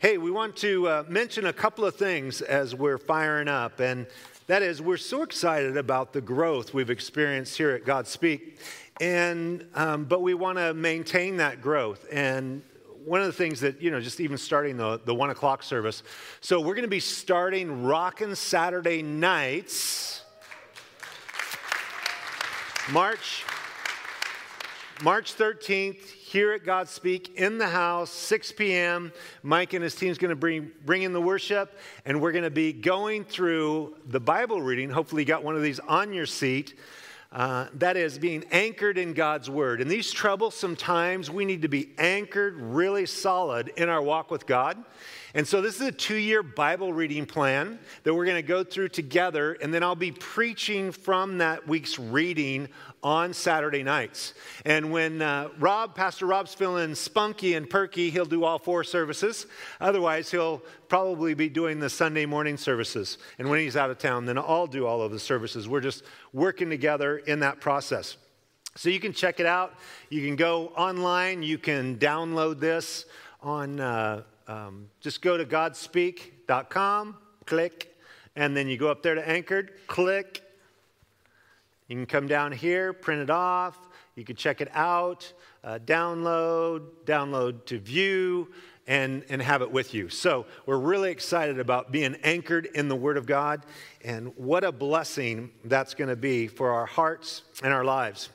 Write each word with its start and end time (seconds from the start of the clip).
Hey, 0.00 0.16
we 0.16 0.30
want 0.30 0.54
to 0.58 0.86
uh, 0.86 1.04
mention 1.08 1.46
a 1.46 1.52
couple 1.52 1.84
of 1.84 1.96
things 1.96 2.40
as 2.40 2.72
we're 2.72 2.98
firing 2.98 3.48
up, 3.48 3.80
and 3.80 4.06
that 4.46 4.62
is, 4.62 4.80
we're 4.80 4.96
so 4.96 5.22
excited 5.22 5.76
about 5.76 6.12
the 6.12 6.20
growth 6.20 6.72
we've 6.72 6.88
experienced 6.88 7.56
here 7.56 7.70
at 7.70 7.84
Godspeak, 7.84 8.60
and 9.00 9.66
um, 9.74 10.04
but 10.04 10.22
we 10.22 10.34
want 10.34 10.56
to 10.56 10.72
maintain 10.72 11.38
that 11.38 11.60
growth. 11.60 12.06
And 12.12 12.62
one 13.04 13.22
of 13.22 13.26
the 13.26 13.32
things 13.32 13.58
that 13.62 13.82
you 13.82 13.90
know, 13.90 14.00
just 14.00 14.20
even 14.20 14.38
starting 14.38 14.76
the 14.76 15.00
the 15.04 15.12
one 15.12 15.30
o'clock 15.30 15.64
service, 15.64 16.04
so 16.40 16.60
we're 16.60 16.76
going 16.76 16.82
to 16.82 16.88
be 16.88 17.00
starting 17.00 17.82
rockin' 17.82 18.36
Saturday 18.36 19.02
nights, 19.02 20.22
March 22.92 23.42
March 25.02 25.36
13th 25.36 26.10
here 26.10 26.52
at 26.52 26.64
Godspeak 26.64 27.32
in 27.36 27.56
the 27.56 27.68
house, 27.68 28.10
6 28.10 28.50
p.m. 28.52 29.12
Mike 29.44 29.72
and 29.72 29.82
his 29.84 29.94
team 29.94 30.10
is 30.10 30.18
going 30.18 30.30
to 30.30 30.36
bring, 30.36 30.72
bring 30.84 31.02
in 31.02 31.12
the 31.12 31.20
worship, 31.20 31.78
and 32.04 32.20
we're 32.20 32.32
going 32.32 32.42
to 32.42 32.50
be 32.50 32.72
going 32.72 33.24
through 33.24 33.94
the 34.06 34.18
Bible 34.18 34.60
reading. 34.60 34.90
Hopefully, 34.90 35.22
you 35.22 35.26
got 35.26 35.44
one 35.44 35.54
of 35.54 35.62
these 35.62 35.78
on 35.78 36.12
your 36.12 36.26
seat. 36.26 36.74
Uh, 37.30 37.66
that 37.74 37.96
is 37.96 38.18
being 38.18 38.42
anchored 38.50 38.96
in 38.96 39.12
God's 39.12 39.50
Word. 39.50 39.82
In 39.82 39.86
these 39.86 40.10
troublesome 40.10 40.74
times, 40.74 41.30
we 41.30 41.44
need 41.44 41.62
to 41.62 41.68
be 41.68 41.90
anchored 41.98 42.56
really 42.56 43.04
solid 43.04 43.68
in 43.76 43.90
our 43.90 44.00
walk 44.00 44.30
with 44.30 44.46
God. 44.46 44.82
And 45.34 45.46
so, 45.46 45.60
this 45.60 45.76
is 45.76 45.82
a 45.82 45.92
two 45.92 46.16
year 46.16 46.42
Bible 46.42 46.94
reading 46.94 47.26
plan 47.26 47.78
that 48.04 48.14
we're 48.14 48.24
going 48.24 48.36
to 48.36 48.42
go 48.42 48.64
through 48.64 48.88
together, 48.88 49.52
and 49.60 49.74
then 49.74 49.82
I'll 49.82 49.94
be 49.94 50.10
preaching 50.10 50.90
from 50.90 51.38
that 51.38 51.68
week's 51.68 51.98
reading 51.98 52.68
on 53.02 53.32
Saturday 53.32 53.82
nights. 53.82 54.34
And 54.64 54.90
when 54.90 55.22
uh, 55.22 55.48
Rob, 55.58 55.94
Pastor 55.94 56.26
Rob's 56.26 56.54
feeling 56.54 56.94
spunky 56.94 57.54
and 57.54 57.68
perky, 57.68 58.10
he'll 58.10 58.24
do 58.24 58.44
all 58.44 58.58
four 58.58 58.84
services. 58.84 59.46
Otherwise, 59.80 60.30
he'll 60.30 60.62
probably 60.88 61.34
be 61.34 61.48
doing 61.48 61.78
the 61.78 61.90
Sunday 61.90 62.26
morning 62.26 62.56
services. 62.56 63.18
And 63.38 63.48
when 63.48 63.60
he's 63.60 63.76
out 63.76 63.90
of 63.90 63.98
town, 63.98 64.26
then 64.26 64.38
I'll 64.38 64.66
do 64.66 64.86
all 64.86 65.02
of 65.02 65.12
the 65.12 65.18
services. 65.18 65.68
We're 65.68 65.80
just 65.80 66.02
working 66.32 66.70
together 66.70 67.18
in 67.18 67.40
that 67.40 67.60
process. 67.60 68.16
So 68.76 68.90
you 68.90 69.00
can 69.00 69.12
check 69.12 69.40
it 69.40 69.46
out. 69.46 69.74
You 70.08 70.24
can 70.24 70.36
go 70.36 70.68
online. 70.68 71.42
You 71.42 71.58
can 71.58 71.98
download 71.98 72.60
this 72.60 73.06
on, 73.42 73.80
uh, 73.80 74.22
um, 74.46 74.88
just 75.00 75.22
go 75.22 75.36
to 75.36 75.44
godspeak.com, 75.44 77.16
click, 77.44 77.94
and 78.36 78.56
then 78.56 78.68
you 78.68 78.76
go 78.76 78.90
up 78.90 79.02
there 79.02 79.14
to 79.14 79.28
Anchored, 79.28 79.72
click, 79.86 80.42
you 81.88 81.96
can 81.96 82.06
come 82.06 82.28
down 82.28 82.52
here, 82.52 82.92
print 82.92 83.22
it 83.22 83.30
off. 83.30 83.76
You 84.14 84.24
can 84.24 84.34
check 84.34 84.60
it 84.60 84.68
out, 84.74 85.32
uh, 85.62 85.78
download, 85.78 86.86
download 87.04 87.64
to 87.66 87.78
view, 87.78 88.48
and, 88.88 89.24
and 89.28 89.40
have 89.40 89.62
it 89.62 89.70
with 89.70 89.94
you. 89.94 90.08
So 90.08 90.46
we're 90.66 90.78
really 90.78 91.12
excited 91.12 91.60
about 91.60 91.92
being 91.92 92.16
anchored 92.24 92.66
in 92.74 92.88
the 92.88 92.96
Word 92.96 93.16
of 93.16 93.26
God, 93.26 93.64
and 94.02 94.32
what 94.36 94.64
a 94.64 94.72
blessing 94.72 95.50
that's 95.64 95.94
going 95.94 96.08
to 96.08 96.16
be 96.16 96.48
for 96.48 96.72
our 96.72 96.86
hearts 96.86 97.42
and 97.62 97.72
our 97.72 97.84
lives. 97.84 98.30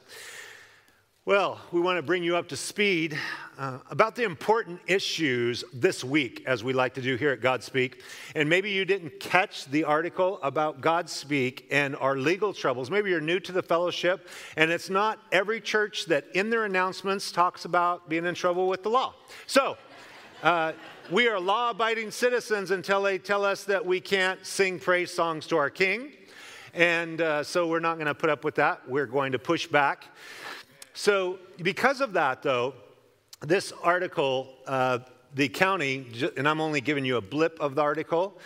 Well, 1.26 1.62
we 1.72 1.80
want 1.80 1.98
to 1.98 2.02
bring 2.02 2.22
you 2.22 2.36
up 2.36 2.50
to 2.50 2.58
speed 2.58 3.18
uh, 3.58 3.78
about 3.90 4.14
the 4.14 4.24
important 4.24 4.82
issues 4.88 5.64
this 5.72 6.04
week, 6.04 6.44
as 6.46 6.66
we 6.66 6.74
like 6.74 6.96
to 6.96 7.02
do 7.02 7.16
here 7.16 7.32
at 7.32 7.40
Godspeak. 7.40 8.02
And 8.36 8.50
maybe 8.50 8.72
you 8.72 8.84
didn't 8.84 9.22
catch 9.22 9.64
the 9.68 9.86
article 9.86 10.38
about 10.44 10.82
Godspeak 10.82 11.64
and 11.72 11.96
our 11.96 12.18
legal 12.18 12.52
troubles. 12.52 12.92
Maybe 12.92 13.10
you're 13.10 13.22
new 13.22 13.40
to 13.40 13.54
the 13.54 13.64
fellowship, 13.64 14.28
and 14.58 14.70
it's 14.70 14.90
not 14.90 15.18
every 15.32 15.62
church 15.62 16.08
that 16.08 16.26
in 16.34 16.50
their 16.50 16.66
announcements 16.66 17.32
talks 17.32 17.64
about 17.64 18.10
being 18.10 18.26
in 18.26 18.36
trouble 18.36 18.68
with 18.68 18.84
the 18.84 18.90
law. 18.90 19.14
So, 19.48 19.78
uh, 20.44 20.74
we 21.10 21.30
are 21.30 21.40
law 21.40 21.70
abiding 21.70 22.12
citizens 22.12 22.72
until 22.72 23.02
they 23.02 23.18
tell 23.18 23.46
us 23.46 23.64
that 23.64 23.86
we 23.86 24.02
can't 24.02 24.46
sing 24.46 24.78
praise 24.78 25.14
songs 25.14 25.48
to 25.48 25.56
our 25.56 25.70
king. 25.70 26.12
And 26.74 27.22
uh, 27.22 27.44
so 27.44 27.68
we're 27.68 27.80
not 27.80 27.96
going 27.96 28.08
to 28.08 28.16
put 28.16 28.30
up 28.30 28.44
with 28.44 28.56
that. 28.56 28.82
We're 28.90 29.06
going 29.06 29.32
to 29.32 29.40
push 29.40 29.68
back. 29.68 30.08
So, 30.94 31.40
because 31.62 32.02
of 32.02 32.14
that, 32.14 32.44
though, 32.44 32.76
this 33.42 33.74
article, 33.82 34.54
uh, 34.68 35.00
the 35.34 35.50
county, 35.50 36.06
and 36.38 36.48
I'm 36.48 36.62
only 36.62 36.82
giving 36.82 37.04
you 37.04 37.18
a 37.18 37.22
blip 37.22 37.60
of 37.60 37.74
the 37.74 37.82
article, 37.82 38.40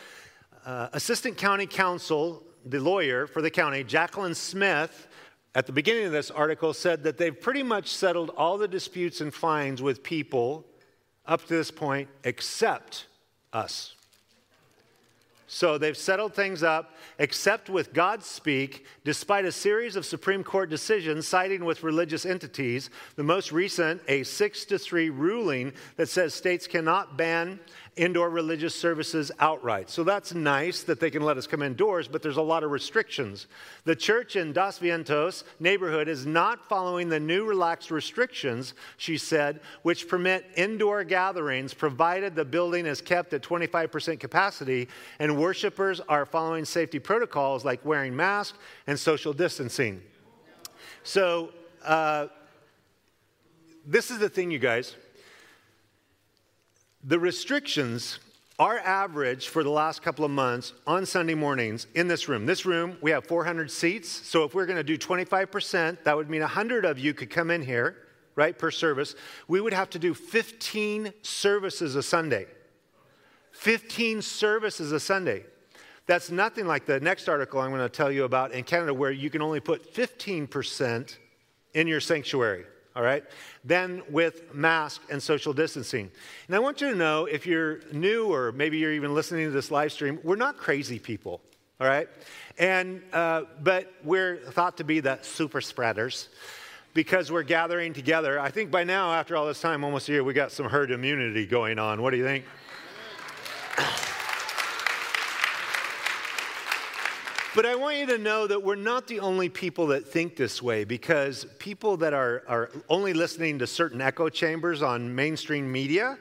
uh, 0.66 0.88
Assistant 0.94 1.38
County 1.38 1.68
Counsel, 1.68 2.42
the 2.66 2.80
lawyer 2.80 3.28
for 3.28 3.42
the 3.42 3.52
county, 3.52 3.84
Jacqueline 3.84 4.34
Smith, 4.34 5.08
at 5.56 5.66
the 5.66 5.74
beginning 5.74 6.06
of 6.06 6.14
this 6.14 6.32
article 6.32 6.74
said 6.74 7.04
that 7.04 7.18
they've 7.18 7.40
pretty 7.42 7.64
much 7.64 7.90
settled 7.90 8.30
all 8.38 8.58
the 8.58 8.68
disputes 8.68 9.20
and 9.20 9.34
fines 9.34 9.82
with 9.82 10.04
people 10.04 10.66
up 11.26 11.42
to 11.42 11.50
this 11.50 11.70
point 11.72 12.08
except 12.24 13.08
us. 13.52 13.97
So 15.50 15.78
they've 15.78 15.96
settled 15.96 16.34
things 16.34 16.62
up, 16.62 16.96
except 17.20 17.70
with 17.70 17.94
Godspeak, 17.94 18.82
despite 19.06 19.46
a 19.46 19.52
series 19.52 19.96
of 19.96 20.06
Supreme 20.06 20.44
Court 20.44 20.70
decisions 20.70 21.26
siding 21.26 21.64
with 21.64 21.84
religious 21.84 22.26
entities. 22.26 22.90
The 23.16 23.24
most 23.24 23.54
recent, 23.54 24.02
a 24.10 24.24
6 24.24 24.66
to 24.66 24.78
3 24.78 25.10
ruling 25.10 25.72
that 25.96 26.10
says 26.10 26.34
states 26.34 26.68
cannot 26.68 27.18
ban 27.18 27.62
indoor 27.98 28.30
religious 28.30 28.74
services 28.74 29.32
outright. 29.40 29.90
So 29.90 30.04
that's 30.04 30.34
nice 30.34 30.84
that 30.84 31.00
they 31.00 31.10
can 31.10 31.24
let 31.24 31.38
us 31.38 31.48
come 31.48 31.62
indoors, 31.62 32.08
but 32.08 32.22
there's 32.22 32.38
a 32.38 32.42
lot 32.42 32.64
of 32.64 32.72
restrictions. 32.72 33.48
The 33.84 33.96
church 33.96 34.36
in 34.36 34.54
Dos 34.54 34.80
Vientos 34.80 35.44
neighborhood 35.60 36.08
is 36.08 36.26
not 36.26 36.68
following 36.70 37.10
the 37.10 37.20
new 37.20 37.46
relaxed 37.46 37.92
restrictions, 37.92 38.74
she 38.98 39.18
said, 39.18 39.60
which 39.82 40.08
permit 40.08 40.46
indoor 40.56 41.04
gatherings 41.04 41.74
provided 41.74 42.36
the 42.36 42.46
building 42.46 42.86
is 42.86 43.02
kept 43.02 43.34
at 43.34 43.42
25% 43.42 44.20
capacity 44.20 44.88
and 45.20 45.38
worshipers 45.38 46.00
are 46.02 46.26
following 46.26 46.66
safety 46.66 47.00
protocols 47.00 47.66
like 47.66 47.84
wearing 47.84 48.16
masks 48.16 48.58
and 48.88 49.00
social 49.00 49.34
distancing. 49.34 50.02
So, 51.04 51.52
uh, 51.84 52.28
this 53.86 54.12
is 54.12 54.20
the 54.20 54.28
thing, 54.28 54.52
you 54.52 54.60
guys. 54.60 54.96
The 57.04 57.20
restrictions 57.20 58.20
are 58.60 58.80
average 58.80 59.50
for 59.50 59.64
the 59.64 59.70
last 59.70 60.02
couple 60.02 60.26
of 60.26 60.32
months 60.32 60.74
on 60.88 61.06
Sunday 61.06 61.36
mornings 61.36 61.86
in 61.94 62.08
this 62.08 62.28
room. 62.28 62.46
This 62.46 62.66
room, 62.66 62.98
we 63.02 63.12
have 63.12 63.26
400 63.28 63.70
seats. 63.70 64.10
So 64.10 64.44
if 64.44 64.56
we're 64.56 64.66
going 64.66 64.78
to 64.78 64.84
do 64.84 64.98
25%, 64.98 66.04
that 66.04 66.18
would 66.18 66.30
mean 66.30 66.42
100 66.42 66.86
of 66.86 66.98
you 66.98 67.14
could 67.14 67.30
come 67.30 67.52
in 67.52 67.62
here, 67.62 67.96
right, 68.36 68.58
per 68.58 68.72
service. 68.72 69.16
We 69.48 69.62
would 69.62 69.74
have 69.74 69.92
to 69.92 70.00
do 70.00 70.16
15 70.16 71.14
services 71.22 71.96
a 71.96 72.02
Sunday. 72.02 72.48
15 73.52 74.24
services 74.24 74.92
a 74.92 75.00
Sunday. 75.00 75.46
That's 76.08 76.32
nothing 76.32 76.66
like 76.66 76.86
the 76.86 77.00
next 77.00 77.30
article 77.30 77.60
I'm 77.60 77.70
going 77.70 77.82
to 77.82 77.90
tell 77.90 78.12
you 78.12 78.24
about 78.24 78.54
in 78.54 78.64
Canada, 78.64 78.94
where 78.94 79.12
you 79.12 79.30
can 79.30 79.42
only 79.42 79.60
put 79.60 79.94
15% 79.94 81.16
in 81.74 81.88
your 81.88 82.00
sanctuary 82.00 82.66
all 82.98 83.04
right? 83.04 83.24
Then 83.64 84.02
with 84.10 84.56
mask 84.56 85.04
and 85.12 85.22
social 85.22 85.54
distancing. 85.54 86.10
And 86.48 86.56
I 86.56 86.60
want 86.60 86.82
you 86.82 86.90
to 86.90 86.96
know 86.96 87.26
if 87.26 87.46
you're 87.46 87.82
new 87.94 88.34
or 88.34 88.52
maybe 88.52 88.80
you're 88.80 88.94
even 88.94 89.14
listening 89.14 89.46
to 89.46 89.52
this 89.52 89.70
live 89.70 89.92
stream, 89.92 90.20
we're 90.24 90.36
not 90.36 90.58
crazy 90.58 90.98
people, 90.98 91.40
all 91.80 91.88
right? 91.88 92.10
And, 92.58 93.04
uh, 93.14 93.44
but 93.62 93.94
we're 94.04 94.38
thought 94.38 94.78
to 94.78 94.84
be 94.84 95.00
the 95.00 95.20
super 95.22 95.62
spreaders 95.62 96.30
because 96.96 97.32
we're 97.32 97.44
gathering 97.44 97.94
together. 97.94 98.40
I 98.40 98.50
think 98.50 98.72
by 98.72 98.84
now, 98.84 99.14
after 99.14 99.38
all 99.38 99.46
this 99.46 99.62
time, 99.62 99.84
almost 99.84 100.10
a 100.10 100.14
year, 100.14 100.24
we 100.24 100.34
got 100.34 100.52
some 100.52 100.66
herd 100.66 100.90
immunity 100.90 101.46
going 101.46 101.78
on. 101.78 102.02
What 102.02 102.10
do 102.10 102.18
you 102.18 102.26
think? 102.26 102.46
But 107.58 107.66
I 107.66 107.74
want 107.74 107.98
you 107.98 108.06
to 108.06 108.20
know 108.20 108.46
that 108.46 108.62
we're 108.62 108.76
not 108.76 109.08
the 109.08 109.20
only 109.20 109.50
people 109.50 109.88
that 109.88 110.08
think 110.08 110.36
this 110.36 110.62
way 110.62 110.84
because 110.84 111.44
people 111.58 111.98
that 111.98 112.14
are, 112.14 112.44
are 112.48 112.70
only 112.88 113.14
listening 113.14 113.58
to 113.58 113.66
certain 113.66 114.00
echo 114.00 114.30
chambers 114.30 114.84
on 114.84 115.16
mainstream 115.16 115.72
media, 115.72 116.20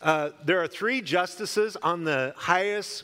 uh, 0.00 0.30
there 0.44 0.62
are 0.62 0.68
three 0.68 1.00
justices 1.00 1.76
on 1.82 2.04
the 2.04 2.32
highest 2.36 3.02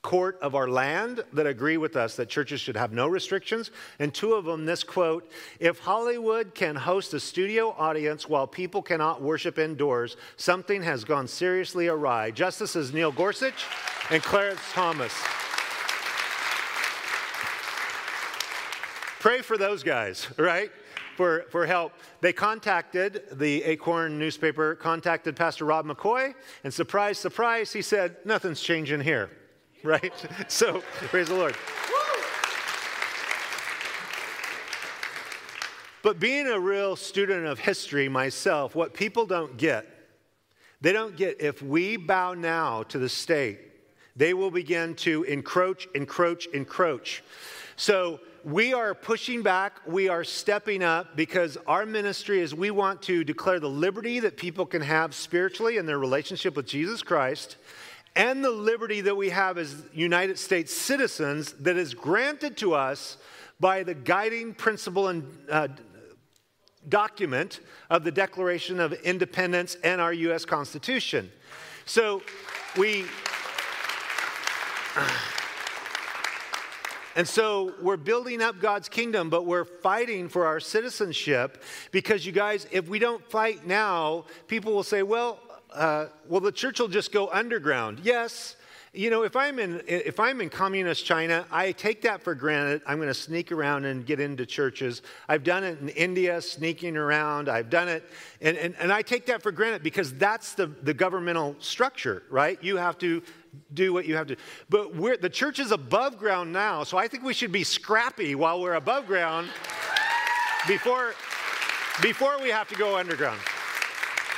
court 0.00 0.38
of 0.40 0.54
our 0.54 0.68
land 0.68 1.22
that 1.34 1.46
agree 1.46 1.76
with 1.76 1.96
us 1.96 2.16
that 2.16 2.30
churches 2.30 2.62
should 2.62 2.78
have 2.78 2.94
no 2.94 3.06
restrictions. 3.08 3.72
And 3.98 4.14
two 4.14 4.32
of 4.32 4.46
them, 4.46 4.64
this 4.64 4.82
quote 4.82 5.30
If 5.60 5.80
Hollywood 5.80 6.54
can 6.54 6.74
host 6.74 7.12
a 7.12 7.20
studio 7.20 7.74
audience 7.76 8.26
while 8.26 8.46
people 8.46 8.80
cannot 8.80 9.20
worship 9.20 9.58
indoors, 9.58 10.16
something 10.38 10.82
has 10.82 11.04
gone 11.04 11.28
seriously 11.28 11.88
awry. 11.88 12.30
Justices 12.30 12.90
Neil 12.90 13.12
Gorsuch 13.12 13.66
and 14.08 14.22
Clarence 14.22 14.62
Thomas. 14.72 15.12
Pray 19.22 19.40
for 19.40 19.56
those 19.56 19.84
guys, 19.84 20.26
right? 20.36 20.72
For, 21.16 21.44
for 21.50 21.64
help. 21.64 21.92
They 22.22 22.32
contacted 22.32 23.22
the 23.30 23.62
Acorn 23.62 24.18
newspaper, 24.18 24.74
contacted 24.74 25.36
Pastor 25.36 25.64
Rob 25.64 25.86
McCoy, 25.86 26.34
and 26.64 26.74
surprise, 26.74 27.18
surprise, 27.18 27.72
he 27.72 27.82
said, 27.82 28.16
Nothing's 28.24 28.60
changing 28.60 29.00
here, 29.00 29.30
right? 29.84 30.12
So, 30.48 30.82
praise 31.02 31.28
the 31.28 31.36
Lord. 31.36 31.54
But 36.02 36.18
being 36.18 36.48
a 36.48 36.58
real 36.58 36.96
student 36.96 37.46
of 37.46 37.60
history 37.60 38.08
myself, 38.08 38.74
what 38.74 38.92
people 38.92 39.24
don't 39.24 39.56
get, 39.56 39.86
They 40.80 40.92
don't 40.92 41.16
get, 41.16 41.40
if 41.40 41.62
we 41.62 41.96
bow 41.96 42.34
now 42.34 42.82
to 42.88 42.98
the 42.98 43.08
state, 43.08 43.60
they 44.16 44.34
will 44.34 44.50
begin 44.50 44.96
to 44.96 45.22
encroach, 45.22 45.86
encroach, 45.94 46.48
encroach. 46.48 47.22
So 47.76 48.18
we 48.44 48.74
are 48.74 48.94
pushing 48.94 49.42
back, 49.42 49.80
we 49.86 50.08
are 50.08 50.24
stepping 50.24 50.82
up 50.82 51.16
because 51.16 51.56
our 51.66 51.86
ministry 51.86 52.40
is 52.40 52.54
we 52.54 52.70
want 52.70 53.02
to 53.02 53.24
declare 53.24 53.60
the 53.60 53.68
liberty 53.68 54.20
that 54.20 54.36
people 54.36 54.66
can 54.66 54.82
have 54.82 55.14
spiritually 55.14 55.76
in 55.76 55.86
their 55.86 55.98
relationship 55.98 56.56
with 56.56 56.66
Jesus 56.66 57.02
Christ 57.02 57.56
and 58.16 58.44
the 58.44 58.50
liberty 58.50 59.00
that 59.00 59.16
we 59.16 59.30
have 59.30 59.58
as 59.58 59.84
United 59.92 60.38
States 60.38 60.76
citizens 60.76 61.52
that 61.52 61.76
is 61.76 61.94
granted 61.94 62.56
to 62.58 62.74
us 62.74 63.16
by 63.60 63.82
the 63.82 63.94
guiding 63.94 64.54
principle 64.54 65.08
and 65.08 65.24
uh, 65.50 65.68
document 66.88 67.60
of 67.90 68.04
the 68.04 68.10
Declaration 68.10 68.80
of 68.80 68.92
Independence 68.92 69.76
and 69.84 70.00
our 70.00 70.12
U.S. 70.12 70.44
Constitution. 70.44 71.30
So 71.86 72.22
we. 72.76 73.04
And 77.16 77.28
so 77.28 77.74
we're 77.80 77.96
building 77.96 78.42
up 78.42 78.60
God's 78.60 78.88
kingdom, 78.88 79.28
but 79.28 79.44
we're 79.44 79.64
fighting 79.64 80.28
for 80.28 80.46
our 80.46 80.60
citizenship 80.60 81.62
because 81.90 82.24
you 82.24 82.32
guys, 82.32 82.66
if 82.70 82.88
we 82.88 82.98
don't 82.98 83.24
fight 83.30 83.66
now, 83.66 84.24
people 84.48 84.72
will 84.72 84.82
say, 84.82 85.02
well, 85.02 85.38
uh, 85.74 86.06
well, 86.28 86.40
the 86.40 86.52
church 86.52 86.80
will 86.80 86.88
just 86.88 87.12
go 87.12 87.28
underground. 87.30 88.00
Yes, 88.02 88.56
you 88.94 89.08
know, 89.08 89.22
if 89.22 89.36
I'm 89.36 89.58
in 89.58 89.82
if 89.86 90.20
I'm 90.20 90.42
in 90.42 90.50
communist 90.50 91.06
China, 91.06 91.46
I 91.50 91.72
take 91.72 92.02
that 92.02 92.22
for 92.22 92.34
granted. 92.34 92.82
I'm 92.86 92.98
going 92.98 93.08
to 93.08 93.14
sneak 93.14 93.50
around 93.50 93.86
and 93.86 94.04
get 94.04 94.20
into 94.20 94.44
churches. 94.44 95.00
I've 95.30 95.44
done 95.44 95.64
it 95.64 95.80
in 95.80 95.88
India, 95.88 96.42
sneaking 96.42 96.98
around. 96.98 97.48
I've 97.48 97.70
done 97.70 97.88
it, 97.88 98.04
and, 98.42 98.54
and, 98.58 98.74
and 98.78 98.92
I 98.92 99.00
take 99.00 99.24
that 99.26 99.42
for 99.42 99.50
granted 99.50 99.82
because 99.82 100.12
that's 100.14 100.52
the, 100.52 100.66
the 100.66 100.92
governmental 100.92 101.56
structure, 101.58 102.22
right? 102.28 102.62
You 102.62 102.76
have 102.76 102.98
to 102.98 103.22
do 103.74 103.92
what 103.92 104.06
you 104.06 104.16
have 104.16 104.26
to. 104.28 104.36
But 104.68 104.94
we're, 104.94 105.16
the 105.16 105.30
church 105.30 105.58
is 105.58 105.72
above 105.72 106.18
ground 106.18 106.52
now, 106.52 106.84
so 106.84 106.98
I 106.98 107.08
think 107.08 107.22
we 107.22 107.34
should 107.34 107.52
be 107.52 107.64
scrappy 107.64 108.34
while 108.34 108.60
we're 108.60 108.74
above 108.74 109.06
ground 109.06 109.48
before, 110.66 111.14
before 112.00 112.40
we 112.40 112.50
have 112.50 112.68
to 112.68 112.74
go 112.74 112.96
underground. 112.96 113.40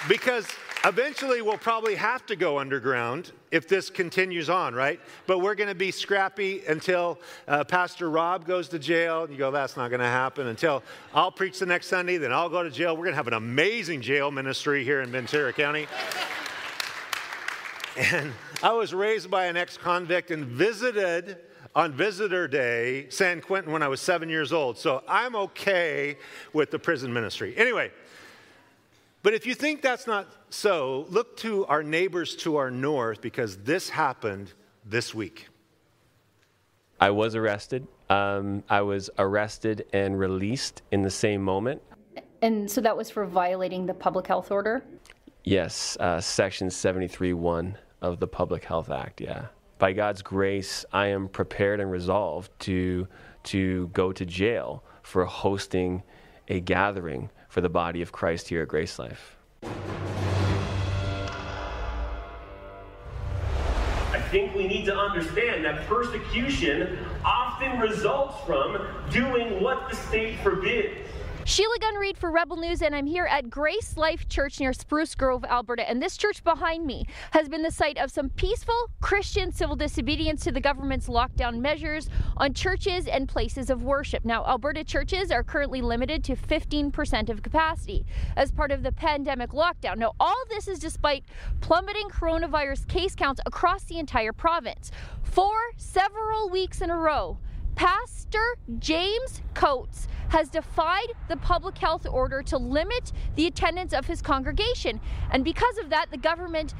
Because 0.09 0.47
Eventually, 0.87 1.41
we'll 1.41 1.57
probably 1.57 1.95
have 1.95 2.27
to 2.27 2.37
go 2.37 2.59
underground 2.59 3.33
if 3.51 3.67
this 3.67 3.89
continues 3.89 4.51
on, 4.51 4.75
right? 4.75 5.01
But 5.27 5.39
we're 5.39 5.55
going 5.55 5.71
to 5.71 5.75
be 5.75 5.91
scrappy 5.91 6.63
until 6.67 7.19
uh, 7.49 7.65
Pastor 7.65 8.11
Rob 8.11 8.45
goes 8.45 8.69
to 8.69 8.79
jail. 8.79 9.23
And 9.23 9.33
you 9.33 9.39
go, 9.39 9.51
that's 9.51 9.79
not 9.79 9.89
going 9.89 10.01
to 10.01 10.07
happen. 10.07 10.47
Until 10.47 10.83
I'll 11.15 11.33
preach 11.33 11.59
the 11.59 11.65
next 11.65 11.87
Sunday, 11.87 12.19
then 12.19 12.35
I'll 12.35 12.51
go 12.51 12.63
to 12.63 12.69
jail. 12.69 12.93
We're 12.95 13.05
going 13.05 13.13
to 13.13 13.17
have 13.17 13.29
an 13.29 13.33
amazing 13.33 14.03
jail 14.03 14.31
ministry 14.31 14.85
here 14.85 15.01
in 15.01 15.11
Ventura 15.11 15.55
County. 15.55 15.87
And 17.97 18.33
I 18.63 18.73
was 18.73 18.93
raised 18.93 19.31
by 19.31 19.47
an 19.47 19.57
ex 19.57 19.77
convict 19.77 20.31
and 20.31 20.45
visited 20.45 21.39
on 21.75 21.93
visitor 21.93 22.47
day 22.47 23.07
San 23.11 23.41
Quentin 23.41 23.73
when 23.73 23.83
I 23.83 23.89
was 23.89 24.01
seven 24.01 24.29
years 24.29 24.53
old. 24.53 24.79
So 24.79 25.03
I'm 25.09 25.35
okay 25.37 26.17
with 26.53 26.71
the 26.71 26.79
prison 26.79 27.13
ministry. 27.13 27.57
Anyway, 27.57 27.91
but 29.23 29.35
if 29.35 29.47
you 29.47 29.55
think 29.55 29.83
that's 29.83 30.07
not 30.07 30.29
so, 30.51 31.07
look 31.09 31.37
to 31.39 31.67
our 31.67 31.83
neighbors 31.83 32.37
to 32.37 32.57
our 32.57 32.71
north 32.71 33.21
because 33.21 33.57
this 33.59 33.89
happened 33.89 34.53
this 34.85 35.15
week. 35.15 35.49
I 37.01 37.11
was 37.11 37.35
arrested. 37.35 37.87
Um, 38.11 38.63
I 38.69 38.83
was 38.83 39.11
arrested 39.19 39.87
and 39.93 40.19
released 40.19 40.83
in 40.93 41.03
the 41.03 41.11
same 41.11 41.43
moment. 41.43 41.83
And 42.43 42.71
so 42.71 42.81
that 42.83 42.97
was 42.97 43.11
for 43.11 43.25
violating 43.25 43.87
the 43.87 43.95
public 43.95 44.27
health 44.27 44.51
order? 44.51 44.85
Yes, 45.45 45.97
uh, 46.01 46.21
Section 46.21 46.69
73.1 46.69 47.75
of 48.05 48.21
the 48.21 48.27
Public 48.27 48.65
Health 48.65 48.91
Act, 48.91 49.23
yeah. 49.23 49.47
By 49.79 49.95
God's 49.95 50.21
grace, 50.21 50.85
I 50.93 51.07
am 51.07 51.27
prepared 51.27 51.81
and 51.81 51.91
resolved 51.91 52.51
to, 52.61 53.09
to 53.45 53.89
go 53.89 54.13
to 54.13 54.27
jail 54.27 54.85
for 55.03 55.25
hosting 55.25 56.03
a 56.47 56.61
gathering 56.61 57.31
for 57.49 57.63
the 57.63 57.71
body 57.71 58.03
of 58.03 58.13
Christ 58.13 58.49
here 58.49 58.63
at 58.63 58.69
Grace 58.69 58.99
Life. 58.99 59.37
I 64.13 64.21
think 64.31 64.55
we 64.55 64.69
need 64.69 64.85
to 64.85 64.95
understand 64.95 65.65
that 65.65 65.87
persecution 65.87 66.99
often 67.25 67.81
results 67.81 68.37
from 68.45 68.87
doing 69.11 69.63
what 69.63 69.89
the 69.89 69.97
state 69.97 70.39
forbids. 70.41 71.09
Sheila 71.47 71.79
Gunn 71.79 71.97
Reid 71.97 72.17
for 72.17 72.31
Rebel 72.31 72.57
News, 72.57 72.81
and 72.81 72.95
I'm 72.95 73.05
here 73.05 73.27
at 73.27 73.51
Grace 73.51 73.99
Life 73.99 74.31
Church 74.31 74.61
near 74.61 74.73
Spruce 74.73 75.15
Grove, 75.15 75.45
Alberta. 75.45 75.87
And 75.89 76.01
this 76.01 76.17
church 76.17 76.43
behind 76.43 76.87
me 76.87 77.05
has 77.33 77.51
been 77.51 77.61
the 77.61 77.71
site 77.71 77.99
of 77.99 78.11
some 78.11 78.31
peaceful 78.31 78.89
Christian 79.03 79.53
civil 79.53 79.77
disobedience 79.77 80.43
to 80.45 80.53
the 80.53 80.61
government's 80.61 81.07
lockdown 81.07 81.59
measures 81.59 82.09
on 82.39 82.55
churches 82.55 83.07
and 83.07 83.29
places 83.29 83.69
of 83.69 83.83
worship. 83.83 84.25
Now, 84.25 84.43
Alberta 84.47 84.85
churches 84.85 85.31
are 85.31 85.43
currently 85.43 85.83
limited 85.83 86.25
to 86.25 86.35
15% 86.35 87.29
of 87.29 87.43
capacity 87.43 88.07
as 88.37 88.51
part 88.51 88.73
of 88.73 88.83
the 88.83 88.93
pandemic 88.93 89.51
lockdown. 89.51 89.99
Now, 89.99 90.13
all 90.19 90.45
this 90.49 90.67
is 90.67 90.79
despite 90.79 91.25
plummeting 91.61 92.09
coronavirus 92.09 92.89
case 92.89 93.15
counts 93.15 93.43
across 93.45 93.85
the 93.85 93.99
entire 93.99 94.33
province. 94.33 94.91
For 95.23 95.53
several 95.77 96.49
weeks 96.49 96.81
in 96.81 96.89
a 96.89 96.97
row, 96.97 97.37
Pastor 97.75 98.57
James 98.79 99.43
Coates 99.55 100.09
has 100.29 100.49
defied 100.49 101.09
the 101.29 101.37
public 101.37 101.79
health 101.79 102.07
order 102.11 102.43
to 102.43 102.57
limit 102.59 103.13
the 103.35 103.47
attendance 103.47 103.93
of 103.93 104.07
his 104.07 104.23
congregation. 104.23 105.01
And 105.31 105.45
because 105.45 105.79
of 105.79 105.91
that, 105.91 106.11
the 106.11 106.17
government 106.17 106.75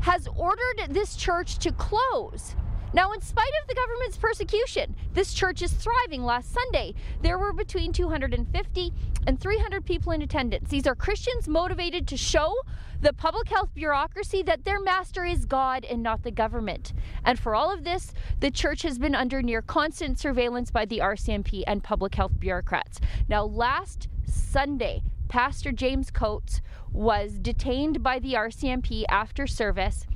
has 0.00 0.28
ordered 0.36 0.88
this 0.90 1.16
church 1.16 1.58
to 1.58 1.72
close. 1.72 2.54
Now, 2.94 3.10
in 3.10 3.20
spite 3.20 3.50
of 3.60 3.66
the 3.66 3.74
government's 3.74 4.16
persecution, 4.16 4.94
this 5.14 5.34
church 5.34 5.62
is 5.62 5.72
thriving. 5.72 6.22
Last 6.22 6.52
Sunday, 6.52 6.94
there 7.22 7.38
were 7.38 7.52
between 7.52 7.92
250 7.92 8.92
and 9.26 9.40
300 9.40 9.84
people 9.84 10.12
in 10.12 10.22
attendance. 10.22 10.70
These 10.70 10.86
are 10.86 10.94
Christians 10.94 11.48
motivated 11.48 12.06
to 12.06 12.16
show 12.16 12.54
the 13.00 13.12
public 13.12 13.48
health 13.48 13.70
bureaucracy 13.74 14.44
that 14.44 14.64
their 14.64 14.78
master 14.78 15.24
is 15.24 15.44
God 15.44 15.84
and 15.84 16.04
not 16.04 16.22
the 16.22 16.30
government. 16.30 16.92
And 17.24 17.36
for 17.36 17.56
all 17.56 17.74
of 17.74 17.82
this, 17.82 18.12
the 18.38 18.52
church 18.52 18.82
has 18.82 18.96
been 18.96 19.16
under 19.16 19.42
near 19.42 19.60
constant 19.60 20.20
surveillance 20.20 20.70
by 20.70 20.84
the 20.84 21.00
RCMP 21.00 21.64
and 21.66 21.82
public 21.82 22.14
health 22.14 22.38
bureaucrats. 22.38 23.00
Now, 23.28 23.42
last 23.44 24.06
Sunday, 24.24 25.02
Pastor 25.26 25.72
James 25.72 26.12
Coates 26.12 26.60
was 26.92 27.40
detained 27.40 28.04
by 28.04 28.20
the 28.20 28.34
RCMP 28.34 29.02
after 29.08 29.48
service 29.48 30.06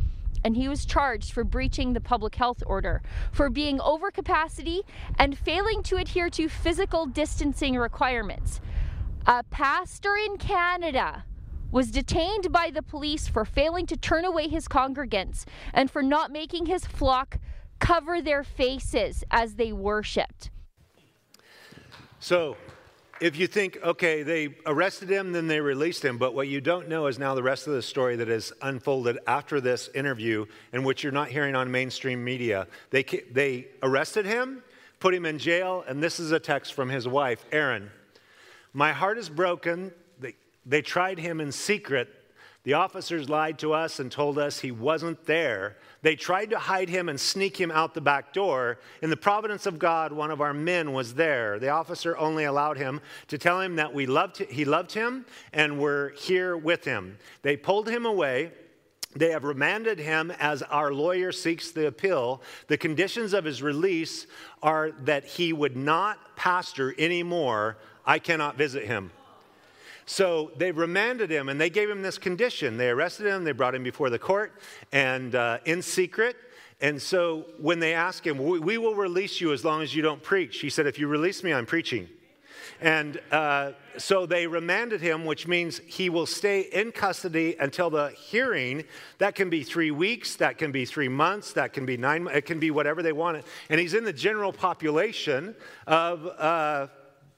and 0.44 0.56
he 0.56 0.68
was 0.68 0.84
charged 0.84 1.32
for 1.32 1.44
breaching 1.44 1.92
the 1.92 2.00
public 2.00 2.34
health 2.34 2.62
order, 2.66 3.02
for 3.32 3.50
being 3.50 3.80
over 3.80 4.10
capacity, 4.10 4.82
and 5.18 5.38
failing 5.38 5.82
to 5.84 5.96
adhere 5.96 6.30
to 6.30 6.48
physical 6.48 7.06
distancing 7.06 7.76
requirements. 7.76 8.60
A 9.26 9.42
pastor 9.44 10.16
in 10.16 10.38
Canada 10.38 11.24
was 11.70 11.90
detained 11.90 12.50
by 12.50 12.70
the 12.70 12.82
police 12.82 13.28
for 13.28 13.44
failing 13.44 13.86
to 13.86 13.96
turn 13.96 14.24
away 14.24 14.48
his 14.48 14.68
congregants 14.68 15.44
and 15.74 15.90
for 15.90 16.02
not 16.02 16.32
making 16.32 16.66
his 16.66 16.86
flock 16.86 17.38
cover 17.78 18.20
their 18.20 18.42
faces 18.42 19.24
as 19.30 19.54
they 19.54 19.72
worshiped. 19.72 20.50
So, 22.20 22.56
if 23.20 23.38
you 23.38 23.46
think, 23.46 23.78
okay, 23.82 24.22
they 24.22 24.54
arrested 24.66 25.08
him, 25.08 25.32
then 25.32 25.46
they 25.46 25.60
released 25.60 26.04
him, 26.04 26.18
but 26.18 26.34
what 26.34 26.48
you 26.48 26.60
don't 26.60 26.88
know 26.88 27.06
is 27.06 27.18
now 27.18 27.34
the 27.34 27.42
rest 27.42 27.66
of 27.66 27.72
the 27.72 27.82
story 27.82 28.16
that 28.16 28.28
has 28.28 28.52
unfolded 28.62 29.18
after 29.26 29.60
this 29.60 29.88
interview, 29.94 30.46
and 30.72 30.84
which 30.84 31.02
you're 31.02 31.12
not 31.12 31.28
hearing 31.28 31.54
on 31.54 31.70
mainstream 31.70 32.22
media. 32.24 32.66
They, 32.90 33.02
they 33.02 33.68
arrested 33.82 34.26
him, 34.26 34.62
put 35.00 35.14
him 35.14 35.26
in 35.26 35.38
jail, 35.38 35.84
and 35.86 36.02
this 36.02 36.20
is 36.20 36.32
a 36.32 36.40
text 36.40 36.74
from 36.74 36.88
his 36.88 37.08
wife, 37.08 37.44
Erin. 37.52 37.90
My 38.72 38.92
heart 38.92 39.18
is 39.18 39.28
broken. 39.28 39.92
They, 40.20 40.34
they 40.66 40.82
tried 40.82 41.18
him 41.18 41.40
in 41.40 41.52
secret. 41.52 42.08
The 42.68 42.74
officers 42.74 43.30
lied 43.30 43.58
to 43.60 43.72
us 43.72 43.98
and 43.98 44.12
told 44.12 44.38
us 44.38 44.58
he 44.58 44.72
wasn't 44.72 45.24
there. 45.24 45.78
They 46.02 46.16
tried 46.16 46.50
to 46.50 46.58
hide 46.58 46.90
him 46.90 47.08
and 47.08 47.18
sneak 47.18 47.58
him 47.58 47.70
out 47.70 47.94
the 47.94 48.02
back 48.02 48.34
door. 48.34 48.78
In 49.00 49.08
the 49.08 49.16
providence 49.16 49.64
of 49.64 49.78
God, 49.78 50.12
one 50.12 50.30
of 50.30 50.42
our 50.42 50.52
men 50.52 50.92
was 50.92 51.14
there. 51.14 51.58
The 51.58 51.70
officer 51.70 52.14
only 52.18 52.44
allowed 52.44 52.76
him 52.76 53.00
to 53.28 53.38
tell 53.38 53.58
him 53.62 53.76
that 53.76 53.94
we 53.94 54.04
loved, 54.04 54.36
he 54.50 54.66
loved 54.66 54.92
him 54.92 55.24
and 55.54 55.80
were 55.80 56.12
here 56.18 56.58
with 56.58 56.84
him. 56.84 57.16
They 57.40 57.56
pulled 57.56 57.88
him 57.88 58.04
away. 58.04 58.52
They 59.16 59.30
have 59.30 59.44
remanded 59.44 59.98
him 59.98 60.30
as 60.38 60.60
our 60.60 60.92
lawyer 60.92 61.32
seeks 61.32 61.70
the 61.70 61.86
appeal. 61.86 62.42
The 62.66 62.76
conditions 62.76 63.32
of 63.32 63.46
his 63.46 63.62
release 63.62 64.26
are 64.62 64.90
that 65.04 65.24
he 65.24 65.54
would 65.54 65.74
not 65.74 66.36
pastor 66.36 66.94
anymore. 66.98 67.78
I 68.04 68.18
cannot 68.18 68.58
visit 68.58 68.84
him. 68.84 69.10
So 70.08 70.52
they 70.56 70.72
remanded 70.72 71.30
him 71.30 71.50
and 71.50 71.60
they 71.60 71.68
gave 71.68 71.90
him 71.90 72.00
this 72.00 72.16
condition. 72.16 72.78
They 72.78 72.88
arrested 72.88 73.26
him, 73.26 73.44
they 73.44 73.52
brought 73.52 73.74
him 73.74 73.82
before 73.82 74.08
the 74.08 74.18
court, 74.18 74.52
and 74.90 75.34
uh, 75.34 75.58
in 75.66 75.82
secret. 75.82 76.34
And 76.80 77.00
so 77.00 77.44
when 77.58 77.78
they 77.78 77.92
asked 77.92 78.26
him, 78.26 78.38
we, 78.38 78.58
we 78.58 78.78
will 78.78 78.94
release 78.94 79.38
you 79.38 79.52
as 79.52 79.66
long 79.66 79.82
as 79.82 79.94
you 79.94 80.00
don't 80.00 80.22
preach, 80.22 80.60
he 80.60 80.70
said, 80.70 80.86
If 80.86 80.98
you 80.98 81.08
release 81.08 81.44
me, 81.44 81.52
I'm 81.52 81.66
preaching. 81.66 82.08
And 82.80 83.20
uh, 83.30 83.72
so 83.98 84.24
they 84.24 84.46
remanded 84.46 85.02
him, 85.02 85.26
which 85.26 85.46
means 85.46 85.78
he 85.86 86.08
will 86.08 86.26
stay 86.26 86.62
in 86.62 86.90
custody 86.90 87.56
until 87.60 87.90
the 87.90 88.08
hearing. 88.10 88.84
That 89.18 89.34
can 89.34 89.50
be 89.50 89.62
three 89.62 89.90
weeks, 89.90 90.36
that 90.36 90.56
can 90.56 90.72
be 90.72 90.86
three 90.86 91.08
months, 91.08 91.52
that 91.52 91.74
can 91.74 91.84
be 91.84 91.98
nine, 91.98 92.28
it 92.32 92.46
can 92.46 92.58
be 92.58 92.70
whatever 92.70 93.02
they 93.02 93.12
want. 93.12 93.44
And 93.68 93.78
he's 93.78 93.92
in 93.92 94.04
the 94.04 94.12
general 94.14 94.54
population 94.54 95.54
of 95.86 96.24
uh, 96.24 96.86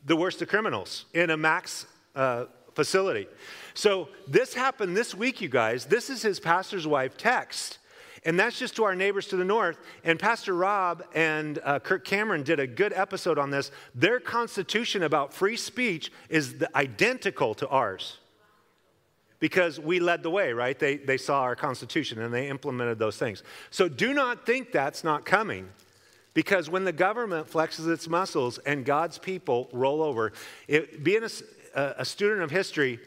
the 0.04 0.14
worst 0.14 0.40
of 0.40 0.48
criminals 0.48 1.06
in 1.14 1.30
a 1.30 1.36
max 1.36 1.86
uh, 2.14 2.44
facility. 2.80 3.26
So 3.74 4.08
this 4.26 4.54
happened 4.54 4.96
this 4.96 5.14
week, 5.14 5.42
you 5.42 5.50
guys. 5.50 5.84
This 5.84 6.08
is 6.08 6.22
his 6.22 6.40
pastor's 6.40 6.86
wife 6.86 7.18
text. 7.18 7.76
And 8.24 8.40
that's 8.40 8.58
just 8.58 8.74
to 8.76 8.84
our 8.84 8.94
neighbors 8.94 9.26
to 9.28 9.36
the 9.36 9.44
north. 9.44 9.78
And 10.02 10.18
Pastor 10.18 10.54
Rob 10.54 11.04
and 11.14 11.58
uh, 11.62 11.78
Kirk 11.80 12.06
Cameron 12.06 12.42
did 12.42 12.58
a 12.58 12.66
good 12.66 12.94
episode 12.94 13.38
on 13.38 13.50
this. 13.50 13.70
Their 13.94 14.18
constitution 14.18 15.02
about 15.02 15.34
free 15.34 15.58
speech 15.58 16.10
is 16.30 16.56
the, 16.56 16.74
identical 16.74 17.54
to 17.56 17.68
ours 17.68 18.16
because 19.40 19.78
we 19.78 20.00
led 20.00 20.22
the 20.22 20.30
way, 20.30 20.54
right? 20.54 20.78
They, 20.78 20.96
they 20.96 21.18
saw 21.18 21.42
our 21.42 21.56
constitution 21.56 22.22
and 22.22 22.32
they 22.32 22.48
implemented 22.48 22.98
those 22.98 23.18
things. 23.18 23.42
So 23.70 23.90
do 23.90 24.14
not 24.14 24.46
think 24.46 24.72
that's 24.72 25.04
not 25.04 25.26
coming. 25.26 25.68
Because 26.32 26.70
when 26.70 26.84
the 26.84 26.92
government 26.92 27.50
flexes 27.50 27.92
its 27.92 28.08
muscles 28.08 28.58
and 28.58 28.84
God's 28.84 29.18
people 29.18 29.68
roll 29.72 30.00
over, 30.00 30.32
it, 30.68 31.02
being 31.02 31.24
a, 31.24 31.28
a 31.74 32.04
student 32.04 32.42
of 32.42 32.50
history, 32.50 33.00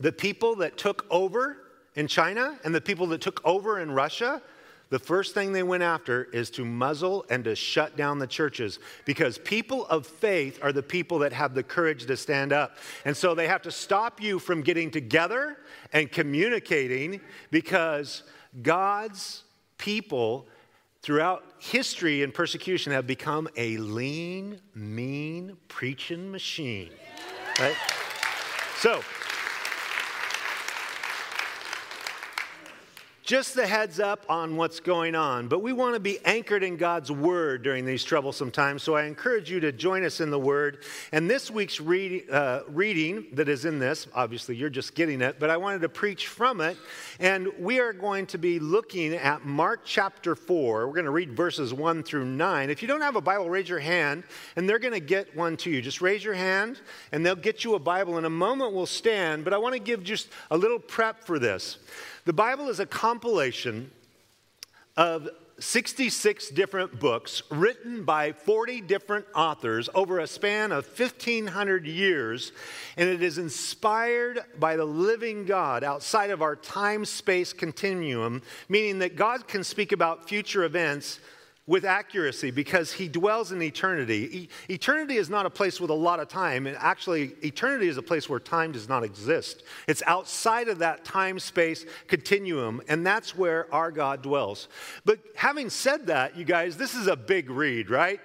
the 0.00 0.12
people 0.12 0.56
that 0.56 0.76
took 0.76 1.06
over 1.10 1.58
in 1.94 2.06
China 2.06 2.58
and 2.64 2.74
the 2.74 2.80
people 2.80 3.06
that 3.08 3.20
took 3.20 3.40
over 3.44 3.80
in 3.80 3.90
Russia, 3.90 4.42
the 4.90 4.98
first 4.98 5.32
thing 5.32 5.52
they 5.52 5.62
went 5.62 5.82
after 5.82 6.24
is 6.24 6.50
to 6.50 6.66
muzzle 6.66 7.24
and 7.30 7.44
to 7.44 7.54
shut 7.54 7.96
down 7.96 8.18
the 8.18 8.26
churches 8.26 8.78
because 9.06 9.38
people 9.38 9.86
of 9.86 10.06
faith 10.06 10.58
are 10.62 10.70
the 10.70 10.82
people 10.82 11.20
that 11.20 11.32
have 11.32 11.54
the 11.54 11.62
courage 11.62 12.04
to 12.04 12.16
stand 12.16 12.52
up. 12.52 12.76
And 13.06 13.16
so 13.16 13.34
they 13.34 13.48
have 13.48 13.62
to 13.62 13.70
stop 13.70 14.20
you 14.20 14.38
from 14.38 14.60
getting 14.60 14.90
together 14.90 15.56
and 15.94 16.12
communicating 16.12 17.22
because 17.50 18.22
God's 18.60 19.44
people 19.78 20.46
throughout 21.00 21.42
history 21.58 22.22
and 22.22 22.32
persecution 22.34 22.92
have 22.92 23.06
become 23.06 23.48
a 23.56 23.78
lean, 23.78 24.60
mean 24.74 25.56
preaching 25.68 26.30
machine. 26.30 26.90
Right? 27.62 27.76
So, 28.80 29.04
just 33.22 33.54
the 33.54 33.66
heads 33.66 34.00
up 34.00 34.26
on 34.28 34.56
what's 34.56 34.80
going 34.80 35.14
on. 35.14 35.46
But 35.46 35.60
we 35.60 35.72
want 35.72 35.94
to 35.94 36.00
be 36.00 36.18
anchored 36.24 36.64
in 36.64 36.76
God's 36.76 37.10
Word 37.10 37.62
during 37.62 37.84
these 37.84 38.02
troublesome 38.02 38.50
times. 38.50 38.82
So 38.82 38.96
I 38.96 39.04
encourage 39.04 39.50
you 39.50 39.60
to 39.60 39.70
join 39.70 40.04
us 40.04 40.20
in 40.20 40.30
the 40.30 40.38
Word. 40.38 40.82
And 41.12 41.30
this 41.30 41.50
week's 41.50 41.80
read, 41.80 42.28
uh, 42.30 42.62
reading 42.68 43.26
that 43.34 43.48
is 43.48 43.64
in 43.64 43.78
this, 43.78 44.08
obviously 44.14 44.56
you're 44.56 44.70
just 44.70 44.94
getting 44.94 45.20
it, 45.20 45.38
but 45.38 45.50
I 45.50 45.56
wanted 45.56 45.82
to 45.82 45.88
preach 45.88 46.26
from 46.26 46.60
it. 46.60 46.76
And 47.20 47.48
we 47.58 47.78
are 47.78 47.92
going 47.92 48.26
to 48.26 48.38
be 48.38 48.58
looking 48.58 49.14
at 49.14 49.44
Mark 49.44 49.82
chapter 49.84 50.34
4. 50.34 50.86
We're 50.86 50.92
going 50.92 51.04
to 51.04 51.10
read 51.12 51.36
verses 51.36 51.72
1 51.72 52.02
through 52.02 52.24
9. 52.24 52.70
If 52.70 52.82
you 52.82 52.88
don't 52.88 53.02
have 53.02 53.16
a 53.16 53.20
Bible, 53.20 53.48
raise 53.48 53.68
your 53.68 53.78
hand, 53.78 54.24
and 54.56 54.68
they're 54.68 54.80
going 54.80 54.94
to 54.94 55.00
get 55.00 55.34
one 55.36 55.56
to 55.58 55.70
you. 55.70 55.80
Just 55.80 56.00
raise 56.00 56.24
your 56.24 56.34
hand, 56.34 56.80
and 57.12 57.24
they'll 57.24 57.36
get 57.36 57.62
you 57.62 57.74
a 57.74 57.78
Bible. 57.78 58.18
In 58.18 58.24
a 58.24 58.30
moment, 58.30 58.72
we'll 58.72 58.86
stand, 58.86 59.44
but 59.44 59.54
I 59.54 59.58
want 59.58 59.74
to 59.74 59.80
give 59.80 60.02
just 60.02 60.28
a 60.50 60.56
little 60.56 60.80
prep 60.80 61.24
for 61.24 61.38
this. 61.38 61.78
The 62.24 62.32
Bible 62.32 62.68
is 62.68 62.78
a 62.78 62.86
compilation 62.86 63.90
of 64.96 65.28
66 65.58 66.50
different 66.50 67.00
books 67.00 67.42
written 67.50 68.04
by 68.04 68.32
40 68.32 68.80
different 68.82 69.26
authors 69.34 69.88
over 69.92 70.20
a 70.20 70.26
span 70.28 70.70
of 70.70 70.86
1,500 70.86 71.84
years, 71.84 72.52
and 72.96 73.08
it 73.08 73.24
is 73.24 73.38
inspired 73.38 74.40
by 74.60 74.76
the 74.76 74.84
living 74.84 75.46
God 75.46 75.82
outside 75.82 76.30
of 76.30 76.42
our 76.42 76.54
time 76.54 77.04
space 77.04 77.52
continuum, 77.52 78.42
meaning 78.68 79.00
that 79.00 79.16
God 79.16 79.48
can 79.48 79.64
speak 79.64 79.90
about 79.90 80.28
future 80.28 80.62
events 80.62 81.18
with 81.66 81.84
accuracy 81.84 82.50
because 82.50 82.92
he 82.92 83.08
dwells 83.08 83.52
in 83.52 83.62
eternity. 83.62 84.38
E- 84.38 84.48
eternity 84.68 85.16
is 85.16 85.30
not 85.30 85.46
a 85.46 85.50
place 85.50 85.80
with 85.80 85.90
a 85.90 85.94
lot 85.94 86.18
of 86.18 86.28
time. 86.28 86.66
And 86.66 86.76
actually, 86.78 87.34
eternity 87.42 87.88
is 87.88 87.96
a 87.96 88.02
place 88.02 88.28
where 88.28 88.40
time 88.40 88.72
does 88.72 88.88
not 88.88 89.04
exist. 89.04 89.62
It's 89.86 90.02
outside 90.06 90.68
of 90.68 90.80
that 90.80 91.04
time 91.04 91.38
space 91.38 91.86
continuum, 92.08 92.82
and 92.88 93.06
that's 93.06 93.36
where 93.36 93.72
our 93.72 93.92
God 93.92 94.22
dwells. 94.22 94.68
But 95.04 95.20
having 95.36 95.70
said 95.70 96.08
that, 96.08 96.36
you 96.36 96.44
guys, 96.44 96.76
this 96.76 96.94
is 96.94 97.06
a 97.06 97.16
big 97.16 97.48
read, 97.48 97.90
right? 97.90 98.18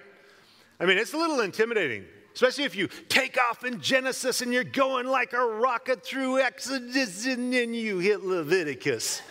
I 0.80 0.86
mean, 0.86 0.98
it's 0.98 1.12
a 1.12 1.18
little 1.18 1.40
intimidating. 1.40 2.04
Especially 2.34 2.64
if 2.64 2.76
you 2.76 2.88
take 3.08 3.36
off 3.50 3.64
in 3.64 3.80
Genesis 3.80 4.42
and 4.42 4.52
you're 4.52 4.62
going 4.62 5.08
like 5.08 5.32
a 5.32 5.44
rocket 5.44 6.04
through 6.04 6.38
Exodus 6.38 7.26
and 7.26 7.52
then 7.52 7.74
you 7.74 7.98
hit 7.98 8.22
Leviticus 8.22 9.22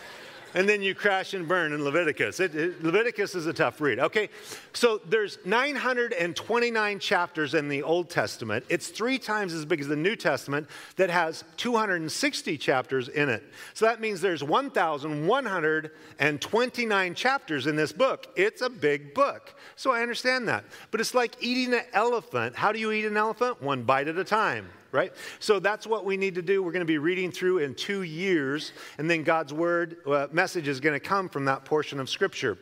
and 0.58 0.68
then 0.68 0.82
you 0.82 0.94
crash 0.96 1.36
and 1.36 1.48
burn 1.48 1.72
in 1.72 1.84
Leviticus. 1.84 2.40
It, 2.40 2.56
it, 2.56 2.84
Leviticus 2.84 3.36
is 3.36 3.46
a 3.46 3.54
tough 3.54 3.80
read. 3.80 4.00
Okay, 4.00 4.28
so 4.74 5.00
there's 5.06 5.38
929 5.46 6.98
chapters 6.98 7.54
in 7.54 7.70
the 7.70 7.84
Old 7.84 8.10
Testament. 8.10 8.66
It's 8.68 8.88
three 8.88 9.20
times 9.20 9.54
as 9.54 9.66
big 9.66 9.82
as 9.82 9.88
the 9.88 9.96
New 9.96 10.16
Testament 10.16 10.68
that 10.96 11.12
has 11.12 11.44
260 11.58 12.58
chapters 12.58 13.08
in 13.08 13.30
it. 13.30 13.44
So 13.76 13.86
that 13.86 14.02
means 14.02 14.20
there's 14.20 14.44
1,129 14.44 17.14
chapters 17.14 17.68
in 17.68 17.76
this 17.76 17.92
book. 17.92 18.26
It's 18.36 18.64
a 18.64 18.70
big 18.72 19.14
book. 19.14 19.54
So 19.76 19.92
I 19.92 20.02
understand 20.02 20.48
that. 20.48 20.66
But 20.90 21.02
it's 21.02 21.14
like 21.14 21.36
eating 21.40 21.76
an 21.76 21.84
elephant. 21.94 22.56
How 22.56 22.72
do 22.72 22.80
you 22.80 22.92
eat 22.92 23.06
an 23.06 23.16
elephant? 23.16 23.62
One 23.62 23.84
bite 23.84 24.08
at 24.08 24.18
a 24.18 24.24
time 24.24 24.72
right? 24.92 25.14
So 25.40 25.60
that's 25.60 25.86
what 25.86 26.06
we 26.06 26.18
need 26.18 26.36
to 26.36 26.42
do. 26.42 26.64
We're 26.64 26.72
going 26.72 26.80
to 26.82 26.86
be 26.86 26.98
reading 26.98 27.32
through 27.32 27.60
in 27.60 27.76
two 27.76 28.04
years, 28.04 28.72
and 28.98 29.10
then 29.10 29.24
God's 29.24 29.54
word 29.54 29.98
uh, 30.06 30.28
message 30.32 30.68
is 30.68 30.80
going 30.80 30.94
to 30.94 31.00
come 31.00 31.30
from 31.30 31.46
that 31.46 31.66
portion 31.66 32.00
of 32.00 32.10
Scripture. 32.10 32.58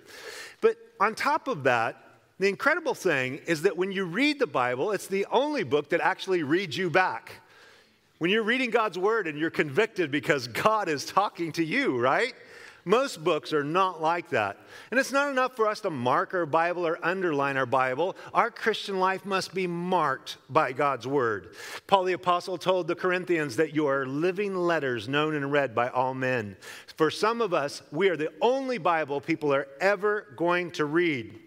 But 0.62 0.78
on 1.00 1.16
top 1.16 1.48
of 1.48 1.64
that, 1.64 1.98
the 2.40 2.48
incredible 2.48 2.94
thing 2.94 3.40
is 3.46 3.62
that 3.62 3.78
when 3.78 3.92
you 3.92 4.06
read 4.06 4.40
the 4.40 4.48
Bible, 4.48 4.92
it's 4.92 5.08
the 5.08 5.26
only 5.32 5.64
book 5.64 5.90
that 5.90 6.02
actually 6.02 6.44
reads 6.44 6.78
you 6.78 6.90
back. 6.90 7.32
When 8.18 8.32
you're 8.32 8.44
reading 8.44 8.70
God's 8.70 8.98
word 8.98 9.28
and 9.28 9.38
you're 9.38 9.50
convicted 9.50 10.10
because 10.10 10.48
God 10.48 10.90
is 10.90 11.06
talking 11.06 11.52
to 11.54 11.64
you, 11.64 11.98
right? 11.98 12.34
Most 12.88 13.24
books 13.24 13.52
are 13.52 13.64
not 13.64 14.00
like 14.00 14.30
that. 14.30 14.58
And 14.92 15.00
it's 15.00 15.12
not 15.12 15.32
enough 15.32 15.56
for 15.56 15.68
us 15.68 15.80
to 15.82 15.90
mark 15.90 16.36
our 16.36 16.46
Bible 16.46 16.86
or 16.86 17.04
underline 17.04 17.58
our 17.58 17.66
Bible. 17.66 18.16
Our 18.32 18.52
Christian 18.52 19.00
life 19.00 19.26
must 19.26 19.56
be 19.56 19.66
marked 19.66 20.38
by 20.52 20.72
God's 20.72 21.08
Word. 21.08 21.56
Paul 21.88 22.04
the 22.04 22.14
Apostle 22.14 22.60
told 22.60 22.88
the 22.88 22.94
Corinthians 22.94 23.56
that 23.56 23.74
you 23.74 23.88
are 23.88 24.06
living 24.06 24.56
letters 24.56 25.10
known 25.10 25.34
and 25.34 25.52
read 25.52 25.74
by 25.74 25.90
all 25.90 26.14
men. 26.14 26.58
For 26.96 27.10
some 27.10 27.42
of 27.42 27.56
us, 27.56 27.82
we 27.92 28.08
are 28.10 28.18
the 28.18 28.32
only 28.40 28.78
Bible 28.78 29.20
people 29.20 29.52
are 29.52 29.68
ever 29.82 30.28
going 30.36 30.70
to 30.72 30.86
read. 30.86 31.40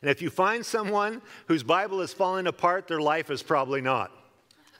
And 0.00 0.10
if 0.10 0.22
you 0.22 0.30
find 0.30 0.64
someone 0.64 1.22
whose 1.48 1.64
Bible 1.64 2.00
is 2.02 2.12
falling 2.12 2.46
apart, 2.46 2.86
their 2.86 3.00
life 3.00 3.30
is 3.30 3.42
probably 3.42 3.80
not. 3.80 4.12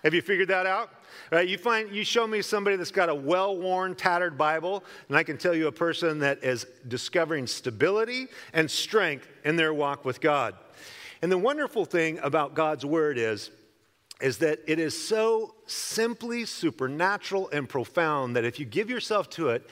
Have 0.04 0.14
you 0.14 0.22
figured 0.22 0.48
that 0.48 0.66
out? 0.66 0.90
Right? 1.32 1.48
You 1.48 1.56
find 1.56 1.90
you 1.90 2.04
show 2.04 2.26
me 2.26 2.42
somebody 2.42 2.76
that's 2.76 2.90
got 2.90 3.08
a 3.08 3.14
well-worn, 3.14 3.94
tattered 3.94 4.36
Bible, 4.36 4.84
and 5.08 5.16
I 5.16 5.22
can 5.22 5.38
tell 5.38 5.54
you 5.54 5.66
a 5.66 5.72
person 5.72 6.18
that 6.18 6.44
is 6.44 6.66
discovering 6.86 7.46
stability 7.46 8.26
and 8.52 8.70
strength 8.70 9.26
in 9.42 9.56
their 9.56 9.72
walk 9.72 10.04
with 10.04 10.20
God. 10.20 10.54
And 11.22 11.32
the 11.32 11.38
wonderful 11.38 11.86
thing 11.86 12.18
about 12.18 12.52
God's 12.52 12.84
word 12.84 13.16
is 13.16 13.50
is 14.20 14.38
that 14.38 14.60
it 14.68 14.78
is 14.78 15.08
so 15.08 15.54
simply 15.66 16.44
supernatural 16.44 17.48
and 17.50 17.68
profound 17.68 18.36
that 18.36 18.44
if 18.44 18.60
you 18.60 18.66
give 18.66 18.88
yourself 18.88 19.28
to 19.30 19.48
it, 19.48 19.68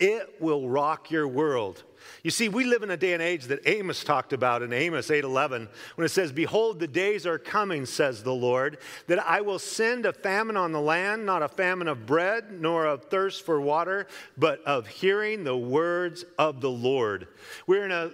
it 0.00 0.40
will 0.40 0.68
rock 0.68 1.10
your 1.10 1.28
world. 1.28 1.82
You 2.22 2.30
see, 2.30 2.48
we 2.48 2.64
live 2.64 2.82
in 2.82 2.90
a 2.90 2.96
day 2.96 3.14
and 3.14 3.22
age 3.22 3.44
that 3.44 3.66
Amos 3.66 4.04
talked 4.04 4.32
about 4.32 4.62
in 4.62 4.72
Amos 4.72 5.10
8:11 5.10 5.68
when 5.94 6.04
it 6.04 6.10
says, 6.10 6.32
"Behold, 6.32 6.78
the 6.78 6.86
days 6.86 7.26
are 7.26 7.38
coming," 7.38 7.86
says 7.86 8.22
the 8.22 8.34
Lord, 8.34 8.78
"that 9.06 9.24
I 9.26 9.40
will 9.40 9.58
send 9.58 10.04
a 10.04 10.12
famine 10.12 10.56
on 10.56 10.72
the 10.72 10.80
land, 10.80 11.24
not 11.24 11.42
a 11.42 11.48
famine 11.48 11.88
of 11.88 12.06
bread, 12.06 12.60
nor 12.60 12.86
of 12.86 13.04
thirst 13.04 13.46
for 13.46 13.60
water, 13.60 14.06
but 14.36 14.62
of 14.64 14.86
hearing 14.86 15.44
the 15.44 15.56
words 15.56 16.24
of 16.38 16.60
the 16.60 16.70
Lord." 16.70 17.28
We're 17.66 17.84
in 17.84 17.92
a 17.92 18.10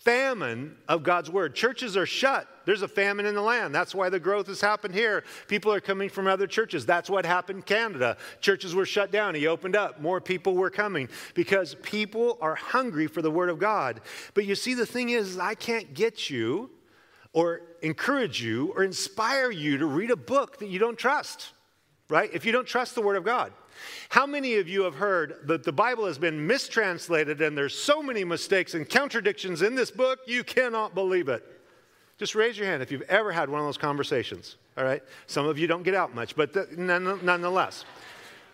famine 0.00 0.76
of 0.88 1.02
God's 1.02 1.30
word. 1.30 1.54
Churches 1.54 1.96
are 1.96 2.06
shut. 2.06 2.48
There's 2.64 2.80
a 2.80 2.88
famine 2.88 3.26
in 3.26 3.34
the 3.34 3.42
land. 3.42 3.74
That's 3.74 3.94
why 3.94 4.08
the 4.08 4.18
growth 4.18 4.46
has 4.46 4.60
happened 4.60 4.94
here. 4.94 5.24
People 5.46 5.72
are 5.72 5.80
coming 5.80 6.08
from 6.08 6.26
other 6.26 6.46
churches. 6.46 6.86
That's 6.86 7.10
what 7.10 7.26
happened 7.26 7.58
in 7.58 7.62
Canada. 7.62 8.16
Churches 8.40 8.74
were 8.74 8.86
shut 8.86 9.10
down. 9.10 9.34
He 9.34 9.46
opened 9.46 9.76
up. 9.76 10.00
More 10.00 10.20
people 10.20 10.54
were 10.54 10.70
coming 10.70 11.08
because 11.34 11.74
people 11.82 12.38
are 12.40 12.54
hungry 12.54 13.08
for 13.08 13.20
the 13.20 13.30
word 13.30 13.50
of 13.50 13.58
God. 13.58 14.00
But 14.32 14.46
you 14.46 14.54
see, 14.54 14.72
the 14.72 14.86
thing 14.86 15.10
is, 15.10 15.38
I 15.38 15.54
can't 15.54 15.92
get 15.92 16.30
you 16.30 16.70
or 17.34 17.60
encourage 17.82 18.42
you 18.42 18.72
or 18.74 18.82
inspire 18.82 19.50
you 19.50 19.78
to 19.78 19.86
read 19.86 20.10
a 20.10 20.16
book 20.16 20.58
that 20.60 20.68
you 20.68 20.78
don't 20.78 20.98
trust, 20.98 21.52
right? 22.08 22.30
If 22.32 22.46
you 22.46 22.52
don't 22.52 22.66
trust 22.66 22.94
the 22.94 23.02
word 23.02 23.16
of 23.16 23.24
God. 23.24 23.52
How 24.08 24.26
many 24.26 24.56
of 24.56 24.68
you 24.68 24.82
have 24.82 24.94
heard 24.94 25.36
that 25.44 25.64
the 25.64 25.72
Bible 25.72 26.06
has 26.06 26.18
been 26.18 26.46
mistranslated 26.46 27.40
and 27.40 27.56
there's 27.56 27.74
so 27.74 28.02
many 28.02 28.24
mistakes 28.24 28.74
and 28.74 28.88
contradictions 28.88 29.62
in 29.62 29.74
this 29.74 29.90
book, 29.90 30.20
you 30.26 30.44
cannot 30.44 30.94
believe 30.94 31.28
it? 31.28 31.44
Just 32.18 32.34
raise 32.34 32.58
your 32.58 32.66
hand 32.66 32.82
if 32.82 32.92
you've 32.92 33.02
ever 33.02 33.32
had 33.32 33.48
one 33.48 33.60
of 33.60 33.66
those 33.66 33.78
conversations. 33.78 34.56
All 34.76 34.84
right? 34.84 35.02
Some 35.26 35.46
of 35.46 35.58
you 35.58 35.66
don't 35.66 35.82
get 35.82 35.94
out 35.94 36.14
much, 36.14 36.36
but 36.36 36.52
the, 36.52 36.68
nonetheless. 36.76 37.84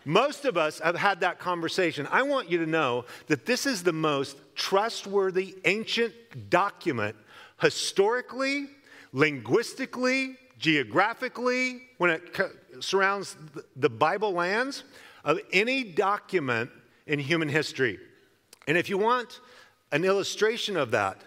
Most 0.05 0.45
of 0.45 0.57
us 0.57 0.79
have 0.79 0.95
had 0.95 1.19
that 1.21 1.41
conversation. 1.41 2.07
I 2.13 2.23
want 2.23 2.49
you 2.49 2.59
to 2.59 2.67
know 2.67 3.07
that 3.27 3.45
this 3.45 3.67
is 3.67 3.83
the 3.83 3.93
most 3.93 4.37
trustworthy 4.55 5.57
ancient 5.65 6.15
document 6.49 7.17
historically, 7.61 8.67
linguistically, 9.13 10.37
geographically, 10.59 11.83
when 11.99 12.11
it 12.11 12.23
surrounds 12.79 13.37
the 13.75 13.91
Bible 13.91 14.33
lands, 14.33 14.85
of 15.27 15.41
any 15.53 15.85
document 15.85 16.71
in 17.07 17.19
human 17.19 17.49
history. 17.49 17.99
And 18.67 18.79
if 18.79 18.89
you 18.89 18.97
want 18.97 19.41
an 19.93 20.05
illustration 20.05 20.77
of 20.77 20.93
that, 20.93 21.21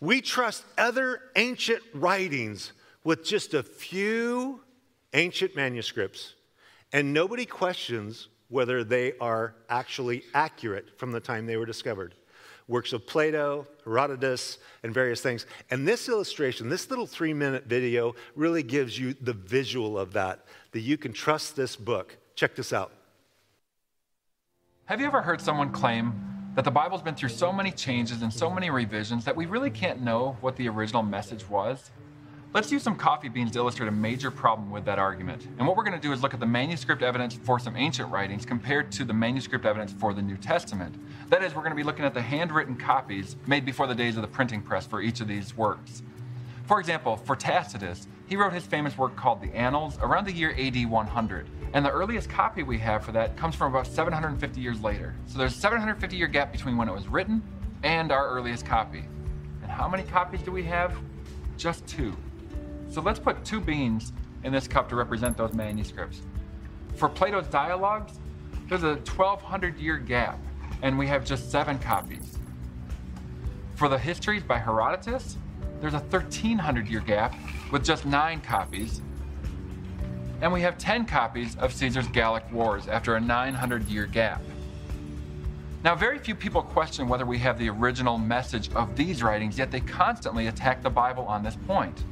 we 0.00 0.20
trust 0.20 0.64
other 0.76 1.22
ancient 1.34 1.82
writings 1.92 2.72
with 3.02 3.24
just 3.24 3.54
a 3.54 3.62
few 3.62 4.60
ancient 5.14 5.56
manuscripts 5.56 6.34
and 6.92 7.12
nobody 7.12 7.46
questions 7.46 8.28
whether 8.48 8.84
they 8.84 9.12
are 9.20 9.54
actually 9.68 10.22
accurate 10.34 10.98
from 10.98 11.12
the 11.12 11.20
time 11.20 11.46
they 11.46 11.56
were 11.56 11.66
discovered. 11.66 12.14
Works 12.66 12.92
of 12.92 13.06
Plato, 13.06 13.66
Herodotus, 13.84 14.58
and 14.82 14.92
various 14.92 15.22
things. 15.22 15.46
And 15.70 15.88
this 15.88 16.08
illustration, 16.08 16.68
this 16.68 16.90
little 16.90 17.06
three 17.06 17.32
minute 17.32 17.64
video, 17.64 18.14
really 18.36 18.62
gives 18.62 18.98
you 18.98 19.14
the 19.14 19.32
visual 19.32 19.98
of 19.98 20.12
that, 20.12 20.44
that 20.72 20.80
you 20.80 20.98
can 20.98 21.12
trust 21.12 21.56
this 21.56 21.76
book. 21.76 22.16
Check 22.36 22.54
this 22.54 22.72
out. 22.72 22.92
Have 24.88 25.02
you 25.02 25.06
ever 25.06 25.20
heard 25.20 25.38
someone 25.38 25.70
claim 25.70 26.14
that 26.54 26.64
the 26.64 26.70
Bible's 26.70 27.02
been 27.02 27.14
through 27.14 27.28
so 27.28 27.52
many 27.52 27.70
changes 27.70 28.22
and 28.22 28.32
so 28.32 28.48
many 28.48 28.70
revisions 28.70 29.22
that 29.26 29.36
we 29.36 29.44
really 29.44 29.68
can't 29.68 30.00
know 30.00 30.38
what 30.40 30.56
the 30.56 30.66
original 30.66 31.02
message 31.02 31.46
was? 31.46 31.90
Let's 32.54 32.72
use 32.72 32.84
some 32.84 32.96
coffee 32.96 33.28
beans 33.28 33.52
to 33.52 33.58
illustrate 33.58 33.88
a 33.88 33.92
major 33.92 34.30
problem 34.30 34.70
with 34.70 34.86
that 34.86 34.98
argument. 34.98 35.46
And 35.58 35.66
what 35.66 35.76
we're 35.76 35.84
going 35.84 36.00
to 36.00 36.00
do 36.00 36.14
is 36.14 36.22
look 36.22 36.32
at 36.32 36.40
the 36.40 36.46
manuscript 36.46 37.02
evidence 37.02 37.34
for 37.34 37.58
some 37.58 37.76
ancient 37.76 38.10
writings 38.10 38.46
compared 38.46 38.90
to 38.92 39.04
the 39.04 39.12
manuscript 39.12 39.66
evidence 39.66 39.92
for 39.92 40.14
the 40.14 40.22
New 40.22 40.38
Testament. 40.38 40.94
That 41.28 41.42
is, 41.42 41.54
we're 41.54 41.60
going 41.60 41.72
to 41.72 41.76
be 41.76 41.82
looking 41.82 42.06
at 42.06 42.14
the 42.14 42.22
handwritten 42.22 42.74
copies 42.74 43.36
made 43.46 43.66
before 43.66 43.88
the 43.88 43.94
days 43.94 44.16
of 44.16 44.22
the 44.22 44.28
printing 44.28 44.62
press 44.62 44.86
for 44.86 45.02
each 45.02 45.20
of 45.20 45.28
these 45.28 45.54
works. 45.54 46.02
For 46.64 46.80
example, 46.80 47.18
for 47.18 47.36
Tacitus, 47.36 48.08
he 48.28 48.36
wrote 48.36 48.52
his 48.52 48.66
famous 48.66 48.96
work 48.98 49.16
called 49.16 49.40
the 49.40 49.54
Annals 49.56 49.98
around 50.02 50.26
the 50.26 50.32
year 50.32 50.54
AD 50.58 50.84
100. 50.84 51.48
And 51.72 51.84
the 51.84 51.90
earliest 51.90 52.28
copy 52.28 52.62
we 52.62 52.78
have 52.78 53.02
for 53.02 53.12
that 53.12 53.36
comes 53.38 53.54
from 53.54 53.72
about 53.72 53.86
750 53.86 54.60
years 54.60 54.82
later. 54.82 55.14
So 55.26 55.38
there's 55.38 55.56
a 55.56 55.58
750 55.58 56.14
year 56.14 56.26
gap 56.26 56.52
between 56.52 56.76
when 56.76 56.88
it 56.88 56.94
was 56.94 57.08
written 57.08 57.42
and 57.82 58.12
our 58.12 58.28
earliest 58.28 58.66
copy. 58.66 59.04
And 59.62 59.70
how 59.70 59.88
many 59.88 60.02
copies 60.02 60.42
do 60.42 60.52
we 60.52 60.62
have? 60.64 60.94
Just 61.56 61.86
two. 61.86 62.14
So 62.90 63.00
let's 63.00 63.18
put 63.18 63.42
two 63.46 63.60
beans 63.60 64.12
in 64.44 64.52
this 64.52 64.68
cup 64.68 64.90
to 64.90 64.96
represent 64.96 65.36
those 65.38 65.54
manuscripts. 65.54 66.20
For 66.96 67.08
Plato's 67.08 67.46
dialogues, 67.46 68.20
there's 68.68 68.82
a 68.82 68.96
1200 68.96 69.78
year 69.78 69.96
gap, 69.96 70.38
and 70.82 70.98
we 70.98 71.06
have 71.06 71.24
just 71.24 71.50
seven 71.50 71.78
copies. 71.78 72.38
For 73.76 73.88
the 73.88 73.98
histories 73.98 74.42
by 74.42 74.58
Herodotus, 74.58 75.38
there's 75.80 75.94
a 75.94 75.98
1300 75.98 76.88
year 76.88 77.00
gap 77.00 77.34
with 77.70 77.84
just 77.84 78.04
nine 78.04 78.40
copies. 78.40 79.00
And 80.40 80.52
we 80.52 80.60
have 80.62 80.78
10 80.78 81.06
copies 81.06 81.56
of 81.56 81.72
Caesar's 81.72 82.08
Gallic 82.08 82.50
Wars 82.52 82.88
after 82.88 83.16
a 83.16 83.20
900 83.20 83.88
year 83.88 84.06
gap. 84.06 84.40
Now, 85.84 85.94
very 85.94 86.18
few 86.18 86.34
people 86.34 86.60
question 86.60 87.08
whether 87.08 87.24
we 87.24 87.38
have 87.38 87.58
the 87.58 87.68
original 87.70 88.18
message 88.18 88.72
of 88.74 88.96
these 88.96 89.22
writings, 89.22 89.56
yet 89.56 89.70
they 89.70 89.80
constantly 89.80 90.48
attack 90.48 90.82
the 90.82 90.90
Bible 90.90 91.24
on 91.26 91.42
this 91.42 91.56
point. 91.66 92.02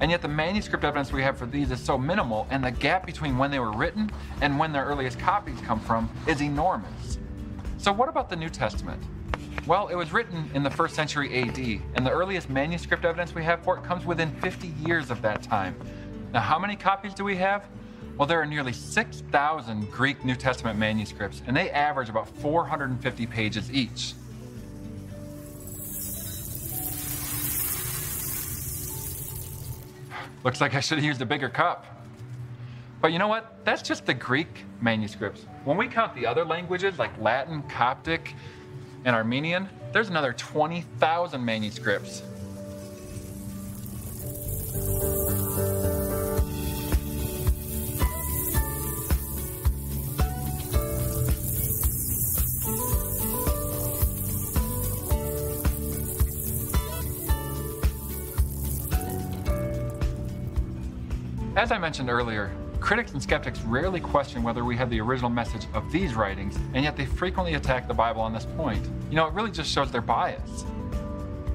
And 0.00 0.10
yet 0.10 0.22
the 0.22 0.28
manuscript 0.28 0.84
evidence 0.84 1.10
we 1.10 1.22
have 1.22 1.36
for 1.36 1.46
these 1.46 1.70
is 1.70 1.80
so 1.80 1.98
minimal, 1.98 2.46
and 2.50 2.62
the 2.62 2.70
gap 2.70 3.04
between 3.04 3.36
when 3.36 3.50
they 3.50 3.58
were 3.58 3.72
written 3.72 4.10
and 4.42 4.58
when 4.58 4.72
their 4.72 4.84
earliest 4.84 5.18
copies 5.18 5.60
come 5.62 5.80
from 5.80 6.08
is 6.28 6.40
enormous. 6.40 7.18
So, 7.78 7.92
what 7.92 8.08
about 8.08 8.28
the 8.28 8.36
New 8.36 8.48
Testament? 8.48 9.02
Well, 9.64 9.88
it 9.88 9.94
was 9.94 10.12
written 10.12 10.50
in 10.54 10.62
the 10.62 10.70
first 10.70 10.94
century 10.94 11.42
AD, 11.42 11.58
and 11.94 12.06
the 12.06 12.10
earliest 12.10 12.50
manuscript 12.50 13.04
evidence 13.04 13.34
we 13.34 13.44
have 13.44 13.62
for 13.62 13.78
it 13.78 13.84
comes 13.84 14.04
within 14.04 14.30
50 14.40 14.68
years 14.84 15.10
of 15.10 15.22
that 15.22 15.42
time. 15.42 15.76
Now, 16.32 16.40
how 16.40 16.58
many 16.58 16.76
copies 16.76 17.14
do 17.14 17.24
we 17.24 17.36
have? 17.36 17.64
Well, 18.16 18.26
there 18.26 18.40
are 18.40 18.46
nearly 18.46 18.72
6,000 18.72 19.90
Greek 19.90 20.24
New 20.24 20.36
Testament 20.36 20.78
manuscripts, 20.78 21.42
and 21.46 21.56
they 21.56 21.70
average 21.70 22.08
about 22.08 22.28
450 22.28 23.26
pages 23.26 23.70
each. 23.72 24.14
Looks 30.44 30.60
like 30.60 30.74
I 30.74 30.80
should 30.80 30.98
have 30.98 31.04
used 31.04 31.20
a 31.20 31.26
bigger 31.26 31.48
cup. 31.48 31.86
But 33.00 33.12
you 33.12 33.18
know 33.18 33.28
what? 33.28 33.64
That's 33.64 33.82
just 33.82 34.06
the 34.06 34.14
Greek 34.14 34.64
manuscripts. 34.80 35.44
When 35.64 35.76
we 35.76 35.88
count 35.88 36.14
the 36.14 36.26
other 36.26 36.44
languages 36.44 36.98
like 36.98 37.10
Latin, 37.20 37.62
Coptic, 37.64 38.34
and 39.04 39.14
Armenian, 39.14 39.68
there's 39.92 40.08
another 40.08 40.32
20,000 40.32 41.44
manuscripts. 41.44 42.22
As 61.56 61.72
I 61.72 61.78
mentioned 61.78 62.10
earlier, 62.10 62.52
critics 62.86 63.10
and 63.14 63.20
skeptics 63.20 63.60
rarely 63.62 63.98
question 63.98 64.44
whether 64.44 64.64
we 64.64 64.76
have 64.76 64.88
the 64.90 65.00
original 65.00 65.28
message 65.28 65.66
of 65.74 65.90
these 65.90 66.14
writings, 66.14 66.54
and 66.72 66.84
yet 66.84 66.96
they 66.96 67.04
frequently 67.04 67.54
attack 67.54 67.88
the 67.88 67.94
Bible 67.94 68.20
on 68.20 68.32
this 68.32 68.46
point. 68.56 68.88
You 69.10 69.16
know, 69.16 69.26
it 69.26 69.32
really 69.32 69.50
just 69.50 69.72
shows 69.72 69.90
their 69.90 70.00
bias. 70.00 70.64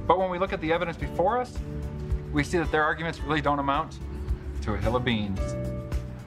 But 0.05 0.19
when 0.19 0.29
we 0.29 0.37
look 0.37 0.51
at 0.51 0.59
the 0.59 0.73
evidence 0.73 0.97
before 0.97 1.39
us, 1.39 1.57
we 2.33 2.43
see 2.43 2.57
that 2.57 2.69
their 2.69 2.83
arguments 2.83 3.21
really 3.21 3.39
don't 3.39 3.59
amount 3.59 3.97
to 4.63 4.73
a 4.73 4.77
hill 4.77 4.97
of 4.97 5.05
beans. 5.05 5.39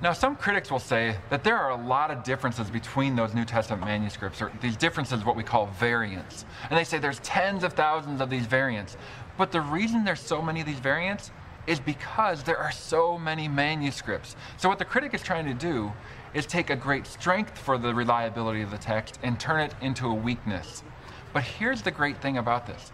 Now, 0.00 0.14
some 0.14 0.36
critics 0.36 0.70
will 0.70 0.78
say 0.78 1.16
that 1.28 1.44
there 1.44 1.58
are 1.58 1.72
a 1.72 1.86
lot 1.86 2.10
of 2.10 2.24
differences 2.24 2.70
between 2.70 3.14
those 3.14 3.34
New 3.34 3.44
Testament 3.44 3.84
manuscripts, 3.84 4.40
or 4.40 4.52
these 4.62 4.78
differences, 4.78 5.22
what 5.22 5.36
we 5.36 5.42
call 5.42 5.66
variants. 5.66 6.46
And 6.70 6.78
they 6.78 6.84
say 6.84 6.96
there's 6.96 7.20
tens 7.20 7.62
of 7.62 7.74
thousands 7.74 8.22
of 8.22 8.30
these 8.30 8.46
variants. 8.46 8.96
But 9.36 9.52
the 9.52 9.60
reason 9.60 10.02
there's 10.02 10.20
so 10.20 10.40
many 10.40 10.60
of 10.60 10.66
these 10.66 10.78
variants 10.78 11.30
is 11.66 11.80
because 11.80 12.42
there 12.42 12.58
are 12.58 12.72
so 12.72 13.18
many 13.18 13.48
manuscripts. 13.48 14.36
So, 14.56 14.68
what 14.68 14.78
the 14.78 14.84
critic 14.84 15.14
is 15.14 15.22
trying 15.22 15.46
to 15.46 15.54
do 15.54 15.92
is 16.34 16.46
take 16.46 16.70
a 16.70 16.76
great 16.76 17.06
strength 17.06 17.58
for 17.58 17.78
the 17.78 17.94
reliability 17.94 18.62
of 18.62 18.70
the 18.70 18.78
text 18.78 19.18
and 19.22 19.38
turn 19.38 19.60
it 19.60 19.74
into 19.80 20.06
a 20.06 20.14
weakness. 20.14 20.82
But 21.32 21.44
here's 21.44 21.82
the 21.82 21.90
great 21.90 22.20
thing 22.20 22.38
about 22.38 22.66
this 22.66 22.92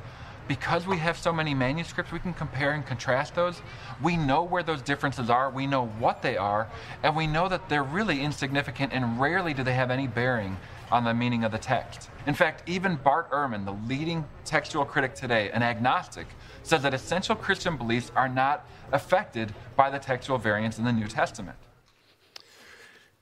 because 0.50 0.84
we 0.84 0.96
have 0.96 1.16
so 1.16 1.32
many 1.32 1.54
manuscripts, 1.54 2.10
we 2.10 2.18
can 2.18 2.34
compare 2.34 2.72
and 2.72 2.84
contrast 2.84 3.36
those. 3.36 3.62
We 4.02 4.16
know 4.16 4.42
where 4.42 4.64
those 4.64 4.82
differences 4.82 5.30
are, 5.30 5.48
we 5.48 5.68
know 5.68 5.86
what 6.00 6.22
they 6.22 6.36
are, 6.36 6.68
and 7.04 7.14
we 7.14 7.28
know 7.28 7.48
that 7.48 7.68
they're 7.68 7.84
really 7.84 8.20
insignificant 8.20 8.92
and 8.92 9.20
rarely 9.20 9.54
do 9.54 9.62
they 9.62 9.74
have 9.74 9.92
any 9.92 10.08
bearing 10.08 10.56
on 10.90 11.04
the 11.04 11.14
meaning 11.14 11.44
of 11.44 11.52
the 11.52 11.58
text. 11.58 12.10
In 12.26 12.34
fact, 12.34 12.68
even 12.68 12.96
Bart 12.96 13.30
Ehrman, 13.30 13.64
the 13.64 13.76
leading 13.88 14.24
textual 14.44 14.84
critic 14.84 15.14
today, 15.14 15.50
an 15.52 15.62
agnostic, 15.62 16.26
says 16.70 16.82
that 16.84 16.94
essential 16.94 17.34
Christian 17.34 17.76
beliefs 17.76 18.12
are 18.14 18.28
not 18.28 18.64
affected 18.92 19.52
by 19.74 19.90
the 19.90 19.98
textual 19.98 20.38
variants 20.38 20.78
in 20.78 20.84
the 20.84 20.92
New 20.92 21.08
Testament. 21.08 21.56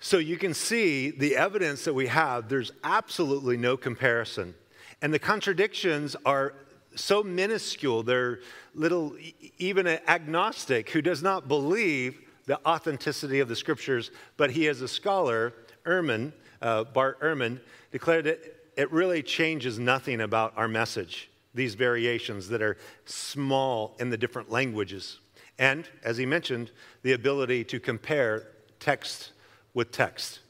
So 0.01 0.19
you 0.19 0.37
can 0.37 0.53
see 0.53 1.11
the 1.11 1.35
evidence 1.35 1.85
that 1.85 1.95
we 1.95 2.09
have, 2.09 2.51
there's 2.51 2.73
absolutely 2.85 3.57
no 3.57 3.79
comparison. 3.79 4.55
And 5.01 5.15
the 5.15 5.19
contradictions 5.19 6.15
are 6.27 6.53
so 6.95 7.23
minuscule, 7.23 8.03
they're 8.03 8.41
little, 8.75 9.17
even 9.57 9.87
an 9.87 10.01
agnostic 10.07 10.91
who 10.91 11.01
does 11.01 11.23
not 11.23 11.49
believe 11.49 12.21
the 12.45 12.61
authenticity 12.67 13.41
of 13.41 13.49
the 13.49 13.57
scriptures, 13.57 14.11
but 14.37 14.51
he, 14.51 14.69
as 14.69 14.83
a 14.83 14.89
scholar, 14.89 15.55
Ehrman, 15.87 16.33
uh, 16.61 16.85
Bart 16.85 17.19
Ehrman, 17.21 17.61
declared 17.93 18.27
that 18.27 18.41
it 18.77 18.93
really 18.93 19.23
changes 19.23 19.79
nothing 19.79 20.21
about 20.21 20.53
our 20.57 20.69
message 20.69 21.28
these 21.55 21.75
variations 21.75 22.49
that 22.49 22.63
are 22.63 22.77
small 23.05 23.97
in 23.99 24.11
the 24.11 24.17
different 24.17 24.51
languages. 24.51 25.19
And, 25.59 25.89
as 26.05 26.17
he 26.17 26.27
mentioned, 26.27 26.71
the 27.03 27.13
ability 27.13 27.65
to 27.65 27.81
compare 27.81 28.47
text 28.79 29.33
with 29.75 29.91
text. 29.91 30.41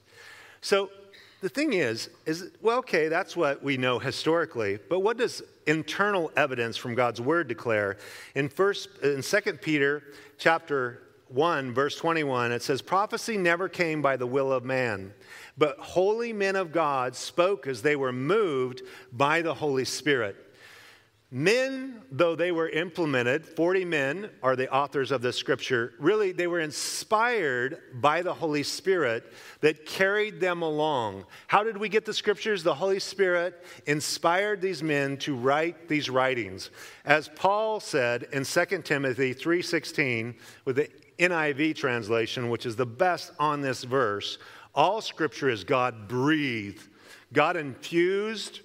So 0.60 0.90
the 1.40 1.48
thing 1.48 1.72
is, 1.72 2.10
is 2.26 2.50
well, 2.60 2.78
okay, 2.78 3.08
that's 3.08 3.36
what 3.36 3.62
we 3.62 3.76
know 3.76 3.98
historically, 3.98 4.78
but 4.88 5.00
what 5.00 5.16
does 5.16 5.42
internal 5.66 6.32
evidence 6.36 6.76
from 6.76 6.94
God's 6.94 7.20
word 7.20 7.48
declare? 7.48 7.96
In 8.34 8.48
first 8.48 8.88
in 9.02 9.22
2 9.22 9.52
Peter 9.54 10.02
chapter 10.36 11.02
1, 11.28 11.72
verse 11.72 11.96
21, 11.96 12.52
it 12.52 12.62
says, 12.62 12.82
Prophecy 12.82 13.36
never 13.36 13.68
came 13.68 14.02
by 14.02 14.16
the 14.16 14.26
will 14.26 14.52
of 14.52 14.64
man, 14.64 15.12
but 15.56 15.78
holy 15.78 16.32
men 16.32 16.56
of 16.56 16.72
God 16.72 17.14
spoke 17.14 17.66
as 17.66 17.82
they 17.82 17.96
were 17.96 18.12
moved 18.12 18.82
by 19.12 19.42
the 19.42 19.54
Holy 19.54 19.84
Spirit. 19.84 20.36
Men, 21.30 22.00
though 22.10 22.34
they 22.34 22.52
were 22.52 22.70
implemented, 22.70 23.44
40 23.44 23.84
men 23.84 24.30
are 24.42 24.56
the 24.56 24.72
authors 24.72 25.10
of 25.10 25.20
this 25.20 25.36
scripture. 25.36 25.92
Really, 25.98 26.32
they 26.32 26.46
were 26.46 26.60
inspired 26.60 27.82
by 28.00 28.22
the 28.22 28.32
Holy 28.32 28.62
Spirit 28.62 29.30
that 29.60 29.84
carried 29.84 30.40
them 30.40 30.62
along. 30.62 31.26
How 31.46 31.62
did 31.62 31.76
we 31.76 31.90
get 31.90 32.06
the 32.06 32.14
scriptures? 32.14 32.62
The 32.62 32.74
Holy 32.74 32.98
Spirit 32.98 33.62
inspired 33.84 34.62
these 34.62 34.82
men 34.82 35.18
to 35.18 35.36
write 35.36 35.86
these 35.86 36.08
writings. 36.08 36.70
As 37.04 37.28
Paul 37.28 37.78
said 37.78 38.28
in 38.32 38.44
2 38.44 38.84
Timothy 38.86 39.34
3:16 39.34 40.34
with 40.64 40.76
the 40.76 40.88
NIV 41.18 41.76
translation, 41.76 42.48
which 42.48 42.64
is 42.64 42.76
the 42.76 42.86
best 42.86 43.32
on 43.38 43.60
this 43.60 43.84
verse, 43.84 44.38
all 44.74 45.02
scripture 45.02 45.50
is 45.50 45.62
God 45.62 46.08
breathed, 46.08 46.88
God 47.34 47.58
infused 47.58 48.60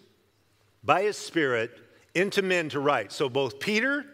by 0.82 1.02
his 1.02 1.18
spirit 1.18 1.78
into 2.16 2.42
men 2.42 2.70
to 2.70 2.80
write. 2.80 3.12
So 3.12 3.30
both 3.30 3.60
Peter 3.60 4.06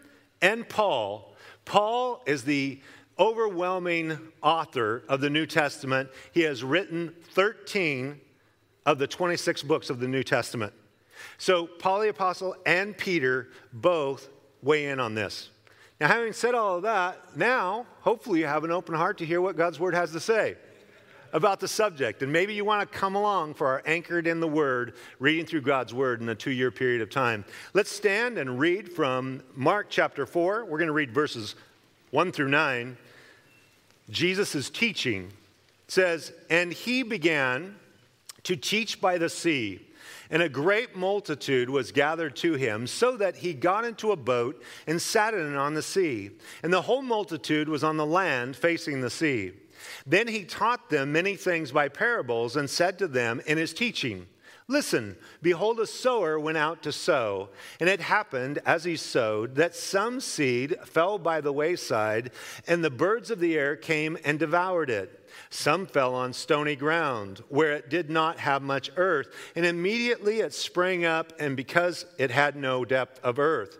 and 0.42 0.68
Paul, 0.68 1.34
Paul 1.64 2.22
is 2.26 2.44
the 2.44 2.80
overwhelming 3.18 4.18
author 4.42 5.04
of 5.08 5.20
the 5.20 5.28
New 5.28 5.46
Testament. 5.46 6.08
He 6.32 6.42
has 6.42 6.64
written 6.64 7.14
13 7.34 8.20
of 8.86 8.98
the 8.98 9.06
26 9.06 9.62
books 9.62 9.90
of 9.90 10.00
the 10.00 10.08
New 10.08 10.22
Testament. 10.22 10.72
So 11.36 11.66
Paul 11.66 12.00
the 12.00 12.08
Apostle 12.08 12.56
and 12.64 12.96
Peter 12.96 13.48
both 13.72 14.30
weigh 14.62 14.86
in 14.86 14.98
on 15.00 15.14
this. 15.14 15.50
Now, 16.00 16.08
having 16.08 16.32
said 16.32 16.54
all 16.54 16.76
of 16.76 16.82
that, 16.84 17.36
now 17.36 17.84
hopefully 18.00 18.40
you 18.40 18.46
have 18.46 18.64
an 18.64 18.70
open 18.70 18.94
heart 18.94 19.18
to 19.18 19.26
hear 19.26 19.42
what 19.42 19.56
God's 19.56 19.78
Word 19.78 19.94
has 19.94 20.12
to 20.12 20.20
say 20.20 20.56
about 21.32 21.60
the 21.60 21.68
subject. 21.68 22.22
And 22.22 22.32
maybe 22.32 22.54
you 22.54 22.64
want 22.64 22.90
to 22.90 22.98
come 22.98 23.14
along 23.14 23.54
for 23.54 23.66
our 23.66 23.82
Anchored 23.86 24.26
in 24.26 24.40
the 24.40 24.48
Word, 24.48 24.94
reading 25.18 25.46
through 25.46 25.62
God's 25.62 25.94
Word 25.94 26.20
in 26.20 26.28
a 26.28 26.34
two 26.34 26.50
year 26.50 26.70
period 26.70 27.02
of 27.02 27.10
time. 27.10 27.44
Let's 27.74 27.90
stand 27.90 28.38
and 28.38 28.58
read 28.58 28.92
from 28.92 29.42
Mark 29.54 29.86
chapter 29.90 30.26
4. 30.26 30.64
We're 30.64 30.78
going 30.78 30.88
to 30.88 30.92
read 30.92 31.12
verses 31.12 31.54
1 32.10 32.32
through 32.32 32.48
9. 32.48 32.96
Jesus 34.10 34.54
is 34.54 34.70
teaching. 34.70 35.32
It 35.86 35.92
says, 35.92 36.32
And 36.48 36.72
he 36.72 37.02
began 37.02 37.76
to 38.44 38.56
teach 38.56 39.00
by 39.00 39.18
the 39.18 39.28
sea. 39.28 39.86
And 40.30 40.42
a 40.42 40.48
great 40.48 40.94
multitude 40.94 41.68
was 41.68 41.90
gathered 41.90 42.36
to 42.36 42.54
him, 42.54 42.86
so 42.86 43.16
that 43.16 43.36
he 43.36 43.52
got 43.52 43.84
into 43.84 44.12
a 44.12 44.16
boat 44.16 44.62
and 44.86 45.02
sat 45.02 45.34
in 45.34 45.52
it 45.52 45.56
on 45.56 45.74
the 45.74 45.82
sea. 45.82 46.30
And 46.62 46.72
the 46.72 46.82
whole 46.82 47.02
multitude 47.02 47.68
was 47.68 47.82
on 47.82 47.96
the 47.96 48.06
land 48.06 48.54
facing 48.54 49.00
the 49.00 49.10
sea. 49.10 49.52
Then 50.06 50.28
he 50.28 50.44
taught 50.44 50.90
them 50.90 51.12
many 51.12 51.36
things 51.36 51.72
by 51.72 51.88
parables 51.88 52.56
and 52.56 52.68
said 52.68 52.98
to 52.98 53.08
them 53.08 53.40
in 53.46 53.58
his 53.58 53.72
teaching, 53.72 54.26
Listen, 54.70 55.16
behold, 55.42 55.80
a 55.80 55.86
sower 55.86 56.38
went 56.38 56.56
out 56.56 56.80
to 56.84 56.92
sow. 56.92 57.48
And 57.80 57.88
it 57.88 58.00
happened 58.00 58.60
as 58.64 58.84
he 58.84 58.96
sowed 58.96 59.56
that 59.56 59.74
some 59.74 60.20
seed 60.20 60.76
fell 60.84 61.18
by 61.18 61.40
the 61.40 61.52
wayside, 61.52 62.30
and 62.68 62.84
the 62.84 62.88
birds 62.88 63.32
of 63.32 63.40
the 63.40 63.58
air 63.58 63.74
came 63.74 64.16
and 64.24 64.38
devoured 64.38 64.88
it. 64.88 65.28
Some 65.50 65.86
fell 65.86 66.14
on 66.14 66.32
stony 66.32 66.76
ground, 66.76 67.42
where 67.48 67.72
it 67.72 67.90
did 67.90 68.10
not 68.10 68.38
have 68.38 68.62
much 68.62 68.92
earth, 68.96 69.34
and 69.56 69.66
immediately 69.66 70.38
it 70.38 70.54
sprang 70.54 71.04
up, 71.04 71.32
and 71.40 71.56
because 71.56 72.06
it 72.16 72.30
had 72.30 72.54
no 72.54 72.84
depth 72.84 73.18
of 73.24 73.40
earth. 73.40 73.78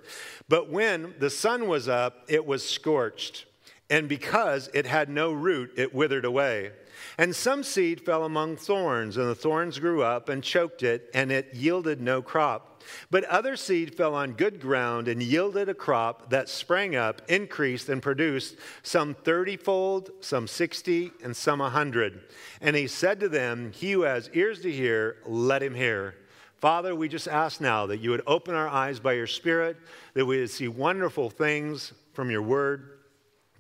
But 0.49 0.71
when 0.71 1.15
the 1.21 1.31
sun 1.31 1.69
was 1.69 1.89
up, 1.89 2.25
it 2.27 2.45
was 2.45 2.69
scorched 2.69 3.47
and 3.91 4.09
because 4.09 4.71
it 4.73 4.87
had 4.87 5.09
no 5.09 5.33
root, 5.33 5.73
it 5.77 5.93
withered 5.93 6.25
away. 6.25 6.71
And 7.19 7.35
some 7.35 7.63
seed 7.63 8.01
fell 8.01 8.25
among 8.25 8.57
thorns, 8.57 9.17
and 9.17 9.29
the 9.29 9.35
thorns 9.35 9.79
grew 9.79 10.03
up 10.03 10.29
and 10.29 10.43
choked 10.43 10.83
it, 10.83 11.11
and 11.13 11.33
it 11.33 11.55
yielded 11.55 12.01
no 12.01 12.23
crop. 12.23 12.83
But 13.11 13.25
other 13.25 13.57
seed 13.57 13.95
fell 13.95 14.15
on 14.15 14.33
good 14.33 14.61
ground 14.61 15.09
and 15.09 15.23
yielded 15.23 15.69
a 15.69 15.75
crop 15.75 16.31
that 16.31 16.49
sprang 16.49 16.97
up, 16.97 17.23
increased, 17.29 17.89
and 17.89 18.03
produced 18.03 18.57
some 18.83 19.15
thirtyfold, 19.15 20.11
some 20.21 20.47
sixty, 20.47 21.11
and 21.23 21.37
some 21.37 21.61
a 21.61 21.71
hundred. 21.71 22.23
And 22.61 22.77
he 22.77 22.87
said 22.87 23.21
to 23.21 23.29
them, 23.29 23.73
He 23.73 23.93
who 23.93 24.03
has 24.03 24.31
ears 24.33 24.61
to 24.63 24.73
hear, 24.73 25.17
let 25.27 25.63
him 25.63 25.75
hear. 25.75 26.15
Father, 26.57 26.95
we 26.95 27.09
just 27.09 27.29
ask 27.29 27.61
now 27.61 27.87
that 27.87 28.01
you 28.01 28.11
would 28.11 28.23
open 28.27 28.55
our 28.55 28.69
eyes 28.69 29.01
by 29.01 29.15
your 29.15 29.27
Spirit, 29.27 29.79
that 30.15 30.27
we 30.27 30.39
would 30.39 30.51
see 30.51 30.69
wonderful 30.69 31.31
things 31.31 31.93
from 32.13 32.31
your 32.31 32.43
word 32.43 33.00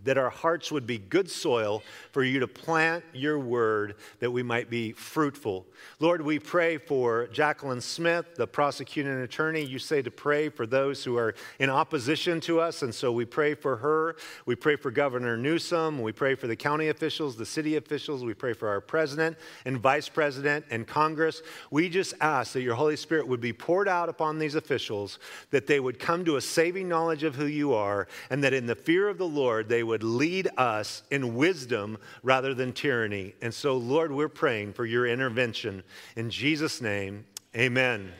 that 0.04 0.18
our 0.18 0.30
hearts 0.30 0.72
would 0.72 0.86
be 0.86 0.98
good 0.98 1.30
soil 1.30 1.82
for 2.12 2.22
you 2.22 2.40
to 2.40 2.48
plant 2.48 3.04
your 3.12 3.38
word 3.38 3.96
that 4.20 4.30
we 4.30 4.42
might 4.42 4.70
be 4.70 4.92
fruitful. 4.92 5.66
Lord, 5.98 6.22
we 6.22 6.38
pray 6.38 6.78
for 6.78 7.26
Jacqueline 7.28 7.80
Smith, 7.80 8.34
the 8.36 8.46
prosecuting 8.46 9.20
attorney. 9.20 9.62
You 9.62 9.78
say 9.78 10.02
to 10.02 10.10
pray 10.10 10.48
for 10.48 10.66
those 10.66 11.04
who 11.04 11.16
are 11.16 11.34
in 11.58 11.70
opposition 11.70 12.40
to 12.40 12.60
us, 12.60 12.82
and 12.82 12.94
so 12.94 13.12
we 13.12 13.24
pray 13.24 13.54
for 13.54 13.76
her. 13.76 14.16
We 14.46 14.54
pray 14.54 14.76
for 14.76 14.90
Governor 14.90 15.36
Newsom. 15.36 16.00
We 16.00 16.12
pray 16.12 16.34
for 16.34 16.46
the 16.46 16.56
county 16.56 16.88
officials, 16.88 17.36
the 17.36 17.46
city 17.46 17.76
officials. 17.76 18.24
We 18.24 18.34
pray 18.34 18.52
for 18.52 18.68
our 18.68 18.80
president 18.80 19.36
and 19.64 19.78
vice 19.78 20.08
president 20.08 20.64
and 20.70 20.86
Congress. 20.86 21.42
We 21.70 21.88
just 21.88 22.14
ask 22.20 22.52
that 22.52 22.62
your 22.62 22.74
Holy 22.74 22.96
Spirit 22.96 23.26
would 23.26 23.40
be 23.40 23.52
poured 23.52 23.88
out 23.88 24.08
upon 24.08 24.38
these 24.38 24.54
officials, 24.54 25.18
that 25.50 25.66
they 25.66 25.80
would 25.80 25.98
come 25.98 26.24
to 26.24 26.36
a 26.36 26.40
saving 26.40 26.88
knowledge 26.88 27.22
of 27.22 27.34
who 27.34 27.46
you 27.46 27.74
are, 27.74 28.08
and 28.30 28.42
that 28.44 28.54
in 28.54 28.66
the 28.66 28.74
fear 28.74 29.08
of 29.08 29.18
the 29.18 29.26
Lord 29.26 29.68
they 29.68 29.82
would 29.82 29.89
lead 29.98 30.48
us 30.56 31.02
in 31.10 31.34
wisdom 31.34 31.98
rather 32.22 32.54
than 32.54 32.72
tyranny. 32.72 33.34
And 33.42 33.52
so, 33.52 33.76
Lord, 33.76 34.12
we're 34.12 34.28
praying 34.28 34.72
for 34.72 34.86
your 34.86 35.06
intervention. 35.06 35.82
In 36.16 36.30
Jesus' 36.30 36.80
name, 36.80 37.24
amen. 37.56 38.12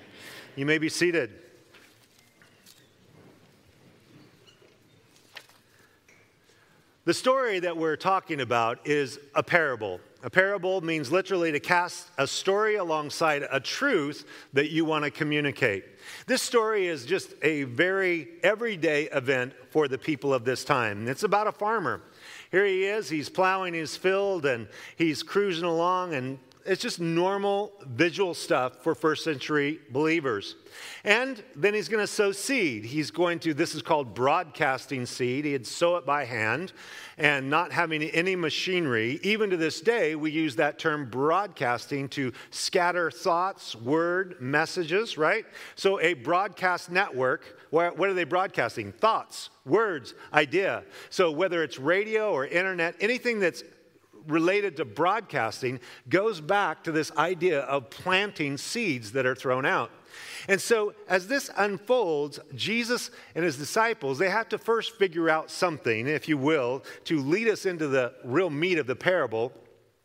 You 0.57 0.67
may 0.67 0.79
be 0.79 0.89
seated. 0.89 1.31
The 7.05 7.15
story 7.15 7.61
that 7.61 7.77
we're 7.77 7.97
talking 7.97 8.41
about 8.41 8.87
is 8.87 9.19
a 9.35 9.43
parable. 9.43 10.01
A 10.23 10.29
parable 10.29 10.83
means 10.83 11.11
literally 11.11 11.51
to 11.51 11.61
cast 11.61 12.09
a 12.19 12.27
story 12.27 12.77
alongside 12.77 13.47
a 13.51 13.59
truth 13.59 14.27
that 14.53 14.71
you 14.71 14.85
want 14.85 15.05
to 15.05 15.11
communicate. 15.11 15.85
This 16.27 16.43
story 16.43 16.89
is 16.89 17.07
just 17.07 17.33
a 17.43 17.63
very 17.63 18.29
everyday 18.43 19.05
event 19.05 19.55
for 19.71 19.89
the 19.89 19.97
people 19.97 20.35
of 20.35 20.45
this 20.45 20.63
time. 20.63 21.09
It's 21.09 21.23
about 21.23 21.47
a 21.47 21.53
farmer. 21.53 22.03
Here 22.51 22.67
he 22.67 22.85
is, 22.85 23.09
he's 23.09 23.31
plowing 23.31 23.73
his 23.73 23.97
field 23.97 24.45
and 24.45 24.69
he's 24.97 25.23
cruising 25.23 25.65
along, 25.65 26.13
and 26.15 26.39
it's 26.67 26.83
just 26.83 27.01
normal 27.01 27.73
visual 27.87 28.35
stuff 28.35 28.83
for 28.83 28.95
first 28.95 29.25
century 29.25 29.81
believers. 29.91 30.57
And 31.05 31.43
then 31.57 31.75
he's 31.75 31.89
going 31.89 32.03
to 32.03 32.07
sow 32.07 32.33
seed. 32.33 32.85
He's 32.85 33.11
going 33.11 33.39
to, 33.41 33.55
this 33.55 33.75
is 33.75 33.83
called 33.83 34.15
broadcasting 34.15 35.07
seed. 35.07 35.45
He'd 35.45 35.67
sow 35.67 35.97
it 35.97 36.07
by 36.07 36.25
hand 36.25 36.73
and 37.19 37.51
not 37.51 37.73
having 37.73 38.03
any 38.03 38.37
machinery. 38.37 39.21
Even 39.23 39.51
to 39.51 39.57
this 39.57 39.81
day, 39.81 40.15
we 40.15 40.31
use 40.31 40.57
that 40.57 40.79
term 40.79 41.09
broadcasting 41.11 42.09
to 42.11 42.33
scatter 42.51 43.11
thoughts, 43.11 43.75
word, 43.77 44.37
messages, 44.41 45.19
right? 45.19 45.45
So 45.75 46.01
a 46.01 46.15
broadcast 46.15 46.91
network, 46.91 47.59
what 47.71 47.99
are 48.01 48.15
they 48.15 48.25
broadcasting? 48.25 48.93
Thoughts, 48.93 49.51
words, 49.65 50.15
idea. 50.33 50.85
So 51.11 51.31
whether 51.31 51.63
it's 51.63 51.79
radio 51.79 52.33
or 52.33 52.47
internet, 52.47 52.97
anything 53.01 53.41
that's 53.41 53.63
related 54.27 54.77
to 54.77 54.85
broadcasting 54.85 55.81
goes 56.09 56.41
back 56.41 56.85
to 56.85 56.93
this 56.93 57.13
idea 57.17 57.61
of 57.61 57.91
planting 57.91 58.57
seeds 58.57 59.13
that 59.13 59.27
are 59.27 59.35
thrown 59.35 59.67
out. 59.67 59.91
And 60.49 60.61
so, 60.61 60.95
as 61.09 61.29
this 61.29 61.51
unfolds, 61.57 62.41
Jesus 62.55 63.11
and 63.35 63.45
his 63.45 63.57
disciples, 63.57 64.19
they 64.19 64.31
have 64.31 64.49
to 64.51 64.59
first 64.59 64.97
figure 64.97 65.29
out 65.29 65.51
something, 65.51 66.07
if 66.07 66.29
you 66.29 66.37
will, 66.37 66.85
to 67.05 67.21
lead 67.21 67.49
us 67.49 67.67
into 67.67 67.89
the 67.89 68.15
real 68.25 68.51
meat 68.51 68.79
of 68.79 68.87
the 68.87 68.97
parable. 68.97 69.53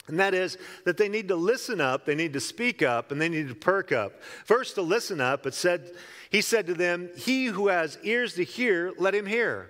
And 0.07 0.19
that 0.19 0.33
is 0.35 0.57
that 0.83 0.97
they 0.97 1.09
need 1.09 1.27
to 1.29 1.35
listen 1.35 1.81
up, 1.81 2.05
they 2.05 2.13
need 2.13 2.33
to 2.33 2.39
speak 2.39 2.83
up, 2.83 3.11
and 3.11 3.19
they 3.19 3.29
need 3.29 3.47
to 3.47 3.55
perk 3.55 3.91
up. 3.91 4.21
First, 4.43 4.75
to 4.75 4.81
listen 4.83 5.19
up, 5.19 5.47
it 5.47 5.55
said, 5.55 5.91
he 6.29 6.41
said 6.41 6.67
to 6.67 6.73
them, 6.73 7.09
He 7.17 7.45
who 7.45 7.69
has 7.69 7.97
ears 8.03 8.35
to 8.35 8.43
hear, 8.43 8.93
let 8.97 9.15
him 9.15 9.25
hear. 9.25 9.69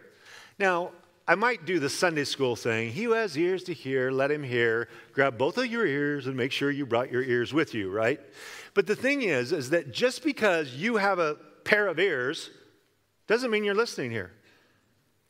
Now, 0.60 0.91
I 1.27 1.33
might 1.33 1.65
do 1.65 1.79
the 1.79 1.89
Sunday 1.89 2.23
school 2.23 2.55
thing. 2.55 2.91
He 2.91 3.03
who 3.03 3.13
has 3.13 3.35
ears 3.35 3.63
to 3.63 3.73
hear, 3.73 4.11
let 4.11 4.29
him 4.29 4.43
hear. 4.43 4.88
Grab 5.11 5.38
both 5.38 5.57
of 5.57 5.65
your 5.65 5.85
ears 5.85 6.27
and 6.27 6.38
make 6.38 6.51
sure 6.51 6.69
you 6.69 6.85
brought 6.85 7.11
your 7.11 7.23
ears 7.23 7.51
with 7.51 7.73
you, 7.73 7.89
right? 7.91 8.19
But 8.75 8.85
the 8.85 8.95
thing 8.95 9.23
is, 9.23 9.51
is 9.51 9.71
that 9.71 9.91
just 9.91 10.23
because 10.23 10.75
you 10.75 10.97
have 10.97 11.17
a 11.17 11.38
pair 11.63 11.88
of 11.88 11.97
ears 11.99 12.51
doesn't 13.25 13.49
mean 13.49 13.63
you're 13.63 13.73
listening 13.73 14.11
here, 14.11 14.33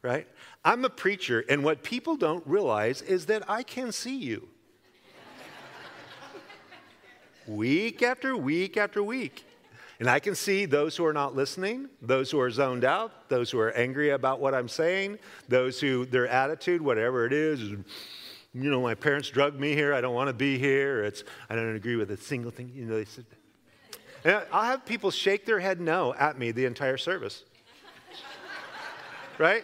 right? 0.02 0.28
I'm 0.66 0.84
a 0.84 0.90
preacher, 0.90 1.46
and 1.48 1.64
what 1.64 1.82
people 1.82 2.18
don't 2.18 2.46
realize 2.46 3.02
is 3.02 3.28
that 3.28 3.50
I 3.50 3.64
can 3.64 3.94
see 3.94 4.18
you. 4.18 4.50
week 7.48 8.04
after 8.04 8.36
week 8.36 8.76
after 8.76 9.02
week. 9.02 9.45
And 10.00 10.10
I 10.10 10.20
can 10.20 10.36
see 10.36 10.66
those 10.66 10.98
who 10.98 11.06
are 11.06 11.14
not 11.14 11.36
listening, 11.36 11.90
those 12.02 12.30
who 12.30 12.40
are 12.40 12.52
zoned 12.52 12.84
out, 12.84 13.30
those 13.30 13.50
who 13.50 13.60
are 13.60 13.72
angry 13.72 14.10
about 14.10 14.40
what 14.42 14.54
I'm 14.54 14.68
saying, 14.68 15.20
those 15.48 15.80
who 15.80 16.06
their 16.06 16.28
attitude, 16.28 16.82
whatever 16.82 17.26
it 17.26 17.32
is, 17.32 17.62
is 17.62 17.70
you 18.54 18.72
know, 18.72 18.82
my 18.82 18.96
parents 18.96 19.30
drugged 19.30 19.60
me 19.60 19.74
here. 19.74 19.94
I 19.94 20.00
don't 20.00 20.16
want 20.16 20.30
to 20.30 20.34
be 20.34 20.58
here. 20.58 21.04
It's 21.04 21.24
I 21.50 21.56
don't 21.56 21.76
agree 21.76 21.96
with 21.96 22.12
a 22.12 22.18
single 22.18 22.52
thing. 22.52 22.72
You 22.76 22.86
know, 22.86 22.96
they 22.96 23.06
said. 23.06 23.26
And 24.24 24.42
I'll 24.52 24.64
have 24.64 24.86
people 24.86 25.12
shake 25.12 25.46
their 25.46 25.60
head 25.60 25.80
no 25.80 26.14
at 26.16 26.38
me 26.40 26.52
the 26.52 26.66
entire 26.66 26.98
service. 26.98 27.44
right? 29.38 29.64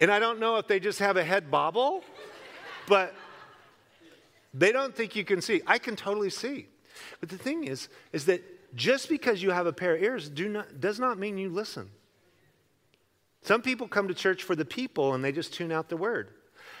And 0.00 0.10
I 0.10 0.18
don't 0.18 0.38
know 0.38 0.56
if 0.56 0.66
they 0.66 0.78
just 0.78 0.98
have 0.98 1.16
a 1.16 1.24
head 1.24 1.50
bobble, 1.50 2.04
but 2.86 3.14
they 4.54 4.72
don't 4.72 4.94
think 4.94 5.16
you 5.16 5.24
can 5.24 5.40
see. 5.42 5.62
I 5.66 5.78
can 5.78 5.96
totally 5.96 6.30
see. 6.30 6.68
But 7.18 7.28
the 7.28 7.38
thing 7.38 7.64
is, 7.64 7.88
is 8.12 8.26
that 8.26 8.42
just 8.74 9.08
because 9.08 9.42
you 9.42 9.50
have 9.50 9.66
a 9.66 9.72
pair 9.72 9.94
of 9.94 10.02
ears 10.02 10.28
do 10.28 10.48
not, 10.48 10.80
does 10.80 10.98
not 10.98 11.18
mean 11.18 11.38
you 11.38 11.48
listen. 11.48 11.90
Some 13.42 13.62
people 13.62 13.88
come 13.88 14.08
to 14.08 14.14
church 14.14 14.42
for 14.42 14.54
the 14.54 14.64
people 14.64 15.14
and 15.14 15.24
they 15.24 15.32
just 15.32 15.54
tune 15.54 15.72
out 15.72 15.88
the 15.88 15.96
word. 15.96 16.28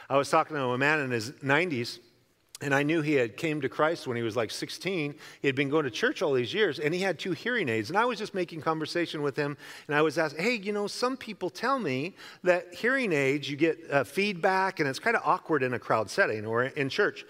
I 0.08 0.16
was 0.16 0.28
talking 0.28 0.56
to 0.56 0.62
a 0.62 0.78
man 0.78 1.00
in 1.00 1.10
his 1.10 1.30
90s 1.30 2.00
and 2.62 2.74
I 2.74 2.82
knew 2.82 3.00
he 3.00 3.14
had 3.14 3.36
came 3.36 3.60
to 3.62 3.68
Christ 3.68 4.06
when 4.06 4.16
he 4.16 4.22
was 4.22 4.36
like 4.36 4.50
16. 4.50 5.14
He 5.40 5.48
had 5.48 5.56
been 5.56 5.70
going 5.70 5.84
to 5.84 5.90
church 5.90 6.20
all 6.20 6.34
these 6.34 6.52
years, 6.52 6.78
and 6.78 6.92
he 6.92 7.00
had 7.00 7.18
two 7.18 7.32
hearing 7.32 7.70
aids. 7.70 7.88
And 7.88 7.98
I 7.98 8.04
was 8.04 8.18
just 8.18 8.34
making 8.34 8.60
conversation 8.60 9.22
with 9.22 9.34
him, 9.34 9.56
and 9.88 9.96
I 9.96 10.02
was 10.02 10.18
asking, 10.18 10.44
"Hey, 10.44 10.54
you 10.56 10.72
know, 10.72 10.86
some 10.86 11.16
people 11.16 11.48
tell 11.48 11.78
me 11.78 12.16
that 12.42 12.74
hearing 12.74 13.12
aids 13.12 13.48
you 13.48 13.56
get 13.56 13.78
uh, 13.90 14.04
feedback, 14.04 14.78
and 14.78 14.88
it's 14.88 14.98
kind 14.98 15.16
of 15.16 15.22
awkward 15.24 15.62
in 15.62 15.72
a 15.72 15.78
crowd 15.78 16.10
setting 16.10 16.44
or 16.44 16.64
in 16.64 16.90
church." 16.90 17.24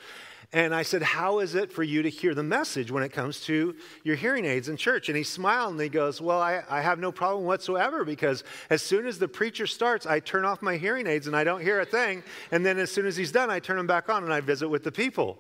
And 0.53 0.75
I 0.75 0.83
said, 0.83 1.03
How 1.03 1.39
is 1.39 1.55
it 1.55 1.71
for 1.71 1.85
you 1.85 2.03
to 2.03 2.11
hear 2.11 2.35
the 2.35 2.43
message 2.43 2.91
when 2.91 3.05
it 3.05 3.13
comes 3.13 3.41
to 3.43 3.77
your 4.03 4.17
hearing 4.17 4.45
aids 4.45 4.69
in 4.69 4.77
church? 4.77 5.09
And 5.09 5.17
he 5.17 5.23
smiled 5.23 5.73
and 5.73 5.81
he 5.81 5.89
goes, 5.89 6.21
Well, 6.21 6.41
I, 6.41 6.63
I 6.69 6.81
have 6.81 6.99
no 6.99 7.13
problem 7.13 7.45
whatsoever 7.45 8.05
because 8.05 8.43
as 8.69 8.83
soon 8.83 9.07
as 9.07 9.19
the 9.19 9.29
preacher 9.29 9.67
starts, 9.69 10.07
I 10.07 10.19
turn 10.19 10.45
off 10.45 10.61
my 10.61 10.77
hearing 10.77 11.07
aids 11.07 11.29
and 11.29 11.37
I 11.37 11.45
don't 11.45 11.61
hear 11.61 11.81
a 11.81 11.85
thing. 11.85 12.25
And 12.51 12.67
then 12.67 12.79
as 12.79 12.91
soon 12.91 13.07
as 13.07 13.17
he's 13.17 13.31
done, 13.31 13.49
I 13.49 13.61
turn 13.61 13.77
them 13.77 13.87
back 13.87 14.09
on 14.09 14.25
and 14.25 14.33
I 14.33 14.41
visit 14.41 14.69
with 14.69 14.83
the 14.83 14.93
people. 14.93 15.39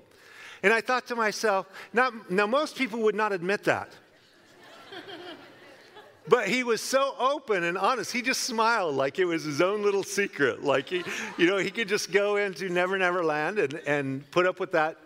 And 0.62 0.73
I 0.73 0.81
thought 0.81 1.07
to 1.09 1.16
myself, 1.16 1.66
now 1.92 2.12
most 2.46 2.77
people 2.77 3.01
would 3.01 3.14
not 3.14 3.33
admit 3.33 3.64
that. 3.64 3.92
But 6.28 6.48
he 6.48 6.62
was 6.64 6.80
so 6.80 7.14
open 7.18 7.64
and 7.64 7.78
honest. 7.78 8.12
He 8.12 8.22
just 8.22 8.42
smiled 8.42 8.94
like 8.94 9.18
it 9.18 9.24
was 9.24 9.44
his 9.44 9.61
own 9.61 9.83
little 9.83 10.02
secret. 10.02 10.62
Like 10.62 10.88
he, 10.88 11.02
you 11.38 11.46
know, 11.46 11.56
he 11.56 11.70
could 11.70 11.88
just 11.88 12.12
go 12.12 12.37
into 12.37 12.68
Never 12.68 12.98
Never 12.98 13.24
Land 13.24 13.59
and, 13.59 13.74
and 13.87 14.30
put 14.30 14.46
up 14.46 14.61
with 14.61 14.72
that 14.72 14.98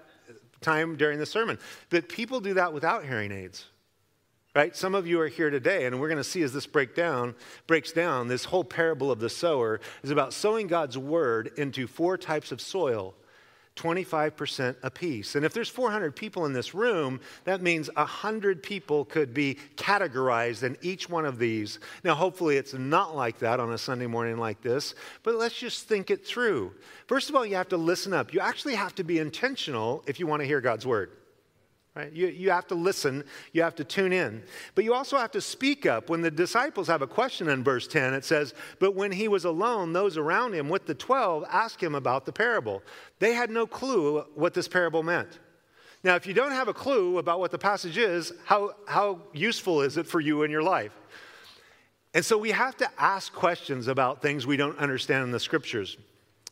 time 0.60 0.96
during 0.96 1.18
the 1.18 1.26
sermon. 1.26 1.58
But 1.90 2.08
people 2.08 2.40
do 2.40 2.54
that 2.54 2.72
without 2.72 3.04
hearing 3.04 3.32
aids. 3.32 3.66
Right? 4.54 4.76
Some 4.76 4.94
of 4.94 5.06
you 5.06 5.20
are 5.20 5.26
here 5.26 5.50
today, 5.50 5.84
and 5.84 6.00
we're 6.00 6.08
going 6.08 6.18
to 6.18 6.24
see 6.24 6.42
as 6.42 6.52
this 6.52 6.66
break 6.66 6.94
down, 6.94 7.34
breaks 7.66 7.90
down, 7.90 8.28
this 8.28 8.44
whole 8.44 8.62
parable 8.62 9.10
of 9.10 9.18
the 9.18 9.28
sower 9.28 9.80
is 10.04 10.10
about 10.10 10.32
sowing 10.32 10.68
God's 10.68 10.96
word 10.96 11.50
into 11.56 11.88
four 11.88 12.16
types 12.16 12.52
of 12.52 12.60
soil 12.60 13.14
25% 13.76 14.76
apiece. 14.82 15.34
And 15.34 15.44
if 15.44 15.52
there's 15.52 15.68
400 15.68 16.14
people 16.14 16.46
in 16.46 16.52
this 16.52 16.74
room, 16.74 17.20
that 17.44 17.60
means 17.60 17.90
100 17.94 18.62
people 18.62 19.04
could 19.04 19.34
be 19.34 19.58
categorized 19.76 20.62
in 20.62 20.76
each 20.80 21.08
one 21.08 21.24
of 21.24 21.38
these. 21.38 21.80
Now, 22.04 22.14
hopefully, 22.14 22.56
it's 22.56 22.74
not 22.74 23.16
like 23.16 23.38
that 23.40 23.58
on 23.58 23.72
a 23.72 23.78
Sunday 23.78 24.06
morning 24.06 24.38
like 24.38 24.60
this, 24.62 24.94
but 25.22 25.34
let's 25.34 25.58
just 25.58 25.88
think 25.88 26.10
it 26.10 26.26
through. 26.26 26.72
First 27.08 27.30
of 27.30 27.36
all, 27.36 27.44
you 27.44 27.56
have 27.56 27.68
to 27.70 27.76
listen 27.76 28.12
up. 28.12 28.32
You 28.32 28.40
actually 28.40 28.76
have 28.76 28.94
to 28.96 29.04
be 29.04 29.18
intentional 29.18 30.04
if 30.06 30.20
you 30.20 30.26
want 30.26 30.40
to 30.42 30.46
hear 30.46 30.60
God's 30.60 30.86
word. 30.86 31.10
Right? 31.94 32.12
You, 32.12 32.26
you 32.26 32.50
have 32.50 32.66
to 32.68 32.74
listen, 32.74 33.22
you 33.52 33.62
have 33.62 33.76
to 33.76 33.84
tune 33.84 34.12
in. 34.12 34.42
But 34.74 34.82
you 34.82 34.94
also 34.94 35.16
have 35.16 35.30
to 35.30 35.40
speak 35.40 35.86
up. 35.86 36.10
When 36.10 36.22
the 36.22 36.30
disciples 36.30 36.88
have 36.88 37.02
a 37.02 37.06
question 37.06 37.48
in 37.48 37.62
verse 37.62 37.86
10, 37.86 38.14
it 38.14 38.24
says, 38.24 38.52
But 38.80 38.96
when 38.96 39.12
he 39.12 39.28
was 39.28 39.44
alone, 39.44 39.92
those 39.92 40.16
around 40.16 40.54
him 40.54 40.68
with 40.68 40.86
the 40.86 40.94
12 40.94 41.44
asked 41.48 41.80
him 41.80 41.94
about 41.94 42.26
the 42.26 42.32
parable. 42.32 42.82
They 43.20 43.32
had 43.32 43.48
no 43.48 43.64
clue 43.64 44.24
what 44.34 44.54
this 44.54 44.66
parable 44.66 45.04
meant. 45.04 45.38
Now, 46.02 46.16
if 46.16 46.26
you 46.26 46.34
don't 46.34 46.50
have 46.50 46.68
a 46.68 46.74
clue 46.74 47.18
about 47.18 47.38
what 47.38 47.52
the 47.52 47.58
passage 47.58 47.96
is, 47.96 48.32
how, 48.44 48.72
how 48.86 49.20
useful 49.32 49.80
is 49.80 49.96
it 49.96 50.06
for 50.06 50.20
you 50.20 50.42
in 50.42 50.50
your 50.50 50.62
life? 50.62 50.92
And 52.12 52.24
so 52.24 52.36
we 52.36 52.50
have 52.50 52.76
to 52.78 52.90
ask 52.98 53.32
questions 53.32 53.86
about 53.86 54.20
things 54.20 54.46
we 54.46 54.56
don't 54.56 54.78
understand 54.78 55.24
in 55.24 55.30
the 55.30 55.40
scriptures. 55.40 55.96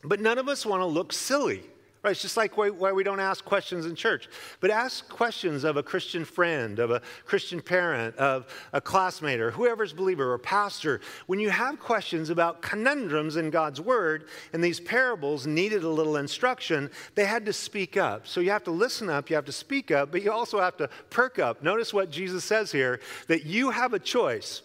But 0.04 0.20
none 0.20 0.38
of 0.38 0.48
us 0.48 0.64
want 0.64 0.82
to 0.82 0.86
look 0.86 1.12
silly. 1.12 1.62
Right? 2.02 2.10
It's 2.10 2.22
just 2.22 2.36
like 2.36 2.56
why, 2.56 2.70
why, 2.70 2.90
we 2.90 3.04
don't 3.04 3.20
ask 3.20 3.44
questions 3.44 3.86
in 3.86 3.94
church, 3.94 4.28
but 4.58 4.70
ask 4.70 5.08
questions 5.08 5.62
of 5.62 5.76
a 5.76 5.84
Christian 5.84 6.24
friend, 6.24 6.80
of 6.80 6.90
a 6.90 7.00
Christian 7.24 7.60
parent, 7.60 8.16
of 8.16 8.46
a 8.72 8.80
classmate, 8.80 9.38
or 9.38 9.52
whoever's 9.52 9.92
believer 9.92 10.32
or 10.32 10.38
pastor. 10.38 11.00
When 11.26 11.38
you 11.38 11.50
have 11.50 11.78
questions 11.78 12.28
about 12.28 12.60
conundrums 12.60 13.36
in 13.36 13.50
God's 13.50 13.80
Word, 13.80 14.26
and 14.52 14.64
these 14.64 14.80
parables 14.80 15.46
needed 15.46 15.84
a 15.84 15.88
little 15.88 16.16
instruction, 16.16 16.90
they 17.14 17.24
had 17.24 17.46
to 17.46 17.52
speak 17.52 17.96
up. 17.96 18.26
So 18.26 18.40
you 18.40 18.50
have 18.50 18.64
to 18.64 18.72
listen 18.72 19.08
up, 19.08 19.30
you 19.30 19.36
have 19.36 19.44
to 19.44 19.52
speak 19.52 19.92
up, 19.92 20.10
but 20.10 20.22
you 20.22 20.32
also 20.32 20.60
have 20.60 20.76
to 20.78 20.88
perk 21.08 21.38
up. 21.38 21.62
Notice 21.62 21.94
what 21.94 22.10
Jesus 22.10 22.42
says 22.42 22.72
here 22.72 22.98
that 23.28 23.46
you 23.46 23.70
have 23.70 23.94
a 23.94 24.00
choice. 24.00 24.62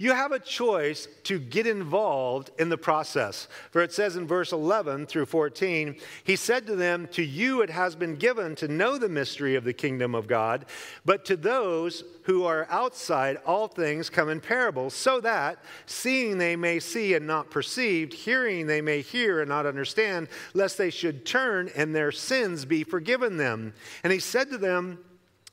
You 0.00 0.14
have 0.14 0.32
a 0.32 0.38
choice 0.38 1.08
to 1.24 1.38
get 1.38 1.66
involved 1.66 2.50
in 2.58 2.70
the 2.70 2.78
process. 2.78 3.48
For 3.70 3.82
it 3.82 3.92
says 3.92 4.16
in 4.16 4.26
verse 4.26 4.50
11 4.50 5.04
through 5.04 5.26
14, 5.26 5.94
he 6.24 6.36
said 6.36 6.66
to 6.68 6.74
them, 6.74 7.06
To 7.08 7.22
you 7.22 7.60
it 7.60 7.68
has 7.68 7.96
been 7.96 8.16
given 8.16 8.54
to 8.56 8.68
know 8.68 8.96
the 8.96 9.10
mystery 9.10 9.56
of 9.56 9.64
the 9.64 9.74
kingdom 9.74 10.14
of 10.14 10.26
God, 10.26 10.64
but 11.04 11.26
to 11.26 11.36
those 11.36 12.02
who 12.22 12.44
are 12.44 12.66
outside, 12.70 13.40
all 13.44 13.68
things 13.68 14.08
come 14.08 14.30
in 14.30 14.40
parables, 14.40 14.94
so 14.94 15.20
that 15.20 15.58
seeing 15.84 16.38
they 16.38 16.56
may 16.56 16.80
see 16.80 17.12
and 17.12 17.26
not 17.26 17.50
perceive, 17.50 18.14
hearing 18.14 18.66
they 18.66 18.80
may 18.80 19.02
hear 19.02 19.40
and 19.40 19.50
not 19.50 19.66
understand, 19.66 20.28
lest 20.54 20.78
they 20.78 20.88
should 20.88 21.26
turn 21.26 21.70
and 21.76 21.94
their 21.94 22.10
sins 22.10 22.64
be 22.64 22.84
forgiven 22.84 23.36
them. 23.36 23.74
And 24.02 24.14
he 24.14 24.18
said 24.18 24.48
to 24.48 24.56
them, 24.56 24.98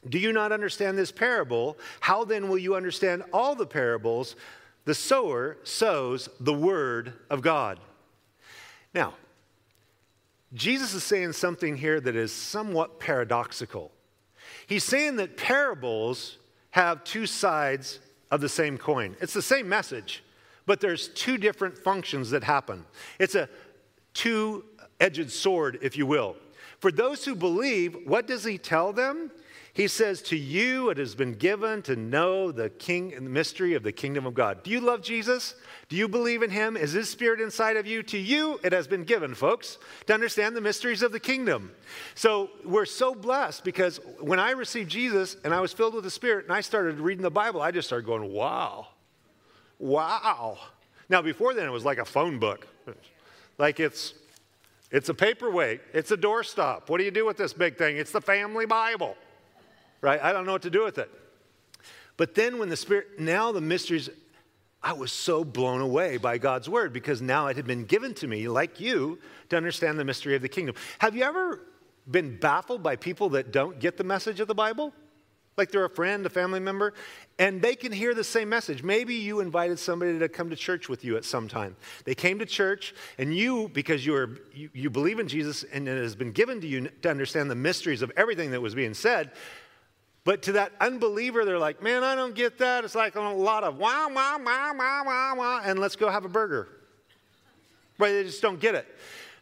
do 0.09 0.19
you 0.19 0.33
not 0.33 0.51
understand 0.51 0.97
this 0.97 1.11
parable? 1.11 1.77
How 1.99 2.25
then 2.25 2.49
will 2.49 2.57
you 2.57 2.75
understand 2.75 3.23
all 3.33 3.55
the 3.55 3.65
parables? 3.65 4.35
The 4.85 4.95
sower 4.95 5.57
sows 5.63 6.29
the 6.39 6.53
word 6.53 7.13
of 7.29 7.41
God. 7.41 7.79
Now, 8.93 9.15
Jesus 10.53 10.93
is 10.93 11.03
saying 11.03 11.33
something 11.33 11.75
here 11.75 11.99
that 11.99 12.15
is 12.15 12.31
somewhat 12.31 12.99
paradoxical. 12.99 13.91
He's 14.65 14.83
saying 14.83 15.17
that 15.17 15.37
parables 15.37 16.37
have 16.71 17.03
two 17.03 17.25
sides 17.25 17.99
of 18.31 18.41
the 18.41 18.49
same 18.49 18.77
coin. 18.77 19.15
It's 19.19 19.33
the 19.33 19.41
same 19.41 19.67
message, 19.67 20.23
but 20.65 20.79
there's 20.79 21.09
two 21.09 21.37
different 21.37 21.77
functions 21.77 22.29
that 22.31 22.43
happen. 22.43 22.85
It's 23.19 23.35
a 23.35 23.49
two 24.13 24.63
edged 24.99 25.31
sword, 25.31 25.79
if 25.81 25.97
you 25.97 26.05
will. 26.05 26.35
For 26.79 26.91
those 26.91 27.25
who 27.25 27.35
believe, 27.35 27.97
what 28.05 28.27
does 28.27 28.43
he 28.43 28.57
tell 28.57 28.93
them? 28.93 29.31
He 29.77 29.87
says, 29.87 30.23
To 30.23 30.35
you 30.35 30.89
it 30.89 30.97
has 30.97 31.13
been 31.13 31.35
given 31.35 31.83
to 31.83 31.95
know 31.95 32.51
the 32.51 32.67
king 32.67 33.11
the 33.11 33.21
mystery 33.21 33.75
of 33.75 33.83
the 33.83 33.91
kingdom 33.91 34.25
of 34.25 34.33
God. 34.33 34.63
Do 34.63 34.71
you 34.71 34.79
love 34.79 35.03
Jesus? 35.03 35.53
Do 35.87 35.95
you 35.95 36.07
believe 36.07 36.41
in 36.41 36.49
him? 36.49 36.75
Is 36.75 36.93
his 36.93 37.11
spirit 37.11 37.39
inside 37.39 37.77
of 37.77 37.85
you? 37.85 38.01
To 38.01 38.17
you 38.17 38.59
it 38.63 38.73
has 38.73 38.87
been 38.87 39.03
given, 39.03 39.35
folks, 39.35 39.77
to 40.07 40.15
understand 40.15 40.55
the 40.55 40.61
mysteries 40.61 41.03
of 41.03 41.11
the 41.11 41.19
kingdom. 41.19 41.71
So 42.15 42.49
we're 42.65 42.85
so 42.85 43.13
blessed 43.13 43.63
because 43.63 43.99
when 44.19 44.39
I 44.39 44.49
received 44.49 44.89
Jesus 44.89 45.37
and 45.43 45.53
I 45.53 45.61
was 45.61 45.73
filled 45.73 45.93
with 45.93 46.05
the 46.05 46.09
Spirit 46.09 46.45
and 46.45 46.53
I 46.55 46.61
started 46.61 46.99
reading 46.99 47.21
the 47.21 47.29
Bible, 47.29 47.61
I 47.61 47.69
just 47.69 47.87
started 47.87 48.07
going, 48.07 48.33
Wow, 48.33 48.87
wow. 49.77 50.57
Now, 51.07 51.21
before 51.21 51.53
then, 51.53 51.67
it 51.67 51.71
was 51.71 51.85
like 51.85 51.99
a 51.99 52.05
phone 52.05 52.39
book. 52.39 52.67
Like 53.59 53.79
it's 53.79 54.15
it's 54.89 55.09
a 55.09 55.13
paperweight. 55.13 55.81
It's 55.93 56.09
a 56.09 56.17
doorstop. 56.17 56.89
What 56.89 56.97
do 56.97 57.03
you 57.03 57.11
do 57.11 57.27
with 57.27 57.37
this 57.37 57.53
big 57.53 57.77
thing? 57.77 57.97
It's 57.97 58.11
the 58.11 58.21
family 58.21 58.65
Bible 58.65 59.15
right? 60.01 60.21
I 60.21 60.31
don't 60.33 60.45
know 60.45 60.51
what 60.53 60.63
to 60.63 60.69
do 60.69 60.83
with 60.83 60.97
it. 60.97 61.09
But 62.17 62.33
then 62.33 62.57
when 62.57 62.69
the 62.69 62.77
Spirit, 62.77 63.19
now 63.19 63.51
the 63.51 63.61
mysteries, 63.61 64.09
I 64.81 64.93
was 64.93 65.11
so 65.11 65.43
blown 65.43 65.81
away 65.81 66.17
by 66.17 66.37
God's 66.37 66.69
word 66.69 66.93
because 66.93 67.21
now 67.21 67.47
it 67.47 67.55
had 67.55 67.67
been 67.67 67.85
given 67.85 68.13
to 68.15 68.27
me, 68.27 68.47
like 68.47 68.79
you, 68.79 69.19
to 69.49 69.57
understand 69.57 69.99
the 69.99 70.05
mystery 70.05 70.35
of 70.35 70.41
the 70.41 70.49
kingdom. 70.49 70.75
Have 70.99 71.15
you 71.15 71.23
ever 71.23 71.61
been 72.09 72.37
baffled 72.37 72.81
by 72.83 72.95
people 72.95 73.29
that 73.29 73.51
don't 73.51 73.79
get 73.79 73.97
the 73.97 74.03
message 74.03 74.39
of 74.39 74.47
the 74.47 74.55
Bible? 74.55 74.93
Like 75.57 75.71
they're 75.71 75.85
a 75.85 75.89
friend, 75.89 76.23
a 76.25 76.29
family 76.29 76.59
member, 76.59 76.93
and 77.39 77.59
they 77.61 77.75
can 77.75 77.91
hear 77.91 78.13
the 78.13 78.23
same 78.23 78.47
message. 78.47 78.83
Maybe 78.83 79.15
you 79.15 79.39
invited 79.39 79.79
somebody 79.79 80.19
to 80.19 80.29
come 80.29 80.51
to 80.51 80.55
church 80.55 80.87
with 80.87 81.03
you 81.03 81.17
at 81.17 81.25
some 81.25 81.47
time. 81.47 81.75
They 82.05 82.13
came 82.13 82.37
to 82.39 82.45
church, 82.45 82.93
and 83.17 83.35
you, 83.35 83.69
because 83.73 84.05
you, 84.05 84.15
are, 84.15 84.37
you, 84.53 84.69
you 84.73 84.91
believe 84.91 85.17
in 85.19 85.27
Jesus 85.27 85.63
and 85.63 85.87
it 85.87 85.97
has 85.97 86.15
been 86.15 86.31
given 86.31 86.61
to 86.61 86.67
you 86.67 86.89
to 87.01 87.09
understand 87.09 87.49
the 87.49 87.55
mysteries 87.55 88.03
of 88.03 88.11
everything 88.15 88.51
that 88.51 88.61
was 88.61 88.75
being 88.75 88.93
said, 88.93 89.31
but 90.27 90.41
to 90.41 90.51
that 90.51 90.73
unbeliever, 90.81 91.45
they're 91.45 91.57
like, 91.57 91.81
man, 91.81 92.03
I 92.03 92.13
don't 92.13 92.35
get 92.35 92.57
that. 92.57 92.83
It's 92.83 92.95
like 92.95 93.15
a 93.15 93.21
lot 93.21 93.63
of 93.63 93.77
wah, 93.77 94.09
wah, 94.09 94.37
wah, 94.37 94.73
wah, 94.73 95.03
wah, 95.05 95.35
wah, 95.35 95.61
and 95.63 95.79
let's 95.79 95.95
go 95.95 96.09
have 96.09 96.25
a 96.25 96.27
burger. 96.27 96.67
Right? 97.97 98.11
They 98.11 98.23
just 98.23 98.41
don't 98.41 98.59
get 98.59 98.75
it. 98.75 98.85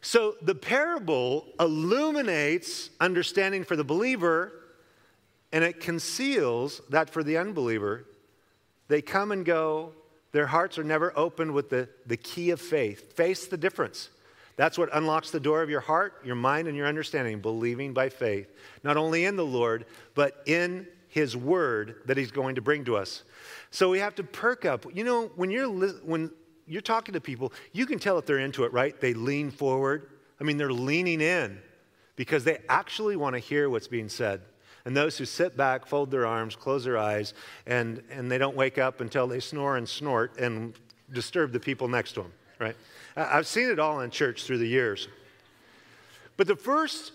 So 0.02 0.36
the 0.44 0.54
parable 0.54 1.48
illuminates 1.60 2.92
understanding 3.00 3.64
for 3.64 3.76
the 3.76 3.84
believer, 3.84 4.52
and 5.52 5.64
it 5.64 5.80
conceals 5.80 6.84
that 6.92 7.10
for 7.10 7.24
the 7.24 7.38
unbeliever. 7.38 8.06
They 8.88 9.02
come 9.02 9.32
and 9.32 9.44
go, 9.44 9.92
their 10.34 10.46
hearts 10.46 10.78
are 10.78 10.84
never 10.84 11.12
opened 11.18 11.56
with 11.56 11.72
the, 11.72 11.90
the 12.06 12.16
key 12.16 12.52
of 12.52 12.62
faith. 12.62 13.14
Face 13.14 13.48
the 13.48 13.58
difference. 13.58 14.12
That's 14.58 14.78
what 14.78 14.90
unlocks 14.94 15.32
the 15.32 15.40
door 15.40 15.62
of 15.62 15.70
your 15.70 15.82
heart, 15.82 16.22
your 16.24 16.36
mind, 16.36 16.68
and 16.68 16.78
your 16.78 16.88
understanding, 16.88 17.40
believing 17.40 17.94
by 17.94 18.10
faith, 18.10 18.52
not 18.84 18.96
only 18.96 19.26
in 19.26 19.36
the 19.36 19.46
Lord, 19.46 19.86
but 20.14 20.42
in 20.46 20.88
His 21.10 21.36
Word 21.36 21.96
that 22.06 22.18
He's 22.18 22.32
going 22.32 22.56
to 22.56 22.62
bring 22.62 22.86
to 22.86 22.96
us. 22.96 23.24
So 23.72 23.90
we 23.90 24.00
have 24.00 24.16
to 24.16 24.24
perk 24.24 24.64
up. 24.64 24.86
You 24.94 25.04
know, 25.04 25.32
when, 25.36 25.52
you're 25.52 25.70
when 25.70 26.32
you're 26.68 26.82
talking 26.82 27.14
to 27.14 27.22
people, 27.22 27.52
you 27.74 27.86
can 27.86 28.00
tell 28.00 28.18
if 28.18 28.26
they're 28.26 28.40
into 28.40 28.64
it, 28.64 28.72
right? 28.72 29.00
They 29.00 29.14
lean 29.14 29.52
forward. 29.52 30.10
I 30.40 30.44
mean, 30.44 30.58
they're 30.58 30.72
leaning 30.72 31.22
in 31.22 31.60
because 32.16 32.44
they 32.44 32.60
actually 32.70 33.18
want 33.18 33.34
to 33.34 33.40
hear 33.40 33.70
what's 33.70 33.88
being 33.88 34.10
said. 34.10 34.42
And 34.86 34.96
those 34.96 35.18
who 35.18 35.26
sit 35.26 35.58
back, 35.58 35.88
fold 35.88 36.12
their 36.12 36.28
arms, 36.28 36.56
close 36.56 36.84
their 36.84 36.98
eyes, 36.98 37.34
and, 37.66 38.04
and 38.12 38.32
they 38.32 38.38
don't 38.38 38.56
wake 38.56 38.78
up 38.78 39.02
until 39.02 39.28
they 39.28 39.40
snore 39.40 39.78
and 39.78 39.90
snort 39.90 40.38
and 40.40 40.76
disturb 41.12 41.52
the 41.52 41.60
people 41.60 41.88
next 41.88 42.14
to 42.14 42.22
them, 42.22 42.32
right? 42.60 42.76
I've 43.16 43.48
seen 43.48 43.70
it 43.70 43.80
all 43.80 44.02
in 44.02 44.10
church 44.10 44.44
through 44.44 44.58
the 44.58 44.68
years. 44.68 45.08
But 46.38 46.48
the 46.48 46.56
first 46.56 47.14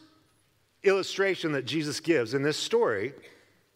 illustration 0.82 1.52
that 1.52 1.66
Jesus 1.66 2.00
gives 2.00 2.32
in 2.32 2.42
this 2.42 2.56
story, 2.56 3.12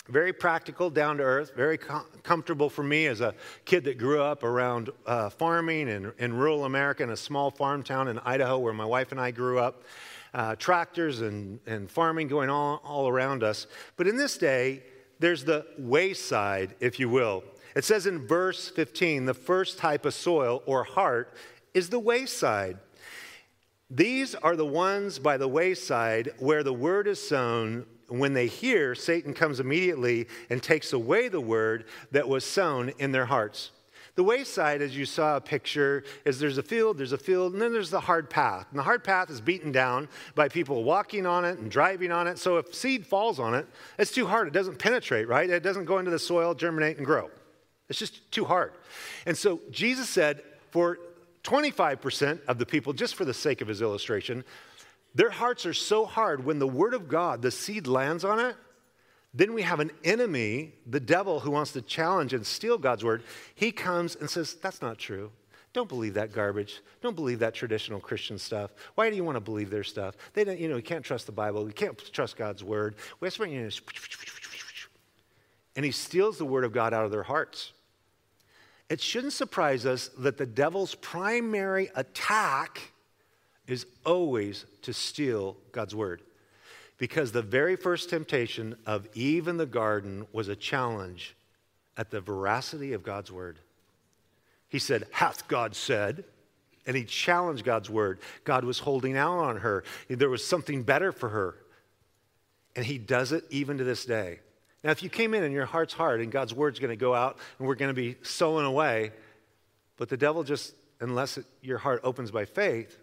very 0.09 0.33
practical, 0.33 0.89
down 0.89 1.19
to 1.19 1.23
earth, 1.23 1.53
very 1.55 1.77
com- 1.77 2.07
comfortable 2.23 2.71
for 2.71 2.83
me 2.83 3.07
as 3.07 3.21
a 3.21 3.35
kid 3.67 3.85
that 3.85 3.99
grew 3.99 4.23
up 4.23 4.43
around 4.43 4.91
uh, 5.07 5.29
farming 5.29 5.89
in, 5.89 6.13
in 6.19 6.33
rural 6.33 6.65
America 6.65 7.03
in 7.03 7.11
a 7.11 7.17
small 7.17 7.51
farm 7.51 7.83
town 7.83 8.09
in 8.09 8.19
Idaho 8.21 8.59
where 8.59 8.73
my 8.73 8.87
wife 8.87 9.13
and 9.13 9.21
I 9.21 9.31
grew 9.31 9.59
up. 9.59 9.83
Uh, 10.33 10.57
tractors 10.57 11.21
and, 11.21 11.61
and 11.67 11.89
farming 11.89 12.27
going 12.27 12.51
all, 12.51 12.81
all 12.85 13.07
around 13.07 13.45
us. 13.45 13.69
But 13.97 14.09
in 14.09 14.17
this 14.17 14.37
day, 14.37 14.83
there's 15.21 15.45
the 15.45 15.65
wayside, 15.79 16.75
if 16.81 16.99
you 16.99 17.09
will. 17.09 17.45
It 17.77 17.85
says 17.85 18.07
in 18.07 18.27
verse 18.27 18.69
15, 18.71 19.27
the 19.27 19.35
first 19.35 19.79
type 19.79 20.05
of 20.07 20.15
soil 20.15 20.63
or 20.67 20.85
heart 20.85 21.35
is 21.75 21.91
the 21.91 21.99
wayside. 21.99 22.79
These 23.91 24.35
are 24.35 24.57
the 24.57 24.65
ones 24.65 25.19
by 25.19 25.37
the 25.37 25.49
wayside 25.49 26.31
where 26.39 26.63
the 26.63 26.73
word 26.73 27.07
is 27.07 27.27
sown. 27.27 27.87
When 28.09 28.33
they 28.33 28.47
hear, 28.47 28.95
Satan 28.95 29.35
comes 29.35 29.61
immediately 29.61 30.27
and 30.51 30.63
takes 30.63 30.93
away 30.93 31.29
the 31.29 31.41
word 31.41 31.85
that 32.13 32.29
was 32.29 32.45
sown 32.45 32.93
in 32.99 33.13
their 33.13 33.27
hearts. 33.27 33.71
The 34.17 34.23
wayside, 34.23 34.81
as 34.81 34.97
you 34.97 35.07
saw 35.07 35.37
a 35.37 35.41
picture, 35.41 36.05
is 36.25 36.39
there's 36.39 36.59
a 36.59 36.63
field, 36.63 36.99
there's 36.99 37.13
a 37.13 37.19
field, 37.19 37.53
and 37.53 37.61
then 37.61 37.73
there's 37.73 37.91
the 37.91 38.01
hard 38.01 38.31
path. 38.31 38.67
And 38.71 38.79
the 38.79 38.85
hard 38.85 39.03
path 39.03 39.29
is 39.29 39.41
beaten 39.41 39.73
down 39.73 40.09
by 40.37 40.49
people 40.49 40.85
walking 40.85 41.27
on 41.27 41.45
it 41.45 41.59
and 41.59 41.69
driving 41.69 42.13
on 42.13 42.29
it. 42.29 42.39
So 42.39 42.59
if 42.59 42.73
seed 42.73 43.07
falls 43.07 43.41
on 43.41 43.55
it, 43.55 43.67
it's 43.99 44.13
too 44.13 44.27
hard. 44.27 44.47
It 44.47 44.53
doesn't 44.53 44.79
penetrate, 44.79 45.27
right? 45.27 45.51
It 45.51 45.65
doesn't 45.65 45.87
go 45.87 45.99
into 45.99 46.13
the 46.13 46.19
soil, 46.19 46.55
germinate, 46.55 46.99
and 46.99 47.05
grow. 47.05 47.29
It's 47.89 47.99
just 47.99 48.31
too 48.31 48.45
hard. 48.45 48.73
And 49.27 49.37
so 49.37 49.61
Jesus 49.71 50.09
said, 50.09 50.43
for 50.71 50.99
25% 51.45 52.41
of 52.47 52.59
the 52.59 52.67
people, 52.67 52.93
just 52.93 53.15
for 53.15 53.25
the 53.25 53.35
sake 53.35 53.61
of 53.61 53.69
his 53.69 53.81
illustration, 53.81 54.45
their 55.15 55.31
hearts 55.31 55.65
are 55.67 55.75
so 55.75 56.05
hard 56.05 56.45
when 56.45 56.59
the 56.59 56.67
word 56.67 56.95
of 56.95 57.09
God, 57.09 57.43
the 57.43 57.51
seed 57.51 57.87
lands 57.87 58.25
on 58.25 58.41
it, 58.41 58.57
then 59.33 59.53
we 59.53 59.63
have 59.63 59.81
an 59.81 59.91
enemy, 60.05 60.73
the 60.87 61.01
devil, 61.01 61.41
who 61.41 61.51
wants 61.51 61.73
to 61.73 61.83
challenge 61.83 62.33
and 62.33 62.47
steal 62.47 62.79
God's 62.79 63.05
word. 63.05 63.25
He 63.55 63.73
comes 63.73 64.15
and 64.17 64.31
says, 64.31 64.55
That's 64.55 64.81
not 64.81 64.97
true. 64.99 65.31
Don't 65.73 65.89
believe 65.89 66.15
that 66.15 66.33
garbage. 66.33 66.81
Don't 67.03 67.17
believe 67.17 67.41
that 67.41 67.53
traditional 67.53 67.99
Christian 67.99 68.39
stuff. 68.39 68.71
Why 68.95 69.11
do 69.11 69.17
you 69.17 69.25
want 69.25 69.35
to 69.35 69.41
believe 69.41 69.71
their 69.71 69.83
stuff? 69.83 70.15
They 70.33 70.45
don't, 70.45 70.59
you 70.59 70.69
know, 70.69 70.77
you 70.77 70.83
can't 70.83 71.05
trust 71.05 71.27
the 71.27 71.33
Bible. 71.33 71.67
You 71.67 71.73
can't 71.73 71.99
trust 72.13 72.37
God's 72.37 72.63
word. 72.63 72.95
And 75.75 75.85
he 75.85 75.91
steals 75.91 76.39
the 76.39 76.45
word 76.45 76.63
of 76.63 76.73
God 76.73 76.95
out 76.95 77.05
of 77.05 77.11
their 77.11 77.25
hearts. 77.25 77.73
It 78.95 79.01
shouldn't 79.01 79.33
surprise 79.33 79.87
us 79.87 80.09
that 80.19 80.39
the 80.39 80.47
devil's 80.47 80.95
primary 80.95 81.91
attack 81.97 82.93
is 83.67 83.87
always 84.07 84.67
to 84.83 84.93
steal 84.93 85.57
God's 85.73 85.97
word. 85.97 86.23
Because 86.97 87.33
the 87.33 87.43
very 87.43 87.75
first 87.75 88.09
temptation 88.09 88.77
of 88.87 89.09
Eve 89.15 89.49
in 89.49 89.57
the 89.57 89.67
garden 89.67 90.29
was 90.31 90.47
a 90.47 90.55
challenge 90.55 91.35
at 91.97 92.13
the 92.13 92.21
veracity 92.21 92.93
of 92.93 93.03
God's 93.03 93.33
word. 93.33 93.59
He 94.69 94.79
said, 94.79 95.09
Hath 95.11 95.49
God 95.49 95.75
said? 95.75 96.23
And 96.87 96.97
he 96.97 97.03
challenged 97.03 97.65
God's 97.65 97.91
word. 97.91 98.21
God 98.45 98.63
was 98.63 98.79
holding 98.79 99.17
out 99.17 99.39
on 99.39 99.57
her, 99.57 99.83
there 100.09 100.31
was 100.31 100.47
something 100.47 100.85
better 100.85 101.11
for 101.11 101.31
her. 101.31 101.57
And 102.77 102.87
he 102.87 102.99
does 102.99 103.33
it 103.33 103.43
even 103.51 103.77
to 103.79 103.83
this 103.83 104.05
day. 104.05 104.39
Now, 104.85 104.91
if 104.91 105.03
you 105.03 105.09
came 105.09 105.33
in 105.33 105.43
and 105.43 105.53
your 105.53 105.65
heart's 105.65 105.95
hard 105.95 106.21
and 106.21 106.31
God's 106.31 106.53
word's 106.53 106.79
going 106.79 106.91
to 106.91 106.97
go 106.97 107.15
out 107.15 107.39
and 107.59 107.67
we're 107.67 107.75
going 107.75 107.89
to 107.89 107.95
be 107.95 108.17
sowing 108.23 108.67
away, 108.67 109.13
but 109.97 110.11
the 110.11 110.17
devil 110.19 110.45
just, 110.45 110.75
unless 111.01 111.39
it, 111.39 111.47
your 111.63 111.79
heart 111.79 112.03
opens 112.05 112.31
by 112.31 112.45
faith, 112.45 112.99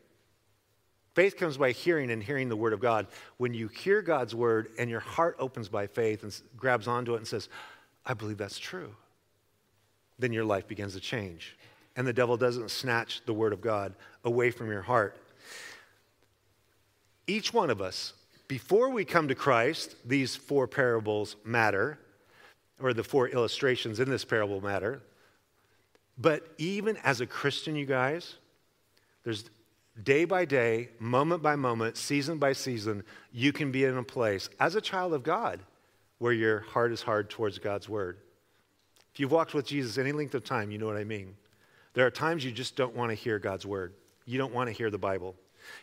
faith 1.16 1.38
comes 1.38 1.58
by 1.58 1.72
hearing 1.72 2.12
and 2.12 2.22
hearing 2.22 2.50
the 2.50 2.56
word 2.56 2.74
of 2.74 2.80
God. 2.80 3.08
When 3.38 3.56
you 3.56 3.68
hear 3.68 4.04
God's 4.04 4.36
word 4.36 4.70
and 4.78 4.92
your 4.92 5.00
heart 5.00 5.38
opens 5.40 5.70
by 5.70 5.88
faith 5.88 6.22
and 6.22 6.40
grabs 6.56 6.88
onto 6.88 7.16
it 7.16 7.18
and 7.18 7.28
says, 7.28 7.50
I 8.06 8.14
believe 8.14 8.38
that's 8.38 8.60
true, 8.60 8.96
then 10.20 10.32
your 10.32 10.46
life 10.46 10.68
begins 10.68 10.94
to 10.94 11.00
change. 11.00 11.58
And 11.96 12.06
the 12.06 12.14
devil 12.14 12.38
doesn't 12.38 12.70
snatch 12.70 13.22
the 13.26 13.34
word 13.34 13.54
of 13.54 13.62
God 13.62 13.96
away 14.24 14.52
from 14.52 14.70
your 14.70 14.84
heart. 14.84 15.18
Each 17.26 17.52
one 17.52 17.72
of 17.72 17.82
us 17.82 18.14
before 18.52 18.90
we 18.90 19.06
come 19.06 19.30
to 19.30 19.34
Christ, 19.34 19.96
these 20.04 20.36
four 20.36 20.68
parables 20.68 21.38
matter, 21.46 21.98
or 22.82 22.92
the 22.94 23.02
four 23.02 23.30
illustrations 23.30 24.02
in 24.02 24.10
this 24.10 24.26
parable 24.26 24.60
matter. 24.60 25.02
But 26.18 26.46
even 26.58 26.98
as 26.98 27.22
a 27.22 27.26
Christian, 27.26 27.78
you 27.78 27.86
guys, 27.86 28.36
there's 29.24 29.50
day 30.04 30.26
by 30.26 30.44
day, 30.44 30.90
moment 31.00 31.42
by 31.42 31.56
moment, 31.56 31.96
season 31.96 32.40
by 32.40 32.52
season, 32.52 33.06
you 33.32 33.54
can 33.54 33.72
be 33.72 33.86
in 33.86 33.96
a 33.96 34.04
place 34.04 34.50
as 34.60 34.76
a 34.76 34.82
child 34.82 35.14
of 35.14 35.24
God 35.24 35.62
where 36.18 36.34
your 36.34 36.60
heart 36.60 36.92
is 36.92 37.02
hard 37.02 37.30
towards 37.30 37.58
God's 37.58 37.88
word. 37.88 38.18
If 39.14 39.22
you've 39.22 39.32
walked 39.32 39.54
with 39.54 39.66
Jesus 39.66 39.98
any 39.98 40.12
length 40.12 40.36
of 40.36 40.44
time, 40.44 40.72
you 40.72 40.78
know 40.78 40.88
what 40.88 40.98
I 40.98 41.06
mean. 41.06 41.38
There 41.94 42.06
are 42.06 42.12
times 42.12 42.44
you 42.44 42.52
just 42.52 42.76
don't 42.76 42.98
want 42.98 43.12
to 43.12 43.16
hear 43.16 43.40
God's 43.40 43.66
word. 43.66 43.94
You 44.26 44.38
don't 44.38 44.54
want 44.54 44.68
to 44.68 44.74
hear 44.74 44.90
the 44.90 44.98
Bible. 44.98 45.38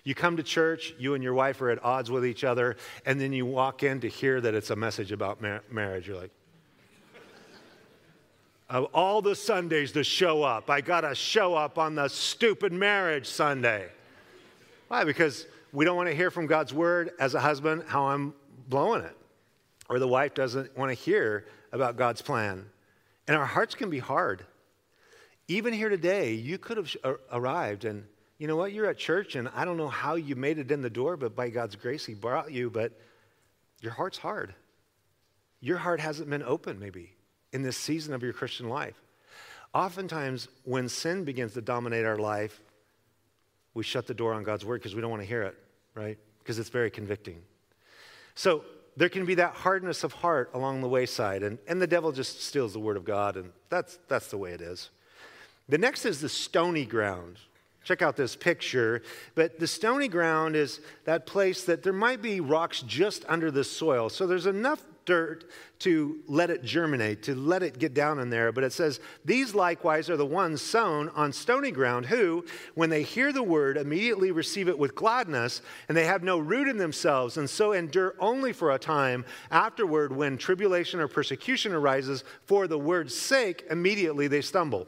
You 0.05 0.15
come 0.15 0.37
to 0.37 0.43
church, 0.43 0.95
you 0.99 1.15
and 1.15 1.23
your 1.23 1.35
wife 1.35 1.61
are 1.61 1.71
at 1.71 1.83
odds 1.85 2.11
with 2.11 2.25
each 2.25 2.45
other, 2.45 2.77
and 3.07 3.21
then 3.21 3.33
you 3.33 3.47
walk 3.47 3.83
in 3.83 4.01
to 4.01 4.09
hear 4.09 4.41
that 4.41 4.55
it's 4.55 4.71
a 4.71 4.77
message 4.77 5.13
about 5.13 5.41
mar- 5.41 5.63
marriage. 5.71 6.09
You're 6.09 6.17
like, 6.17 6.31
of 8.71 8.85
all 8.93 9.23
the 9.23 9.35
Sundays 9.35 9.93
to 9.93 10.05
show 10.05 10.43
up, 10.43 10.69
I 10.69 10.81
got 10.81 11.01
to 11.03 11.15
show 11.15 11.55
up 11.55 11.79
on 11.79 11.95
the 11.95 12.09
stupid 12.09 12.73
marriage 12.73 13.27
Sunday. 13.27 13.89
Why? 14.89 15.05
Because 15.05 15.47
we 15.73 15.85
don't 15.85 15.97
want 15.97 16.09
to 16.09 16.15
hear 16.15 16.31
from 16.31 16.47
God's 16.47 16.75
word 16.75 17.13
as 17.19 17.35
a 17.35 17.41
husband 17.41 17.85
how 17.87 18.09
I'm 18.09 18.35
blowing 18.69 19.03
it. 19.03 19.17
Or 19.89 19.99
the 19.99 20.09
wife 20.09 20.35
doesn't 20.35 20.77
want 20.77 20.91
to 20.91 20.95
hear 20.95 21.47
about 21.73 21.97
God's 21.97 22.21
plan. 22.21 22.67
And 23.27 23.37
our 23.37 23.47
hearts 23.47 23.75
can 23.75 23.91
be 23.91 23.99
hard. 23.99 24.45
Even 25.49 25.73
here 25.73 25.89
today, 25.89 26.33
you 26.35 26.59
could 26.59 26.77
have 26.77 26.95
arrived 27.33 27.87
and 27.87 28.05
you 28.39 28.47
know 28.47 28.57
what? 28.57 28.73
You're 28.73 28.87
at 28.87 28.99
church, 28.99 29.35
and 29.35 29.49
I 29.55 29.65
don't 29.65 29.77
know 29.77 29.89
how 29.89 30.15
you 30.15 30.37
made 30.37 30.59
it 30.59 30.71
in 30.71 30.81
the 30.81 30.91
door, 30.91 31.17
but 31.17 31.35
by 31.35 31.51
God's 31.51 31.77
grace, 31.77 32.05
He 32.05 32.15
brought 32.15 32.53
you, 32.53 32.71
but 32.71 32.93
your 33.81 33.93
heart's 33.93 34.19
hard. 34.19 34.55
Your 35.61 35.79
heart 35.79 35.99
hasn't 35.99 36.31
been 36.31 36.45
open, 36.45 36.79
maybe, 36.79 37.13
in 37.53 37.63
this 37.63 37.77
season 37.77 38.15
of 38.15 38.23
your 38.23 38.33
Christian 38.33 38.69
life. 38.69 38.95
Oftentimes, 39.75 40.49
when 40.65 40.89
sin 40.89 41.25
begins 41.25 41.55
to 41.55 41.61
dominate 41.61 42.05
our 42.05 42.19
life, 42.19 42.61
we 43.75 43.83
shut 43.83 44.07
the 44.07 44.15
door 44.15 44.33
on 44.35 44.45
God's 44.45 44.65
word 44.65 44.81
because 44.81 44.95
we 44.95 45.01
don't 45.01 45.11
want 45.11 45.23
to 45.23 45.29
hear 45.29 45.43
it, 45.43 45.57
right? 45.95 46.17
Because 46.39 46.59
it's 46.59 46.71
very 46.71 46.91
convicting. 46.91 47.43
So, 48.35 48.65
there 48.97 49.09
can 49.09 49.25
be 49.25 49.37
that 49.37 49.55
hardness 49.55 50.03
of 50.03 50.13
heart 50.13 50.51
along 50.55 50.81
the 50.81 50.89
wayside, 50.89 51.43
and, 51.43 51.59
and 51.69 51.81
the 51.81 51.87
devil 51.87 52.11
just 52.11 52.43
steals 52.43 52.73
the 52.73 52.81
word 52.81 52.97
of 52.97 53.05
God, 53.05 53.37
and 53.37 53.53
that's, 53.69 53.99
that's 54.09 54.29
the 54.29 54.39
way 54.39 54.51
it 54.51 54.61
is. 54.61 54.91
The 55.69 55.79
next 55.79 56.05
is 56.05 56.21
the 56.21 56.29
stony 56.29 56.85
ground. 56.85 57.37
Check 57.89 58.03
out 58.03 58.17
this 58.17 58.37
picture. 58.37 59.01
But 59.35 59.59
the 59.59 59.67
stony 59.67 60.09
ground 60.09 60.57
is 60.57 60.81
that 61.05 61.25
place 61.25 61.65
that 61.65 61.83
there 61.83 61.95
might 61.95 62.21
be 62.21 62.39
rocks 62.39 62.83
just 62.83 63.25
under 63.27 63.51
the 63.51 63.65
soil. 63.65 64.11
So 64.11 64.27
there's 64.27 64.45
enough 64.45 64.85
dirt 65.07 65.47
to 65.79 66.19
let 66.27 66.51
it 66.51 66.63
germinate, 66.63 67.23
to 67.23 67.35
let 67.35 67.63
it 67.63 67.79
get 67.79 67.95
down 67.95 68.19
in 68.19 68.29
there. 68.29 68.53
But 68.53 68.65
it 68.65 68.75
says, 68.75 69.01
These 69.25 69.55
likewise 69.55 70.11
are 70.11 70.19
the 70.19 70.27
ones 70.27 70.61
sown 70.61 71.09
on 71.17 71.33
stony 71.33 71.71
ground 71.71 72.05
who, 72.05 72.45
when 72.75 72.91
they 72.91 73.03
hear 73.03 73.33
the 73.33 73.43
word, 73.43 73.79
immediately 73.79 74.33
receive 74.33 74.69
it 74.69 74.79
with 74.79 74.95
gladness, 74.95 75.63
and 75.89 75.97
they 75.97 76.05
have 76.05 76.23
no 76.23 76.39
root 76.39 76.69
in 76.69 76.77
themselves, 76.77 77.39
and 77.39 77.49
so 77.49 77.73
endure 77.73 78.17
only 78.19 78.53
for 78.53 78.73
a 78.73 78.79
time. 78.79 79.25
Afterward, 79.51 80.15
when 80.15 80.37
tribulation 80.37 81.01
or 81.01 81.09
persecution 81.09 81.73
arises 81.73 82.23
for 82.45 82.67
the 82.67 82.79
word's 82.79 83.19
sake, 83.19 83.65
immediately 83.71 84.29
they 84.29 84.43
stumble. 84.43 84.87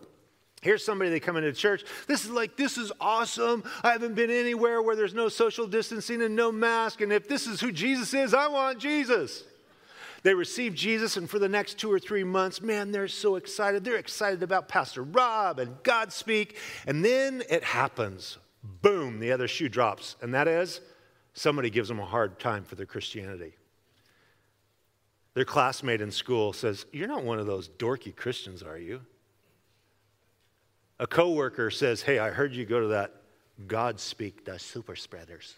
Here's 0.63 0.85
somebody 0.85 1.11
they 1.11 1.21
come 1.21 1.37
into 1.37 1.53
church. 1.53 1.85
This 2.07 2.25
is 2.25 2.31
like, 2.31 2.57
this 2.57 2.77
is 2.77 2.93
awesome. 3.01 3.65
I 3.83 3.93
haven't 3.93 4.15
been 4.15 4.31
anywhere 4.31 4.83
where 4.83 4.95
there's 4.95 5.15
no 5.15 5.31
social 5.31 5.67
distancing 5.67 6.21
and 6.21 6.37
no 6.37 6.53
mask. 6.53 7.01
And 7.01 7.13
if 7.13 7.29
this 7.29 7.47
is 7.47 7.61
who 7.61 7.73
Jesus 7.73 8.13
is, 8.13 8.35
I 8.35 8.47
want 8.49 8.79
Jesus. 8.79 9.45
They 10.23 10.35
receive 10.35 10.75
Jesus, 10.75 11.17
and 11.17 11.31
for 11.31 11.39
the 11.39 11.49
next 11.49 11.79
two 11.79 11.91
or 11.91 11.99
three 11.99 12.25
months, 12.25 12.61
man, 12.61 12.93
they're 12.93 13.09
so 13.09 13.37
excited. 13.37 13.85
They're 13.85 13.97
excited 13.97 14.43
about 14.43 14.69
Pastor 14.69 15.03
Rob 15.03 15.59
and 15.59 15.83
Godspeak. 15.83 16.57
And 16.87 17.03
then 17.03 17.43
it 17.49 17.65
happens. 17.65 18.37
Boom, 18.63 19.19
the 19.19 19.33
other 19.33 19.49
shoe 19.49 19.71
drops. 19.71 20.17
And 20.21 20.35
that 20.35 20.47
is 20.47 20.83
somebody 21.33 21.71
gives 21.71 21.89
them 21.89 22.01
a 22.01 22.05
hard 22.05 22.39
time 22.39 22.65
for 22.65 22.75
their 22.75 22.85
Christianity. 22.85 23.55
Their 25.33 25.47
classmate 25.47 26.03
in 26.03 26.11
school 26.11 26.53
says, 26.53 26.85
You're 26.93 27.09
not 27.09 27.25
one 27.25 27.39
of 27.39 27.47
those 27.47 27.71
dorky 27.71 28.15
Christians, 28.15 28.63
are 28.63 28.77
you? 28.77 29.01
A 31.01 31.07
coworker 31.07 31.71
says, 31.71 32.03
Hey, 32.03 32.19
I 32.19 32.29
heard 32.29 32.55
you 32.55 32.67
go 32.67 32.83
to 32.83 32.89
that 32.89 33.15
Godspeak, 33.67 34.45
the 34.45 34.59
super 34.59 34.95
spreaders. 34.95 35.55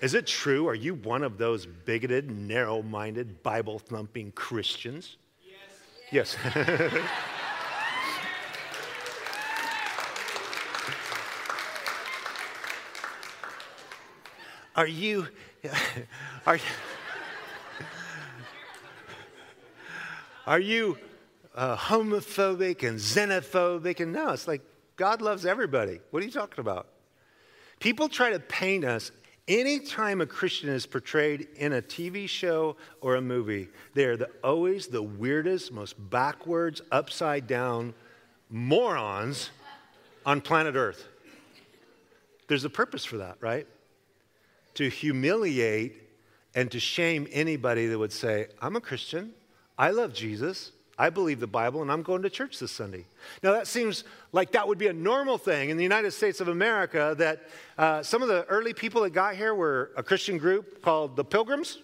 Is 0.00 0.14
it 0.14 0.28
true? 0.28 0.68
Are 0.68 0.76
you 0.76 0.94
one 0.94 1.24
of 1.24 1.38
those 1.38 1.66
bigoted, 1.66 2.30
narrow 2.30 2.82
minded, 2.82 3.42
Bible 3.42 3.80
thumping 3.80 4.30
Christians? 4.30 5.16
Yes. 6.12 6.36
Yes. 6.36 6.54
are 14.76 14.86
you. 14.86 15.26
Are, 16.46 16.60
are 20.46 20.60
you 20.60 20.96
uh, 21.56 21.76
homophobic 21.76 22.86
and 22.86 22.98
xenophobic? 22.98 24.00
And 24.00 24.12
no, 24.12 24.30
it's 24.30 24.46
like 24.46 24.62
God 24.96 25.22
loves 25.22 25.44
everybody. 25.44 26.00
What 26.10 26.22
are 26.22 26.26
you 26.26 26.32
talking 26.32 26.60
about? 26.60 26.86
People 27.80 28.08
try 28.08 28.30
to 28.30 28.38
paint 28.38 28.84
us 28.84 29.10
Anytime 29.48 30.20
a 30.20 30.26
Christian 30.26 30.70
is 30.70 30.86
portrayed 30.86 31.46
in 31.54 31.72
a 31.72 31.80
TV 31.80 32.28
show 32.28 32.76
or 33.00 33.14
a 33.14 33.20
movie, 33.20 33.68
they're 33.94 34.16
the, 34.16 34.28
always 34.42 34.88
the 34.88 35.02
weirdest, 35.02 35.70
most 35.70 35.94
backwards, 36.10 36.82
upside 36.90 37.46
down 37.46 37.94
morons 38.50 39.50
on 40.24 40.40
planet 40.40 40.74
Earth. 40.74 41.06
There's 42.48 42.64
a 42.64 42.70
purpose 42.70 43.04
for 43.04 43.18
that, 43.18 43.36
right? 43.40 43.68
To 44.74 44.88
humiliate 44.88 46.02
and 46.56 46.68
to 46.72 46.80
shame 46.80 47.28
anybody 47.30 47.86
that 47.86 47.98
would 47.98 48.12
say, 48.12 48.48
I'm 48.60 48.74
a 48.74 48.80
Christian, 48.80 49.32
I 49.78 49.90
love 49.90 50.12
Jesus, 50.12 50.72
I 50.98 51.10
believe 51.10 51.40
the 51.40 51.46
Bible 51.46 51.82
and 51.82 51.92
I'm 51.92 52.02
going 52.02 52.22
to 52.22 52.30
church 52.30 52.58
this 52.58 52.72
Sunday. 52.72 53.04
Now, 53.42 53.52
that 53.52 53.66
seems 53.66 54.04
like 54.32 54.52
that 54.52 54.66
would 54.66 54.78
be 54.78 54.86
a 54.86 54.92
normal 54.92 55.36
thing 55.36 55.68
in 55.68 55.76
the 55.76 55.82
United 55.82 56.12
States 56.12 56.40
of 56.40 56.48
America 56.48 57.14
that 57.18 57.42
uh, 57.76 58.02
some 58.02 58.22
of 58.22 58.28
the 58.28 58.44
early 58.46 58.72
people 58.72 59.02
that 59.02 59.10
got 59.10 59.36
here 59.36 59.54
were 59.54 59.90
a 59.96 60.02
Christian 60.02 60.38
group 60.38 60.80
called 60.80 61.14
the 61.14 61.24
Pilgrims, 61.24 61.78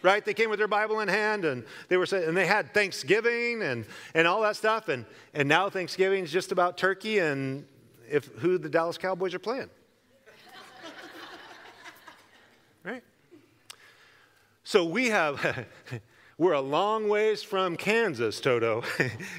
right? 0.00 0.24
They 0.24 0.32
came 0.32 0.48
with 0.48 0.58
their 0.58 0.68
Bible 0.68 1.00
in 1.00 1.08
hand 1.08 1.44
and 1.44 1.62
they 1.88 1.98
were 1.98 2.06
and 2.10 2.34
they 2.34 2.46
had 2.46 2.72
Thanksgiving 2.72 3.62
and, 3.62 3.84
and 4.14 4.26
all 4.26 4.40
that 4.40 4.56
stuff. 4.56 4.88
And, 4.88 5.04
and 5.34 5.46
now 5.46 5.68
Thanksgiving 5.68 6.24
is 6.24 6.32
just 6.32 6.50
about 6.50 6.78
turkey 6.78 7.18
and 7.18 7.66
if, 8.10 8.26
who 8.38 8.56
the 8.56 8.70
Dallas 8.70 8.96
Cowboys 8.96 9.34
are 9.34 9.38
playing. 9.38 9.68
right? 12.82 13.04
So 14.64 14.86
we 14.86 15.08
have. 15.10 15.66
We're 16.38 16.52
a 16.52 16.60
long 16.60 17.08
ways 17.08 17.42
from 17.42 17.76
Kansas, 17.76 18.40
Toto. 18.40 18.84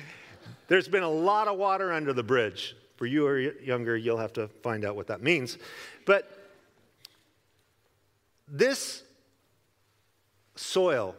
There's 0.68 0.90
been 0.90 1.02
a 1.02 1.10
lot 1.10 1.48
of 1.48 1.58
water 1.58 1.94
under 1.94 2.12
the 2.12 2.24
bridge. 2.24 2.76
For 2.98 3.06
you 3.06 3.26
are 3.26 3.40
younger, 3.40 3.96
you'll 3.96 4.18
have 4.18 4.34
to 4.34 4.50
find 4.50 4.84
out 4.84 4.98
what 4.98 5.08
that 5.08 5.24
means. 5.24 5.58
But 6.06 6.30
this 8.50 9.04
soil, 10.58 11.16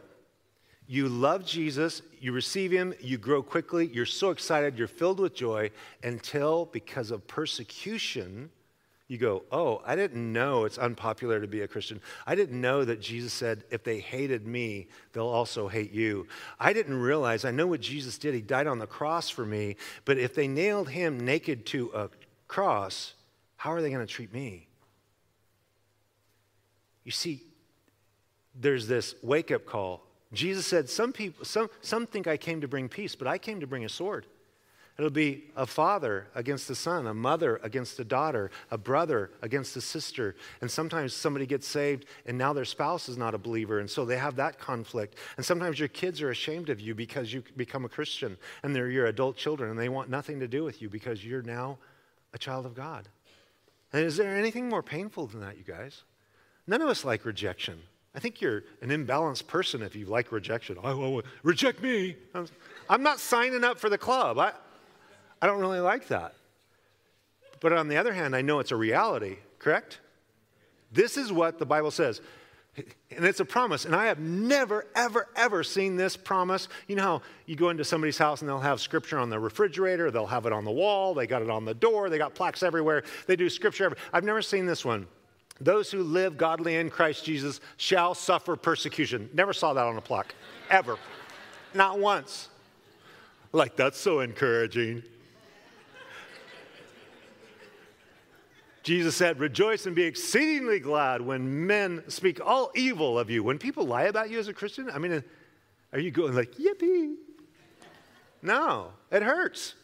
you 0.85 1.09
love 1.09 1.47
Jesus, 1.47 2.03
you 2.19 2.31
receive 2.31 2.71
him, 2.71 2.93
you 3.01 3.17
grow 3.17 3.41
quickly, 3.41 3.89
you're 3.91 4.05
so 4.05 4.29
excited, 4.29 4.77
you're 4.77 4.87
filled 4.87 5.19
with 5.19 5.33
joy 5.33 5.71
until, 6.03 6.65
because 6.65 7.09
of 7.09 7.25
persecution, 7.25 8.51
you 9.11 9.17
go, 9.17 9.43
Oh, 9.51 9.81
I 9.85 9.97
didn't 9.97 10.31
know 10.31 10.63
it's 10.63 10.77
unpopular 10.77 11.41
to 11.41 11.47
be 11.47 11.63
a 11.63 11.67
Christian. 11.67 11.99
I 12.25 12.33
didn't 12.33 12.61
know 12.61 12.85
that 12.85 13.01
Jesus 13.01 13.33
said, 13.33 13.65
If 13.69 13.83
they 13.83 13.99
hated 13.99 14.47
me, 14.47 14.87
they'll 15.11 15.27
also 15.27 15.67
hate 15.67 15.91
you. 15.91 16.27
I 16.57 16.71
didn't 16.71 16.95
realize, 16.95 17.43
I 17.43 17.51
know 17.51 17.67
what 17.67 17.81
Jesus 17.81 18.17
did. 18.17 18.33
He 18.33 18.39
died 18.39 18.67
on 18.67 18.79
the 18.79 18.87
cross 18.87 19.29
for 19.29 19.45
me, 19.45 19.75
but 20.05 20.17
if 20.17 20.33
they 20.33 20.47
nailed 20.47 20.87
him 20.87 21.19
naked 21.19 21.65
to 21.67 21.91
a 21.93 22.09
cross, 22.47 23.13
how 23.57 23.73
are 23.73 23.81
they 23.81 23.89
going 23.89 23.99
to 23.99 24.11
treat 24.11 24.31
me? 24.33 24.69
You 27.03 27.11
see, 27.11 27.43
there's 28.55 28.87
this 28.87 29.13
wake 29.21 29.51
up 29.51 29.65
call. 29.65 30.03
Jesus 30.31 30.65
said, 30.65 30.89
some 30.89 31.11
people, 31.11 31.43
some, 31.43 31.69
some 31.81 32.07
think 32.07 32.27
I 32.27 32.37
came 32.37 32.61
to 32.61 32.67
bring 32.69 32.87
peace, 32.87 33.15
but 33.15 33.27
I 33.27 33.37
came 33.37 33.59
to 33.59 33.67
bring 33.67 33.83
a 33.83 33.89
sword. 33.89 34.25
It'll 34.97 35.09
be 35.09 35.45
a 35.55 35.65
father 35.65 36.27
against 36.35 36.69
a 36.69 36.75
son, 36.75 37.07
a 37.07 37.13
mother 37.13 37.59
against 37.63 37.99
a 37.99 38.03
daughter, 38.03 38.51
a 38.69 38.77
brother 38.77 39.31
against 39.41 39.75
a 39.75 39.81
sister. 39.81 40.35
And 40.59 40.69
sometimes 40.69 41.13
somebody 41.13 41.45
gets 41.45 41.65
saved 41.65 42.05
and 42.25 42.37
now 42.37 42.53
their 42.53 42.65
spouse 42.65 43.09
is 43.09 43.17
not 43.17 43.33
a 43.33 43.37
believer. 43.37 43.79
And 43.79 43.89
so 43.89 44.05
they 44.05 44.17
have 44.17 44.35
that 44.35 44.59
conflict. 44.59 45.15
And 45.37 45.45
sometimes 45.45 45.79
your 45.79 45.87
kids 45.87 46.21
are 46.21 46.29
ashamed 46.29 46.69
of 46.69 46.79
you 46.79 46.93
because 46.93 47.33
you 47.33 47.43
become 47.55 47.85
a 47.85 47.89
Christian 47.89 48.37
and 48.63 48.75
they're 48.75 48.89
your 48.89 49.07
adult 49.07 49.37
children 49.37 49.71
and 49.71 49.79
they 49.79 49.89
want 49.89 50.09
nothing 50.09 50.39
to 50.39 50.47
do 50.47 50.63
with 50.63 50.81
you 50.81 50.89
because 50.89 51.25
you're 51.25 51.41
now 51.41 51.77
a 52.33 52.37
child 52.37 52.65
of 52.65 52.75
God. 52.75 53.07
And 53.93 54.05
is 54.05 54.17
there 54.17 54.35
anything 54.35 54.69
more 54.69 54.83
painful 54.83 55.27
than 55.27 55.41
that, 55.41 55.57
you 55.57 55.63
guys? 55.63 56.03
None 56.67 56.81
of 56.81 56.89
us 56.89 57.03
like 57.03 57.25
rejection. 57.25 57.81
I 58.13 58.19
think 58.19 58.41
you're 58.41 58.63
an 58.81 58.89
imbalanced 58.89 59.47
person 59.47 59.81
if 59.81 59.95
you 59.95 60.05
like 60.05 60.31
rejection. 60.31 60.77
Oh, 60.83 61.01
oh, 61.01 61.17
oh 61.17 61.21
reject 61.43 61.81
me. 61.81 62.17
I'm 62.89 63.03
not 63.03 63.19
signing 63.19 63.63
up 63.63 63.79
for 63.79 63.89
the 63.89 63.97
club. 63.97 64.37
I, 64.37 64.51
I 65.41 65.47
don't 65.47 65.59
really 65.59 65.79
like 65.79 66.07
that. 66.09 66.35
But 67.59 67.73
on 67.73 67.87
the 67.87 67.97
other 67.97 68.13
hand, 68.13 68.35
I 68.35 68.41
know 68.41 68.59
it's 68.59 68.71
a 68.71 68.75
reality, 68.75 69.37
correct? 69.59 69.99
This 70.91 71.17
is 71.17 71.31
what 71.31 71.59
the 71.59 71.65
Bible 71.65 71.91
says. 71.91 72.21
And 72.77 73.25
it's 73.25 73.39
a 73.39 73.45
promise. 73.45 73.85
And 73.85 73.95
I 73.95 74.05
have 74.05 74.19
never, 74.19 74.87
ever, 74.95 75.27
ever 75.35 75.63
seen 75.63 75.97
this 75.97 76.15
promise. 76.15 76.69
You 76.87 76.95
know 76.95 77.03
how 77.03 77.21
you 77.45 77.55
go 77.55 77.69
into 77.69 77.83
somebody's 77.83 78.17
house 78.17 78.41
and 78.41 78.49
they'll 78.49 78.59
have 78.59 78.79
scripture 78.79 79.19
on 79.19 79.29
the 79.29 79.39
refrigerator, 79.39 80.09
they'll 80.09 80.25
have 80.25 80.45
it 80.45 80.53
on 80.53 80.63
the 80.63 80.71
wall, 80.71 81.13
they 81.13 81.27
got 81.27 81.41
it 81.41 81.49
on 81.49 81.65
the 81.65 81.73
door, 81.73 82.09
they 82.09 82.17
got 82.17 82.33
plaques 82.33 82.63
everywhere, 82.63 83.03
they 83.27 83.35
do 83.35 83.49
scripture. 83.49 83.85
Everywhere. 83.85 84.03
I've 84.13 84.23
never 84.23 84.41
seen 84.41 84.65
this 84.65 84.85
one. 84.85 85.07
Those 85.59 85.91
who 85.91 86.01
live 86.01 86.37
godly 86.37 86.77
in 86.77 86.89
Christ 86.89 87.23
Jesus 87.23 87.59
shall 87.77 88.15
suffer 88.15 88.55
persecution. 88.55 89.29
Never 89.33 89.53
saw 89.53 89.73
that 89.73 89.85
on 89.85 89.97
a 89.97 90.01
plaque, 90.01 90.33
ever. 90.69 90.97
Not 91.73 91.99
once. 91.99 92.49
Like, 93.51 93.75
that's 93.75 93.99
so 93.99 94.21
encouraging. 94.21 95.03
Jesus 98.83 99.15
said, 99.15 99.39
Rejoice 99.39 99.85
and 99.85 99.95
be 99.95 100.03
exceedingly 100.03 100.79
glad 100.79 101.21
when 101.21 101.67
men 101.67 102.03
speak 102.07 102.39
all 102.43 102.71
evil 102.75 103.19
of 103.19 103.29
you. 103.29 103.43
When 103.43 103.59
people 103.59 103.85
lie 103.85 104.03
about 104.03 104.29
you 104.29 104.39
as 104.39 104.47
a 104.47 104.53
Christian, 104.53 104.89
I 104.89 104.97
mean, 104.97 105.23
are 105.93 105.99
you 105.99 106.11
going 106.11 106.33
like, 106.33 106.53
yippee? 106.55 107.15
No, 108.41 108.91
it 109.11 109.21
hurts. 109.21 109.75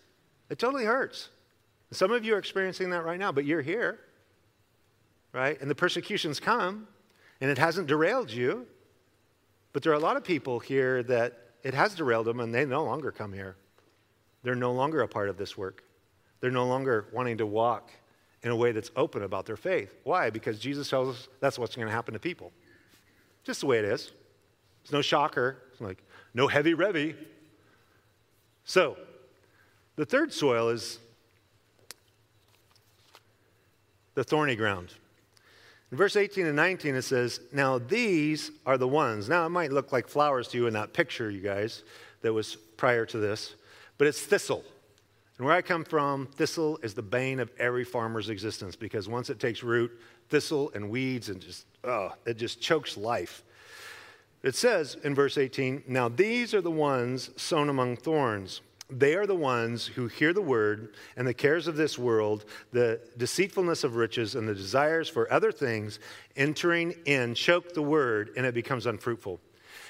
It 0.49 0.57
totally 0.57 0.85
hurts. 0.85 1.29
Some 1.91 2.11
of 2.11 2.25
you 2.25 2.35
are 2.35 2.39
experiencing 2.39 2.89
that 2.89 3.05
right 3.05 3.19
now, 3.19 3.31
but 3.31 3.45
you're 3.45 3.61
here, 3.61 3.99
right? 5.31 5.59
And 5.61 5.69
the 5.69 5.75
persecutions 5.75 6.39
come, 6.39 6.87
and 7.39 7.51
it 7.51 7.57
hasn't 7.57 7.87
derailed 7.87 8.31
you. 8.31 8.65
But 9.73 9.83
there 9.83 9.91
are 9.91 9.95
a 9.95 9.99
lot 9.99 10.17
of 10.17 10.23
people 10.23 10.59
here 10.59 11.03
that 11.03 11.37
it 11.63 11.73
has 11.73 11.93
derailed 11.93 12.25
them, 12.25 12.39
and 12.39 12.53
they 12.53 12.65
no 12.65 12.83
longer 12.83 13.11
come 13.11 13.31
here. 13.31 13.55
They're 14.43 14.55
no 14.55 14.71
longer 14.71 15.01
a 15.01 15.07
part 15.07 15.29
of 15.29 15.37
this 15.37 15.57
work. 15.57 15.83
They're 16.39 16.51
no 16.51 16.65
longer 16.65 17.07
wanting 17.13 17.37
to 17.37 17.45
walk 17.45 17.91
in 18.47 18.53
a 18.53 18.55
way 18.55 18.71
that's 18.71 18.89
open 18.95 19.23
about 19.23 19.45
their 19.45 19.57
faith. 19.57 19.93
Why? 20.05 20.29
Because 20.29 20.57
Jesus 20.57 20.89
tells 20.89 21.09
us 21.09 21.27
that's 21.41 21.59
what's 21.59 21.75
going 21.75 21.87
to 21.87 21.93
happen 21.93 22.13
to 22.13 22.19
people. 22.19 22.53
Just 23.43 23.59
the 23.59 23.67
way 23.67 23.77
it 23.77 23.85
is. 23.85 24.11
It's 24.83 24.93
no 24.93 25.01
shocker. 25.01 25.57
It's 25.73 25.81
like 25.81 26.01
no 26.33 26.47
heavy 26.47 26.73
revy. 26.73 27.13
So, 28.63 28.97
the 29.97 30.05
third 30.05 30.31
soil 30.31 30.69
is 30.69 30.99
the 34.13 34.23
thorny 34.23 34.55
ground. 34.55 34.93
In 35.91 35.97
verse 35.97 36.15
18 36.15 36.45
and 36.45 36.55
19, 36.55 36.95
it 36.95 37.01
says, 37.01 37.41
Now 37.51 37.79
these 37.79 38.51
are 38.65 38.77
the 38.77 38.87
ones. 38.87 39.27
Now, 39.27 39.45
it 39.45 39.49
might 39.49 39.73
look 39.73 39.91
like 39.91 40.07
flowers 40.07 40.47
to 40.49 40.57
you 40.57 40.67
in 40.67 40.73
that 40.73 40.93
picture, 40.93 41.29
you 41.29 41.41
guys, 41.41 41.83
that 42.21 42.31
was 42.31 42.55
prior 42.55 43.05
to 43.07 43.17
this, 43.17 43.55
but 43.97 44.07
it's 44.07 44.21
thistle. 44.21 44.63
And 45.37 45.45
where 45.45 45.55
I 45.55 45.61
come 45.61 45.83
from, 45.83 46.27
thistle 46.35 46.79
is 46.81 46.93
the 46.93 47.03
bane 47.03 47.39
of 47.39 47.51
every 47.59 47.83
farmer's 47.83 48.29
existence 48.29 48.75
because 48.75 49.07
once 49.07 49.29
it 49.29 49.39
takes 49.39 49.61
root, 49.61 49.91
thistle 50.29 50.71
and 50.73 50.89
weeds 50.89 51.29
and 51.29 51.39
just, 51.39 51.65
oh, 51.83 52.13
it 52.25 52.37
just 52.37 52.59
chokes 52.59 52.97
life. 52.97 53.43
It 54.43 54.55
says 54.55 54.97
in 55.03 55.13
verse 55.13 55.37
18, 55.37 55.83
Now 55.87 56.09
these 56.09 56.53
are 56.53 56.61
the 56.61 56.71
ones 56.71 57.29
sown 57.35 57.69
among 57.69 57.97
thorns. 57.97 58.61
They 58.89 59.15
are 59.15 59.27
the 59.27 59.35
ones 59.35 59.85
who 59.85 60.07
hear 60.07 60.31
the 60.31 60.41
word 60.41 60.93
and 61.17 61.27
the 61.27 61.33
cares 61.33 61.67
of 61.67 61.75
this 61.75 61.99
world, 61.99 62.45
the 62.71 63.01
deceitfulness 63.17 63.83
of 63.83 63.97
riches, 63.97 64.35
and 64.35 64.47
the 64.47 64.55
desires 64.55 65.09
for 65.09 65.31
other 65.31 65.51
things 65.51 65.99
entering 66.37 66.95
in 67.05 67.35
choke 67.35 67.73
the 67.73 67.81
word, 67.81 68.31
and 68.37 68.45
it 68.45 68.53
becomes 68.53 68.85
unfruitful. 68.85 69.41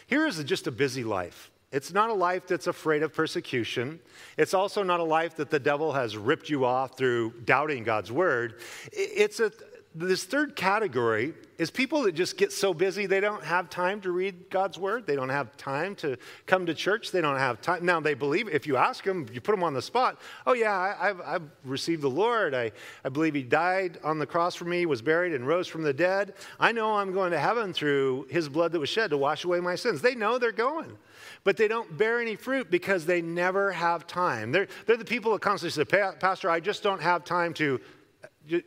Here 0.08 0.26
is 0.26 0.43
just 0.43 0.66
a 0.66 0.72
busy 0.72 1.04
life. 1.04 1.52
It's 1.72 1.91
not 1.91 2.09
a 2.09 2.13
life 2.13 2.47
that's 2.47 2.68
afraid 2.68 3.03
of 3.03 3.13
persecution. 3.13 3.99
It's 4.38 4.53
also 4.53 4.84
not 4.84 5.01
a 5.01 5.03
life 5.03 5.36
that 5.36 5.49
the 5.49 5.59
devil 5.59 5.91
has 5.91 6.15
ripped 6.15 6.49
you 6.49 6.63
off 6.63 6.97
through 6.97 7.34
doubting 7.43 7.84
God's 7.84 8.09
word. 8.09 8.61
It's 8.93 9.41
a, 9.41 9.51
this 9.93 10.24
third 10.24 10.55
category 10.55 11.34
is 11.57 11.70
people 11.70 12.03
that 12.03 12.13
just 12.13 12.38
get 12.38 12.53
so 12.53 12.74
busy 12.74 13.05
they 13.05 13.20
don't 13.20 13.43
have 13.43 13.70
time 13.70 13.99
to 14.01 14.11
read 14.11 14.49
God's 14.49 14.78
word. 14.78 15.05
They 15.05 15.15
don't 15.18 15.28
have 15.28 15.57
time 15.57 15.95
to 15.95 16.18
come 16.45 16.65
to 16.68 16.74
church. 16.74 17.11
They 17.11 17.20
don't 17.20 17.38
have 17.38 17.59
time. 17.59 17.86
Now, 17.86 17.99
they 17.99 18.13
believe, 18.13 18.47
if 18.47 18.65
you 18.65 18.78
ask 18.78 19.03
them, 19.03 19.26
you 19.34 19.41
put 19.41 19.51
them 19.51 19.63
on 19.63 19.74
the 19.74 19.82
spot, 19.82 20.22
oh, 20.45 20.53
yeah, 20.53 20.95
I, 20.97 21.07
have 21.07 21.22
I've 21.22 21.49
received 21.65 22.01
the 22.01 22.09
Lord. 22.09 22.53
I, 22.53 22.72
I 23.03 23.09
believe 23.09 23.34
He 23.34 23.43
died 23.43 23.99
on 24.05 24.20
the 24.20 24.26
cross 24.26 24.55
for 24.55 24.65
me, 24.65 24.86
was 24.86 25.01
buried, 25.01 25.34
and 25.34 25.45
rose 25.45 25.68
from 25.68 25.84
the 25.84 25.93
dead. 25.93 26.36
I 26.59 26.72
know 26.72 26.95
I'm 26.95 27.11
going 27.11 27.32
to 27.32 27.39
heaven 27.39 27.74
through 27.74 28.28
His 28.30 28.47
blood 28.47 28.72
that 28.72 28.80
was 28.80 28.89
shed 28.89 29.09
to 29.09 29.18
wash 29.18 29.43
away 29.43 29.59
my 29.59 29.76
sins. 29.76 29.99
They 29.99 30.15
know 30.15 30.38
they're 30.38 30.53
going 30.53 30.97
but 31.44 31.58
they 31.58 31.68
don't 31.68 31.98
bear 31.98 32.20
any 32.20 32.36
fruit 32.36 32.70
because 32.70 33.06
they 33.06 33.22
never 33.22 33.72
have 33.72 34.08
time. 34.08 34.52
They're, 34.52 34.68
they're 34.86 34.98
the 34.98 35.06
people 35.06 35.32
that 35.34 35.42
constantly 35.42 35.84
say, 35.84 36.14
Pastor, 36.20 36.50
I 36.50 36.60
just 36.60 36.84
don't 36.84 37.02
have 37.02 37.24
time 37.24 37.54
to 37.56 37.80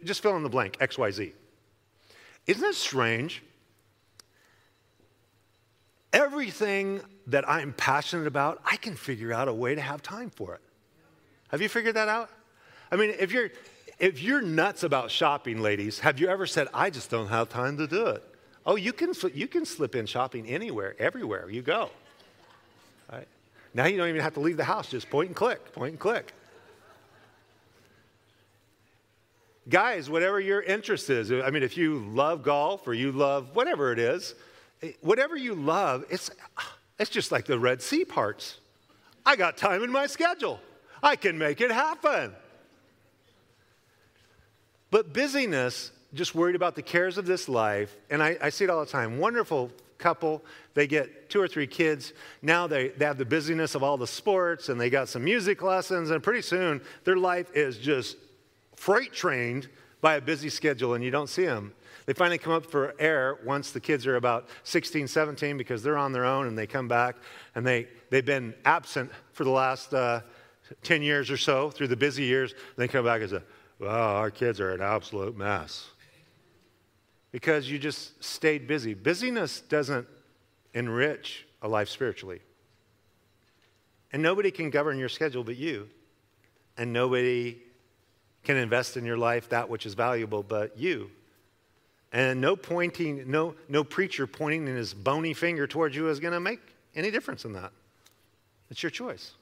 just 0.05 0.23
fill 0.23 0.37
in 0.37 0.43
the 0.43 0.49
blank, 0.49 0.79
XYZ. 0.79 1.33
Isn't 2.47 2.62
that 2.62 2.75
strange? 2.75 3.43
Everything 6.12 7.01
that 7.29 7.49
I'm 7.49 7.73
passionate 7.73 8.27
about, 8.27 8.61
I 8.64 8.77
can 8.77 8.97
figure 8.97 9.33
out 9.33 9.49
a 9.49 9.55
way 9.55 9.75
to 9.75 9.81
have 9.81 10.03
time 10.03 10.31
for 10.31 10.55
it. 10.55 10.61
Have 11.49 11.62
you 11.62 11.68
figured 11.68 11.95
that 11.97 12.09
out? 12.09 12.31
I 12.91 12.97
mean, 12.97 13.14
if 13.18 13.33
you're 13.33 13.51
if 13.99 14.23
you're 14.23 14.41
nuts 14.41 14.83
about 14.83 15.11
shopping, 15.11 15.61
ladies, 15.61 16.01
have 16.01 16.18
you 16.18 16.29
ever 16.29 16.47
said, 16.47 16.68
"I 16.73 16.91
just 16.91 17.11
don't 17.11 17.29
have 17.29 17.49
time 17.49 17.77
to 17.77 17.87
do 17.87 18.07
it"? 18.07 18.23
Oh, 18.66 18.77
you 18.77 18.93
can 18.93 19.12
you 19.35 19.47
can 19.47 19.64
slip 19.64 19.95
in 19.95 20.07
shopping 20.07 20.47
anywhere, 20.47 20.97
everywhere 20.99 21.49
you 21.51 21.62
go. 21.62 21.91
Right? 23.11 23.29
Now 23.75 23.87
you 23.87 23.97
don't 23.97 24.09
even 24.09 24.21
have 24.21 24.35
to 24.35 24.41
leave 24.41 24.57
the 24.57 24.65
house; 24.65 24.89
just 24.89 25.11
point 25.11 25.29
and 25.29 25.37
click, 25.37 25.73
point 25.73 25.93
and 25.93 26.01
click. 26.01 26.33
Guys, 29.69 30.11
whatever 30.11 30.41
your 30.41 30.63
interest 30.63 31.11
is, 31.11 31.31
I 31.31 31.51
mean, 31.51 31.63
if 31.63 31.77
you 31.77 32.01
love 32.09 32.43
golf 32.43 32.89
or 32.89 32.95
you 32.95 33.13
love 33.13 33.55
whatever 33.55 33.93
it 33.93 33.99
is, 33.99 34.35
whatever 35.01 35.37
you 35.37 35.55
love, 35.55 36.05
it's, 36.11 36.31
it's 36.99 37.11
just 37.11 37.31
like 37.31 37.45
the 37.45 37.59
Red 37.59 37.81
Sea 37.81 38.05
parts. 38.05 38.59
I 39.25 39.37
got 39.37 39.57
time 39.57 39.85
in 39.85 39.93
my 39.93 40.07
schedule, 40.07 40.61
I 41.03 41.15
can 41.15 41.39
make 41.39 41.61
it 41.61 41.71
happen. 41.71 42.35
But 44.91 45.13
busyness, 45.13 45.93
just 46.15 46.35
worried 46.35 46.57
about 46.57 46.75
the 46.75 46.83
cares 46.83 47.17
of 47.17 47.27
this 47.27 47.49
life, 47.49 47.95
and 48.09 48.23
I, 48.23 48.39
I 48.43 48.49
see 48.49 48.65
it 48.65 48.71
all 48.71 48.85
the 48.85 48.91
time. 48.91 49.19
Wonderful 49.19 49.71
couple, 50.01 50.42
they 50.74 50.86
get 50.86 51.30
two 51.30 51.40
or 51.40 51.46
three 51.46 51.66
kids. 51.66 52.12
Now 52.42 52.66
they, 52.66 52.88
they 52.88 53.05
have 53.05 53.18
the 53.18 53.24
busyness 53.24 53.74
of 53.74 53.82
all 53.82 53.96
the 53.96 54.07
sports 54.07 54.68
and 54.68 54.80
they 54.80 54.90
got 54.90 55.09
some 55.09 55.22
music 55.22 55.62
lessons, 55.62 56.11
and 56.11 56.22
pretty 56.22 56.42
soon 56.42 56.80
their 57.05 57.16
life 57.16 57.55
is 57.55 57.78
just 57.78 58.16
freight 58.74 59.12
trained 59.12 59.68
by 60.01 60.14
a 60.14 60.20
busy 60.20 60.48
schedule 60.48 60.94
and 60.94 61.05
you 61.05 61.11
don't 61.11 61.28
see 61.28 61.44
them. 61.44 61.72
They 62.07 62.14
finally 62.14 62.38
come 62.38 62.55
up 62.55 62.66
for 62.66 62.94
air 62.98 63.38
once 63.44 63.70
the 63.70 63.80
kids 63.80 64.07
are 64.07 64.16
about 64.16 64.48
16, 64.64 65.07
17 65.07 65.57
because 65.57 65.82
they're 65.82 65.98
on 65.98 66.12
their 66.12 66.24
own 66.24 66.48
and 66.48 66.59
they 66.59 66.66
come 66.66 66.88
back 66.88 67.16
and 67.55 67.64
they, 67.64 67.86
they've 68.09 68.24
been 68.24 68.55
absent 68.64 69.11
for 69.32 69.44
the 69.44 69.51
last 69.51 69.94
uh, 69.94 70.20
10 70.82 71.03
years 71.03 71.30
or 71.30 71.36
so 71.36 71.70
through 71.70 71.88
the 71.88 71.96
busy 71.96 72.24
years. 72.24 72.55
They 72.76 72.88
come 72.88 73.05
back 73.05 73.20
and 73.20 73.30
say, 73.30 73.42
Wow, 73.78 74.16
our 74.16 74.30
kids 74.30 74.61
are 74.61 74.72
an 74.72 74.82
absolute 74.82 75.36
mess. 75.36 75.88
Because 77.33 77.70
you 77.70 77.78
just 77.78 78.22
stayed 78.22 78.66
busy. 78.66 78.95
Busyness 78.95 79.61
doesn't 79.61 80.07
enrich 80.74 81.47
a 81.62 81.68
life 81.68 81.89
spiritually. 81.89 82.41
And 84.12 84.22
nobody 84.22 84.51
can 84.51 84.70
govern 84.70 84.99
your 84.99 85.09
schedule 85.09 85.45
but 85.45 85.57
you. 85.57 85.89
And 86.76 86.93
nobody 86.93 87.59
can 88.43 88.57
invest 88.57 88.97
in 88.97 89.05
your 89.05 89.18
life 89.18 89.49
that 89.51 89.68
which 89.68 89.87
is 89.87 89.95
valuable 89.95 90.43
but 90.43 90.76
you. 90.78 91.11
And 92.12 92.41
no 92.41 92.57
pointing, 92.57 93.31
no, 93.31 93.55
no 93.68 93.85
preacher 93.85 94.26
pointing 94.26 94.66
in 94.66 94.74
his 94.74 94.93
bony 94.93 95.33
finger 95.33 95.66
towards 95.66 95.95
you 95.95 96.09
is 96.09 96.18
going 96.18 96.33
to 96.33 96.41
make 96.41 96.61
any 96.97 97.11
difference 97.11 97.45
in 97.45 97.53
that. 97.53 97.70
It's 98.70 98.83
your 98.83 98.91
choice. 98.91 99.33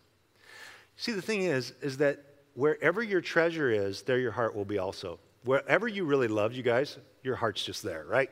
See, 0.96 1.12
the 1.12 1.22
thing 1.22 1.42
is, 1.42 1.72
is 1.80 1.96
that 1.98 2.18
wherever 2.54 3.02
your 3.02 3.20
treasure 3.20 3.70
is, 3.70 4.02
there 4.02 4.18
your 4.18 4.32
heart 4.32 4.54
will 4.54 4.64
be 4.64 4.78
also. 4.78 5.18
Wherever 5.44 5.88
you 5.88 6.04
really 6.04 6.28
love 6.28 6.52
you 6.52 6.62
guys, 6.62 6.98
your 7.28 7.36
heart's 7.36 7.64
just 7.64 7.82
there, 7.82 8.04
right? 8.08 8.30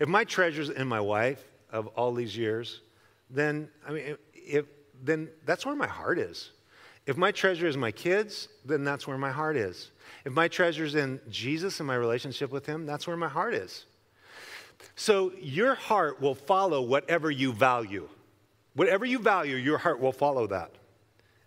If 0.00 0.08
my 0.08 0.24
treasure's 0.24 0.70
in 0.70 0.86
my 0.86 1.00
wife 1.00 1.44
of 1.70 1.88
all 1.88 2.14
these 2.14 2.36
years, 2.36 2.80
then 3.28 3.68
I 3.86 3.92
mean, 3.92 4.16
if, 4.32 4.64
then 5.02 5.28
that's 5.44 5.66
where 5.66 5.76
my 5.76 5.86
heart 5.86 6.18
is. 6.18 6.52
If 7.06 7.16
my 7.16 7.30
treasure 7.30 7.66
is 7.66 7.76
my 7.76 7.92
kids, 7.92 8.48
then 8.64 8.82
that's 8.84 9.06
where 9.06 9.18
my 9.18 9.30
heart 9.30 9.56
is. 9.56 9.90
If 10.24 10.32
my 10.32 10.48
treasure 10.48 10.84
is 10.84 10.94
in 10.94 11.20
Jesus 11.28 11.78
and 11.78 11.86
my 11.86 11.94
relationship 11.94 12.50
with 12.50 12.66
Him, 12.66 12.86
that's 12.86 13.06
where 13.06 13.16
my 13.16 13.28
heart 13.28 13.54
is. 13.54 13.84
So 14.94 15.32
your 15.40 15.74
heart 15.74 16.20
will 16.20 16.34
follow 16.34 16.82
whatever 16.82 17.30
you 17.30 17.52
value. 17.52 18.08
Whatever 18.74 19.04
you 19.04 19.18
value, 19.18 19.56
your 19.56 19.78
heart 19.78 20.00
will 20.00 20.12
follow 20.12 20.46
that. 20.48 20.72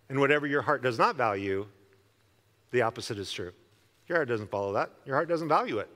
And 0.08 0.18
whatever 0.18 0.46
your 0.46 0.62
heart 0.62 0.82
does 0.82 0.98
not 0.98 1.16
value, 1.16 1.66
the 2.70 2.82
opposite 2.82 3.18
is 3.18 3.30
true. 3.30 3.52
Your 4.08 4.18
heart 4.18 4.28
doesn't 4.28 4.50
follow 4.50 4.72
that, 4.72 4.90
your 5.04 5.14
heart 5.14 5.28
doesn't 5.28 5.48
value 5.48 5.78
it. 5.78 5.88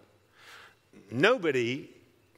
Nobody 1.11 1.91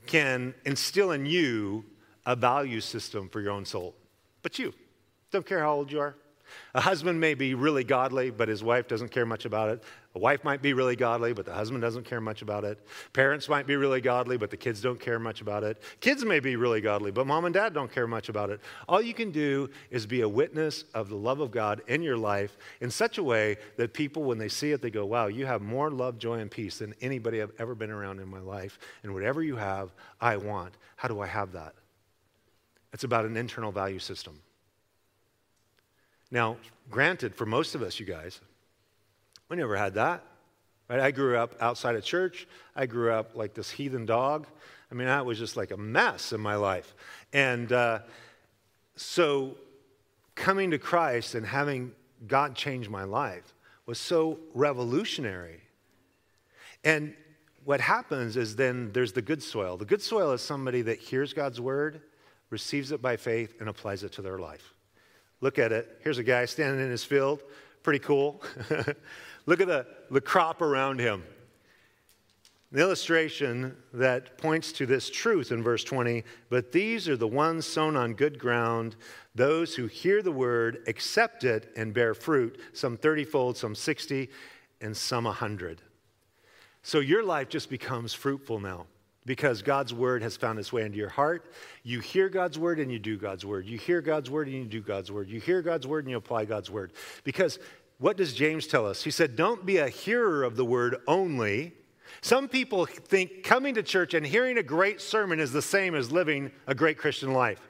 can 0.07 0.55
instill 0.65 1.13
in 1.13 1.27
you 1.27 1.85
a 2.25 2.37
value 2.37 2.81
system 2.81 3.29
for 3.29 3.41
your 3.41 3.53
own 3.53 3.65
soul, 3.65 3.95
but 4.43 4.59
you. 4.59 4.73
Don't 5.31 5.47
care 5.47 5.61
how 5.61 5.75
old 5.75 5.91
you 5.91 6.01
are. 6.01 6.17
A 6.75 6.81
husband 6.81 7.21
may 7.21 7.35
be 7.35 7.55
really 7.55 7.85
godly, 7.85 8.31
but 8.31 8.49
his 8.49 8.63
wife 8.63 8.89
doesn't 8.89 9.11
care 9.11 9.27
much 9.27 9.45
about 9.45 9.69
it. 9.71 9.83
A 10.15 10.19
wife 10.19 10.45
might 10.45 10.63
be 10.63 10.73
really 10.73 10.97
godly, 10.97 11.35
but 11.35 11.45
the 11.45 11.53
husband 11.53 11.83
doesn't 11.83 12.05
care 12.05 12.21
much 12.21 12.41
about 12.41 12.65
it. 12.65 12.79
Parents 13.13 13.49
might 13.49 13.67
be 13.67 13.77
really 13.77 14.01
godly, 14.01 14.39
but 14.39 14.51
the 14.51 14.57
kids 14.57 14.81
don't 14.81 14.99
care 14.99 15.19
much 15.19 15.43
about 15.43 15.63
it. 15.63 15.83
Kids 16.01 16.25
may 16.25 16.41
be 16.41 16.57
really 16.57 16.81
godly, 16.81 17.11
but 17.11 17.27
mom 17.27 17.45
and 17.45 17.53
dad 17.53 17.75
don't 17.75 17.93
care 17.93 18.07
much 18.07 18.31
about 18.31 18.49
it. 18.49 18.61
All 18.89 19.03
you 19.03 19.13
can 19.13 19.31
do 19.31 19.69
is 19.91 20.07
be 20.07 20.23
a 20.23 20.29
witness 20.29 20.85
of 20.95 21.09
the 21.11 21.17
love 21.17 21.41
of 21.41 21.51
God 21.51 21.83
in 21.87 22.03
your 22.03 22.17
life 22.17 22.57
in 22.81 22.91
such 22.91 23.19
a 23.19 23.23
way 23.23 23.57
that 23.77 23.93
people, 23.93 24.23
when 24.23 24.39
they 24.39 24.49
see 24.49 24.73
it, 24.73 24.81
they 24.81 24.91
go, 24.91 25.05
wow, 25.05 25.27
you 25.27 25.45
have 25.45 25.61
more 25.61 25.91
love, 25.91 26.19
joy, 26.19 26.39
and 26.39 26.51
peace 26.51 26.79
than 26.79 26.95
anybody 27.03 27.43
I've 27.43 27.53
ever 27.59 27.75
been 27.75 27.91
around 27.91 28.21
in 28.21 28.29
my 28.29 28.41
life. 28.41 28.79
And 29.03 29.13
whatever 29.13 29.43
you 29.43 29.57
have, 29.57 29.95
I 30.21 30.39
want. 30.39 30.79
How 30.97 31.09
do 31.09 31.21
I 31.21 31.27
have 31.27 31.53
that? 31.53 31.75
It's 32.95 33.05
about 33.05 33.27
an 33.27 33.37
internal 33.37 33.71
value 33.71 33.99
system. 33.99 34.41
Now, 36.31 36.57
granted, 36.91 37.35
for 37.35 37.47
most 37.47 37.75
of 37.75 37.83
us, 37.83 38.01
you 38.01 38.07
guys, 38.07 38.41
we 39.49 39.57
never 39.57 39.77
had 39.77 39.95
that. 39.95 40.23
Right? 40.89 41.01
I 41.01 41.11
grew 41.11 41.37
up 41.37 41.55
outside 41.61 41.97
of 41.97 42.05
church. 42.05 42.47
I 42.75 42.87
grew 42.87 43.13
up 43.13 43.35
like 43.35 43.55
this 43.55 43.71
heathen 43.71 44.07
dog. 44.07 44.47
I 44.91 44.95
mean, 44.95 45.07
that 45.07 45.27
was 45.27 45.39
just 45.39 45.57
like 45.57 45.73
a 45.73 45.77
mess 45.77 46.33
in 46.33 46.41
my 46.41 46.55
life. 46.55 46.95
And 47.33 47.73
uh, 47.73 48.01
so 48.95 49.57
coming 50.35 50.71
to 50.71 50.79
Christ 50.79 51.35
and 51.35 51.45
having 51.45 51.93
God 52.27 52.55
change 52.55 52.89
my 52.89 53.05
life 53.05 53.55
was 53.87 53.99
so 53.99 54.39
revolutionary. 54.55 55.61
And 56.85 57.15
what 57.65 57.81
happens 57.81 58.37
is 58.37 58.55
then 58.55 58.93
there's 58.93 59.13
the 59.13 59.23
good 59.23 59.43
soil. 59.43 59.77
The 59.77 59.85
good 59.85 60.03
soil 60.03 60.33
is 60.33 60.41
somebody 60.41 60.83
that 60.83 60.99
hears 60.99 61.33
God's 61.33 61.61
word, 61.61 62.01
receives 62.51 62.93
it 62.93 63.03
by 63.03 63.17
faith, 63.17 63.55
and 63.59 63.69
applies 63.69 64.05
it 64.05 64.13
to 64.13 64.23
their 64.23 64.39
life. 64.39 64.73
Look 65.41 65.59
at 65.59 65.73
it. 65.73 66.01
Here's 66.03 66.19
a 66.19 66.23
guy 66.23 66.45
standing 66.47 66.85
in 66.85 66.91
his 66.91 67.05
field. 67.05 67.43
Pretty 67.83 67.99
cool. 67.99 68.43
Look 69.47 69.61
at 69.61 69.69
the, 69.69 69.87
the 70.11 70.21
crop 70.21 70.61
around 70.61 70.99
him. 70.99 71.23
The 72.73 72.81
illustration 72.81 73.77
that 73.93 74.39
points 74.39 74.73
to 74.73 74.87
this 74.87 75.09
truth 75.09 75.53
in 75.53 75.63
verse 75.63 75.85
20 75.85 76.25
but 76.51 76.73
these 76.73 77.09
are 77.09 77.17
the 77.17 77.29
ones 77.29 77.65
sown 77.65 77.97
on 77.97 78.15
good 78.15 78.39
ground, 78.39 78.97
those 79.35 79.75
who 79.77 79.87
hear 79.87 80.21
the 80.21 80.33
word, 80.33 80.83
accept 80.89 81.45
it, 81.45 81.73
and 81.77 81.95
bear 81.95 82.13
fruit, 82.13 82.59
some 82.73 82.97
30 82.97 83.25
fold, 83.25 83.57
some 83.57 83.75
60, 83.75 84.29
and 84.81 84.97
some 84.97 85.25
100. 85.25 85.81
So 86.83 86.99
your 86.99 87.23
life 87.23 87.49
just 87.49 87.71
becomes 87.71 88.15
fruitful 88.15 88.59
now 88.59 88.87
because 89.27 89.61
God's 89.61 89.93
word 89.93 90.23
has 90.23 90.37
found 90.37 90.59
its 90.59 90.73
way 90.73 90.83
into 90.83 90.97
your 90.97 91.09
heart. 91.11 91.53
You 91.83 92.01
hear 92.01 92.29
God's 92.29 92.59
word 92.59 92.79
and 92.79 92.91
you 92.91 92.99
do 92.99 93.19
God's 93.19 93.45
word. 93.45 93.67
You 93.67 93.77
hear 93.77 94.01
God's 94.01 94.31
word 94.31 94.47
and 94.47 94.57
you 94.57 94.65
do 94.65 94.81
God's 94.81 95.13
word. 95.13 95.29
You 95.29 95.41
hear 95.41 95.61
God's 95.61 95.87
word 95.87 96.05
and 96.05 96.11
you 96.13 96.17
apply 96.17 96.45
God's 96.45 96.71
word. 96.71 96.93
Because 97.25 97.59
what 97.99 98.17
does 98.17 98.33
James 98.33 98.67
tell 98.67 98.87
us? 98.87 99.03
He 99.03 99.11
said, 99.11 99.37
Don't 99.37 99.67
be 99.67 99.79
a 99.79 99.89
hearer 99.89 100.45
of 100.45 100.57
the 100.57 100.65
word 100.65 100.97
only. 101.07 101.75
Some 102.23 102.49
people 102.49 102.87
think 102.87 103.43
coming 103.43 103.75
to 103.75 103.83
church 103.83 104.15
and 104.15 104.25
hearing 104.25 104.59
a 104.59 104.63
great 104.63 105.01
sermon 105.01 105.41
is 105.41 105.53
the 105.53 105.61
same 105.61 105.95
as 105.95 106.13
living 106.13 106.53
a 106.67 106.75
great 106.75 106.97
Christian 106.97 107.33
life. 107.33 107.61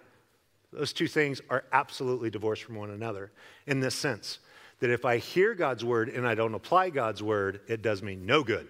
Those 0.73 0.93
two 0.93 1.09
things 1.09 1.41
are 1.49 1.65
absolutely 1.73 2.29
divorced 2.29 2.65
from 2.65 2.77
one 2.77 2.91
another 2.91 3.33
in 3.67 3.81
this 3.81 3.95
sense 3.95 4.41
that 4.81 4.91
if 4.91 5.07
I 5.07 5.17
hear 5.17 5.55
God's 5.55 5.85
word 5.85 6.11
and 6.11 6.29
I 6.29 6.35
don't 6.35 6.53
apply 6.53 6.91
God's 6.91 7.23
word, 7.23 7.61
it 7.67 7.81
does 7.81 8.03
me 8.03 8.15
no 8.15 8.43
good. 8.45 8.69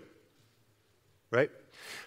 Right? 1.33 1.51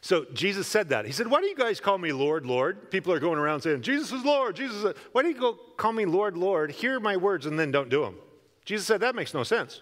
So 0.01 0.25
Jesus 0.33 0.67
said 0.67 0.89
that. 0.89 1.05
He 1.05 1.11
said, 1.11 1.27
Why 1.27 1.41
do 1.41 1.47
you 1.47 1.55
guys 1.55 1.79
call 1.79 1.97
me 1.97 2.11
Lord, 2.11 2.45
Lord? 2.45 2.91
People 2.91 3.13
are 3.13 3.19
going 3.19 3.39
around 3.39 3.61
saying, 3.61 3.81
Jesus 3.81 4.11
is 4.11 4.23
Lord, 4.23 4.55
Jesus 4.55 4.83
is. 4.83 4.93
Why 5.11 5.21
do 5.21 5.29
you 5.29 5.39
go 5.39 5.53
call 5.77 5.93
me 5.93 6.05
Lord, 6.05 6.37
Lord? 6.37 6.71
Hear 6.71 6.99
my 6.99 7.17
words 7.17 7.45
and 7.45 7.59
then 7.59 7.71
don't 7.71 7.89
do 7.89 8.01
them. 8.01 8.15
Jesus 8.65 8.87
said, 8.87 9.01
That 9.01 9.15
makes 9.15 9.33
no 9.33 9.43
sense. 9.43 9.81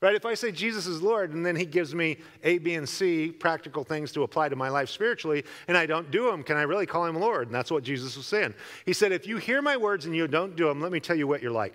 Right? 0.00 0.14
If 0.14 0.24
I 0.24 0.32
say 0.32 0.50
Jesus 0.50 0.86
is 0.86 1.02
Lord 1.02 1.34
and 1.34 1.44
then 1.44 1.54
he 1.54 1.66
gives 1.66 1.94
me 1.94 2.16
A, 2.42 2.56
B, 2.56 2.74
and 2.74 2.88
C 2.88 3.30
practical 3.30 3.84
things 3.84 4.12
to 4.12 4.22
apply 4.22 4.48
to 4.48 4.56
my 4.56 4.70
life 4.70 4.88
spiritually 4.88 5.44
and 5.68 5.76
I 5.76 5.84
don't 5.84 6.10
do 6.10 6.30
them, 6.30 6.42
can 6.42 6.56
I 6.56 6.62
really 6.62 6.86
call 6.86 7.04
him 7.04 7.16
Lord? 7.16 7.48
And 7.48 7.54
that's 7.54 7.70
what 7.70 7.82
Jesus 7.82 8.16
was 8.16 8.26
saying. 8.26 8.54
He 8.86 8.94
said, 8.94 9.12
If 9.12 9.26
you 9.26 9.36
hear 9.36 9.60
my 9.60 9.76
words 9.76 10.06
and 10.06 10.16
you 10.16 10.26
don't 10.26 10.56
do 10.56 10.66
them, 10.66 10.80
let 10.80 10.90
me 10.90 11.00
tell 11.00 11.16
you 11.16 11.26
what 11.26 11.42
you're 11.42 11.52
like. 11.52 11.74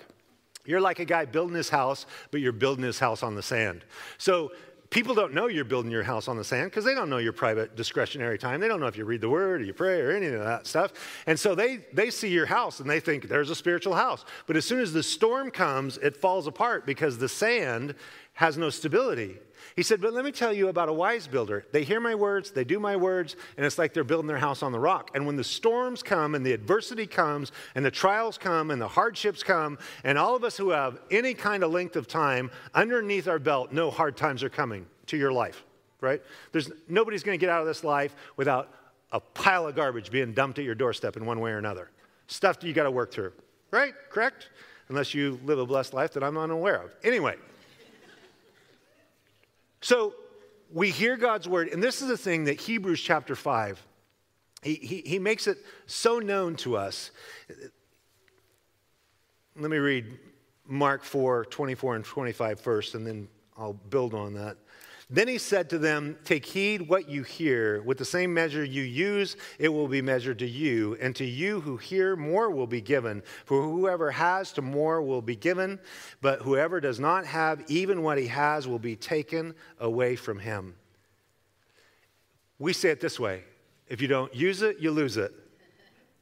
You're 0.65 0.81
like 0.81 0.99
a 0.99 1.05
guy 1.05 1.25
building 1.25 1.55
his 1.55 1.69
house, 1.69 2.07
but 2.31 2.41
you're 2.41 2.51
building 2.51 2.83
his 2.83 2.97
house 2.97 3.21
on 3.21 3.35
the 3.35 3.43
sand. 3.43 3.85
So 4.17 4.51
people 4.89 5.15
don't 5.15 5.33
know 5.33 5.47
you're 5.47 5.65
building 5.65 5.91
your 5.91 6.03
house 6.03 6.27
on 6.27 6.37
the 6.37 6.43
sand 6.43 6.69
because 6.69 6.85
they 6.85 6.93
don't 6.93 7.09
know 7.09 7.17
your 7.17 7.33
private 7.33 7.75
discretionary 7.75 8.37
time. 8.37 8.59
They 8.59 8.67
don't 8.67 8.79
know 8.79 8.87
if 8.87 8.97
you 8.97 9.05
read 9.05 9.21
the 9.21 9.29
word 9.29 9.61
or 9.61 9.63
you 9.63 9.73
pray 9.73 10.01
or 10.01 10.11
any 10.11 10.27
of 10.27 10.43
that 10.43 10.67
stuff. 10.67 10.93
And 11.27 11.39
so 11.39 11.55
they, 11.55 11.85
they 11.93 12.09
see 12.09 12.29
your 12.29 12.45
house 12.45 12.79
and 12.79 12.89
they 12.89 12.99
think 12.99 13.27
there's 13.27 13.49
a 13.49 13.55
spiritual 13.55 13.95
house. 13.95 14.25
But 14.47 14.55
as 14.55 14.65
soon 14.65 14.79
as 14.79 14.93
the 14.93 15.03
storm 15.03 15.51
comes, 15.51 15.97
it 15.97 16.17
falls 16.17 16.47
apart 16.47 16.85
because 16.85 17.17
the 17.17 17.29
sand 17.29 17.95
has 18.33 18.57
no 18.57 18.69
stability. 18.69 19.37
He 19.75 19.83
said, 19.83 19.99
But 19.99 20.13
let 20.13 20.23
me 20.23 20.31
tell 20.31 20.53
you 20.53 20.69
about 20.69 20.87
a 20.87 20.93
wise 20.93 21.27
builder. 21.27 21.65
They 21.73 21.83
hear 21.83 21.99
my 21.99 22.15
words, 22.15 22.51
they 22.51 22.63
do 22.63 22.79
my 22.79 22.95
words, 22.95 23.35
and 23.57 23.65
it's 23.65 23.77
like 23.77 23.93
they're 23.93 24.05
building 24.05 24.27
their 24.27 24.37
house 24.37 24.63
on 24.63 24.71
the 24.71 24.79
rock. 24.79 25.11
And 25.13 25.25
when 25.25 25.35
the 25.35 25.43
storms 25.43 26.01
come, 26.01 26.33
and 26.33 26.45
the 26.45 26.53
adversity 26.53 27.05
comes, 27.05 27.51
and 27.75 27.83
the 27.83 27.91
trials 27.91 28.37
come, 28.37 28.71
and 28.71 28.81
the 28.81 28.87
hardships 28.87 29.43
come, 29.43 29.77
and 30.05 30.17
all 30.17 30.35
of 30.35 30.45
us 30.45 30.55
who 30.55 30.69
have 30.69 30.99
any 31.11 31.33
kind 31.33 31.61
of 31.63 31.71
length 31.71 31.97
of 31.97 32.07
time 32.07 32.51
underneath 32.73 33.27
our 33.27 33.39
belt 33.39 33.73
know 33.73 33.91
hard 33.91 34.15
times 34.15 34.43
are 34.43 34.49
coming 34.49 34.85
to 35.07 35.17
your 35.17 35.33
life, 35.33 35.65
right? 35.99 36.21
There's, 36.53 36.71
nobody's 36.87 37.23
going 37.23 37.37
to 37.37 37.45
get 37.45 37.49
out 37.49 37.59
of 37.59 37.67
this 37.67 37.83
life 37.83 38.15
without 38.37 38.73
a 39.11 39.19
pile 39.19 39.67
of 39.67 39.75
garbage 39.75 40.09
being 40.09 40.33
dumped 40.33 40.57
at 40.57 40.63
your 40.65 40.75
doorstep 40.75 41.17
in 41.17 41.25
one 41.25 41.41
way 41.41 41.51
or 41.51 41.57
another. 41.57 41.91
Stuff 42.27 42.61
that 42.61 42.67
you 42.67 42.73
got 42.73 42.83
to 42.83 42.91
work 42.91 43.11
through, 43.11 43.33
right? 43.71 43.93
Correct? 44.09 44.49
Unless 44.87 45.13
you 45.13 45.37
live 45.43 45.59
a 45.59 45.65
blessed 45.65 45.93
life 45.93 46.13
that 46.13 46.23
I'm 46.23 46.37
unaware 46.37 46.81
of. 46.81 46.95
Anyway. 47.03 47.35
So 49.85 50.15
we 50.73 50.89
hear 50.89 51.15
God's 51.15 51.47
word, 51.47 51.67
and 51.67 51.83
this 51.83 52.01
is 52.01 52.07
the 52.07 52.17
thing 52.17 52.45
that 52.45 52.59
Hebrews 52.59 52.99
chapter 52.99 53.35
5, 53.35 53.85
he, 54.63 54.73
he, 54.73 55.03
he 55.05 55.19
makes 55.19 55.45
it 55.45 55.59
so 55.85 56.17
known 56.17 56.55
to 56.55 56.75
us. 56.75 57.11
Let 59.55 59.69
me 59.69 59.77
read 59.77 60.07
Mark 60.65 61.03
4 61.03 61.45
24 61.45 61.97
and 61.97 62.03
25 62.03 62.59
first, 62.59 62.95
and 62.95 63.05
then 63.05 63.27
I'll 63.55 63.73
build 63.73 64.15
on 64.15 64.33
that. 64.33 64.57
Then 65.09 65.27
he 65.27 65.37
said 65.37 65.69
to 65.69 65.77
them, 65.77 66.17
Take 66.23 66.45
heed 66.45 66.89
what 66.89 67.07
you 67.07 67.21
hear. 67.21 67.81
With 67.83 67.99
the 67.99 68.05
same 68.05 68.33
measure 68.33 68.63
you 68.63 68.81
use, 68.81 69.37
it 69.59 69.69
will 69.69 69.87
be 69.87 70.01
measured 70.01 70.39
to 70.39 70.47
you. 70.47 70.97
And 70.99 71.15
to 71.17 71.25
you 71.25 71.61
who 71.61 71.77
hear, 71.77 72.15
more 72.15 72.49
will 72.49 72.65
be 72.65 72.81
given. 72.81 73.21
For 73.45 73.61
whoever 73.61 74.09
has, 74.09 74.51
to 74.53 74.63
more 74.63 75.03
will 75.03 75.21
be 75.21 75.35
given. 75.35 75.79
But 76.21 76.41
whoever 76.41 76.79
does 76.81 76.99
not 76.99 77.25
have, 77.25 77.63
even 77.67 78.01
what 78.01 78.17
he 78.17 78.27
has, 78.27 78.67
will 78.67 78.79
be 78.79 78.95
taken 78.95 79.53
away 79.79 80.15
from 80.15 80.39
him. 80.39 80.75
We 82.57 82.73
say 82.73 82.89
it 82.89 82.99
this 82.99 83.19
way 83.19 83.43
if 83.87 84.01
you 84.01 84.07
don't 84.07 84.33
use 84.33 84.63
it, 84.63 84.79
you 84.79 84.89
lose 84.89 85.17
it. 85.17 85.33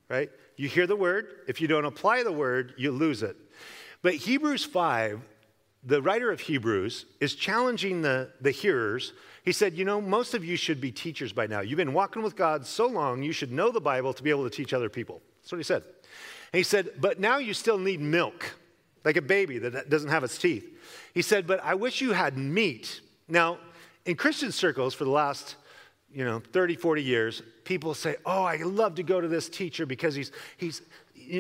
Right? 0.10 0.30
You 0.58 0.68
hear 0.68 0.88
the 0.88 0.96
word. 0.96 1.28
If 1.48 1.62
you 1.62 1.68
don't 1.68 1.86
apply 1.86 2.24
the 2.24 2.32
word, 2.32 2.74
you 2.78 2.92
lose 2.92 3.24
it. 3.24 3.38
But 4.02 4.16
Hebrews 4.16 4.66
5 4.66 5.22
the 5.86 6.02
writer 6.02 6.32
of 6.32 6.40
Hebrews 6.40 7.06
is 7.20 7.36
challenging 7.36 8.02
the, 8.02 8.30
the 8.42 8.52
hearers. 8.52 9.14
He 9.44 9.52
said, 9.52 9.74
You 9.74 9.86
know, 9.86 10.00
most 10.00 10.34
of 10.34 10.46
you 10.46 10.56
should 10.56 10.80
be 10.80 10.92
teachers 10.92 11.34
by 11.34 11.48
now. 11.48 11.62
You've 11.62 11.78
been 11.78 11.94
walking 11.94 12.24
with 12.24 12.36
God 12.36 12.66
so 12.66 12.88
long, 12.88 13.24
you 13.24 13.34
should 13.34 13.52
know 13.52 13.72
the 13.72 13.82
Bible 13.82 14.14
to 14.14 14.24
be 14.24 14.30
able 14.30 14.50
to 14.50 14.56
teach 14.56 14.74
other 14.74 14.90
people. 14.90 15.22
That's 15.42 15.52
what 15.52 15.58
he 15.58 15.64
said. 15.64 15.84
And 15.84 16.58
he 16.58 16.64
said, 16.64 16.92
But 17.00 17.20
now 17.20 17.38
you 17.38 17.54
still 17.54 17.78
need 17.78 18.00
milk, 18.00 18.56
like 19.04 19.18
a 19.18 19.22
baby 19.22 19.58
that 19.60 19.90
doesn't 19.90 20.10
have 20.10 20.24
its 20.24 20.38
teeth. 20.38 20.66
He 21.14 21.22
said, 21.22 21.46
But 21.46 21.64
I 21.64 21.76
wish 21.76 22.02
you 22.02 22.14
had 22.14 22.38
meat. 22.38 23.02
Now, 23.28 23.58
in 24.06 24.16
Christian 24.16 24.52
circles 24.52 24.94
for 24.94 25.04
the 25.04 25.12
last 25.12 25.56
you 26.14 26.24
know 26.24 26.42
30 26.52 26.76
40 26.76 27.02
years 27.02 27.42
people 27.64 27.96
say 27.96 28.16
oh 28.24 28.44
i 28.44 28.58
love 28.58 28.94
to 28.96 29.04
go 29.04 29.20
to 29.20 29.28
this 29.28 29.50
teacher 29.50 29.86
because 29.86 30.14
he's 30.14 30.32
he's 30.58 30.84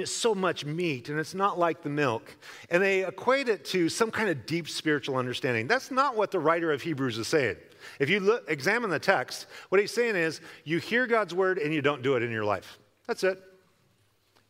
so 0.05 0.33
much 0.35 0.65
meat 0.65 1.09
and 1.09 1.19
it's 1.19 1.33
not 1.33 1.59
like 1.59 1.81
the 1.81 1.89
milk. 1.89 2.35
And 2.69 2.81
they 2.81 3.05
equate 3.05 3.49
it 3.49 3.65
to 3.65 3.89
some 3.89 4.11
kind 4.11 4.29
of 4.29 4.45
deep 4.45 4.69
spiritual 4.69 5.17
understanding. 5.17 5.67
That's 5.67 5.91
not 5.91 6.15
what 6.15 6.31
the 6.31 6.39
writer 6.39 6.71
of 6.71 6.81
Hebrews 6.81 7.17
is 7.17 7.27
saying. 7.27 7.57
If 7.99 8.09
you 8.09 8.19
look, 8.19 8.45
examine 8.47 8.89
the 8.89 8.99
text, 8.99 9.47
what 9.69 9.79
he's 9.79 9.91
saying 9.91 10.15
is 10.15 10.41
you 10.63 10.79
hear 10.79 11.07
God's 11.07 11.33
word 11.33 11.57
and 11.57 11.73
you 11.73 11.81
don't 11.81 12.01
do 12.01 12.15
it 12.15 12.23
in 12.23 12.31
your 12.31 12.45
life. 12.45 12.79
That's 13.07 13.23
it. 13.23 13.41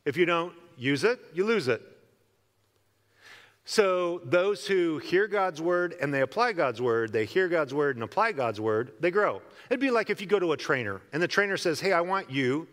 If 0.06 0.18
you 0.18 0.26
don't 0.26 0.54
use 0.78 1.04
it, 1.04 1.20
you 1.34 1.46
lose 1.46 1.68
it. 1.68 1.82
So, 3.66 4.20
those 4.26 4.68
who 4.68 4.98
hear 4.98 5.26
God's 5.26 5.62
word 5.62 5.96
and 6.02 6.14
they 6.14 6.20
apply 6.20 6.52
God's 6.52 6.82
word, 6.82 7.14
they 7.14 7.24
hear 7.24 7.48
God's 7.48 7.74
word 7.74 7.96
and 7.96 8.04
apply 8.04 8.34
God's 8.34 8.60
word, 8.60 8.92
they 9.00 9.10
grow. 9.10 9.42
It'd 9.70 9.80
be 9.80 9.90
like 9.90 10.10
if 10.10 10.20
you 10.20 10.28
go 10.28 10.38
to 10.38 10.52
a 10.52 10.58
trainer 10.58 11.02
and 11.14 11.24
the 11.24 11.30
trainer 11.30 11.56
says, 11.56 11.80
Hey, 11.80 11.94
I 11.94 12.02
want 12.02 12.30
you 12.30 12.68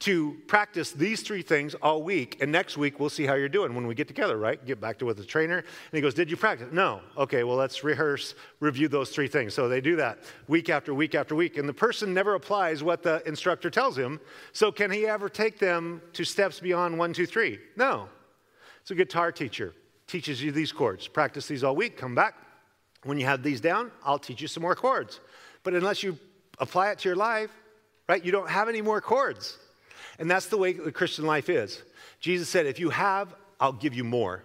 to 0.00 0.36
practice 0.46 0.92
these 0.92 1.22
three 1.22 1.42
things 1.42 1.74
all 1.74 2.02
week, 2.02 2.38
and 2.40 2.50
next 2.50 2.76
week 2.76 3.00
we'll 3.00 3.08
see 3.08 3.24
how 3.24 3.34
you're 3.34 3.48
doing 3.48 3.74
when 3.74 3.86
we 3.86 3.94
get 3.94 4.08
together, 4.08 4.36
right? 4.36 4.64
Get 4.66 4.80
back 4.80 4.98
to 4.98 5.06
with 5.06 5.16
the 5.16 5.24
trainer. 5.24 5.58
And 5.58 5.66
he 5.92 6.00
goes, 6.00 6.14
Did 6.14 6.30
you 6.30 6.36
practice? 6.36 6.68
No. 6.72 7.00
Okay, 7.16 7.44
well, 7.44 7.56
let's 7.56 7.84
rehearse, 7.84 8.34
review 8.60 8.88
those 8.88 9.10
three 9.10 9.28
things. 9.28 9.54
So 9.54 9.68
they 9.68 9.80
do 9.80 9.96
that 9.96 10.18
week 10.48 10.68
after 10.68 10.92
week 10.92 11.14
after 11.14 11.34
week, 11.34 11.56
and 11.56 11.68
the 11.68 11.74
person 11.74 12.12
never 12.12 12.34
applies 12.34 12.82
what 12.82 13.02
the 13.02 13.26
instructor 13.26 13.70
tells 13.70 13.96
him. 13.96 14.20
So 14.52 14.72
can 14.72 14.90
he 14.90 15.06
ever 15.06 15.28
take 15.28 15.58
them 15.58 16.02
to 16.12 16.24
steps 16.24 16.60
beyond 16.60 16.98
one, 16.98 17.12
two, 17.12 17.26
three? 17.26 17.58
No. 17.76 18.08
It's 18.82 18.90
a 18.90 18.94
guitar 18.94 19.32
teacher, 19.32 19.74
teaches 20.06 20.42
you 20.42 20.52
these 20.52 20.72
chords. 20.72 21.08
Practice 21.08 21.46
these 21.46 21.64
all 21.64 21.74
week, 21.74 21.96
come 21.96 22.14
back. 22.14 22.34
When 23.04 23.18
you 23.18 23.26
have 23.26 23.42
these 23.42 23.60
down, 23.60 23.90
I'll 24.04 24.18
teach 24.18 24.42
you 24.42 24.48
some 24.48 24.62
more 24.62 24.74
chords. 24.74 25.20
But 25.62 25.74
unless 25.74 26.02
you 26.02 26.18
apply 26.58 26.90
it 26.90 26.98
to 27.00 27.08
your 27.08 27.16
life, 27.16 27.50
right, 28.08 28.22
you 28.24 28.32
don't 28.32 28.48
have 28.48 28.68
any 28.68 28.82
more 28.82 29.00
chords. 29.00 29.58
And 30.18 30.30
that's 30.30 30.46
the 30.46 30.56
way 30.56 30.72
the 30.72 30.92
Christian 30.92 31.26
life 31.26 31.48
is. 31.48 31.82
Jesus 32.20 32.48
said, 32.48 32.66
If 32.66 32.78
you 32.78 32.90
have, 32.90 33.34
I'll 33.60 33.72
give 33.72 33.94
you 33.94 34.04
more. 34.04 34.44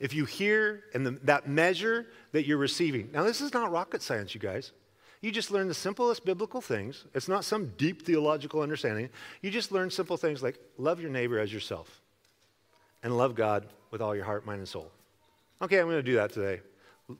If 0.00 0.12
you 0.12 0.24
hear 0.24 0.84
and 0.92 1.06
the, 1.06 1.10
that 1.24 1.48
measure 1.48 2.06
that 2.32 2.46
you're 2.46 2.58
receiving. 2.58 3.10
Now, 3.12 3.22
this 3.22 3.40
is 3.40 3.54
not 3.54 3.70
rocket 3.70 4.02
science, 4.02 4.34
you 4.34 4.40
guys. 4.40 4.72
You 5.20 5.32
just 5.32 5.50
learn 5.50 5.68
the 5.68 5.74
simplest 5.74 6.26
biblical 6.26 6.60
things. 6.60 7.04
It's 7.14 7.28
not 7.28 7.44
some 7.46 7.72
deep 7.78 8.02
theological 8.02 8.60
understanding. 8.60 9.08
You 9.40 9.50
just 9.50 9.72
learn 9.72 9.90
simple 9.90 10.18
things 10.18 10.42
like 10.42 10.58
love 10.76 11.00
your 11.00 11.10
neighbor 11.10 11.38
as 11.38 11.50
yourself 11.50 12.02
and 13.02 13.16
love 13.16 13.34
God 13.34 13.66
with 13.90 14.02
all 14.02 14.14
your 14.14 14.24
heart, 14.24 14.44
mind, 14.44 14.58
and 14.58 14.68
soul. 14.68 14.90
Okay, 15.62 15.78
I'm 15.78 15.86
going 15.86 15.96
to 15.96 16.02
do 16.02 16.16
that 16.16 16.32
today. 16.32 16.60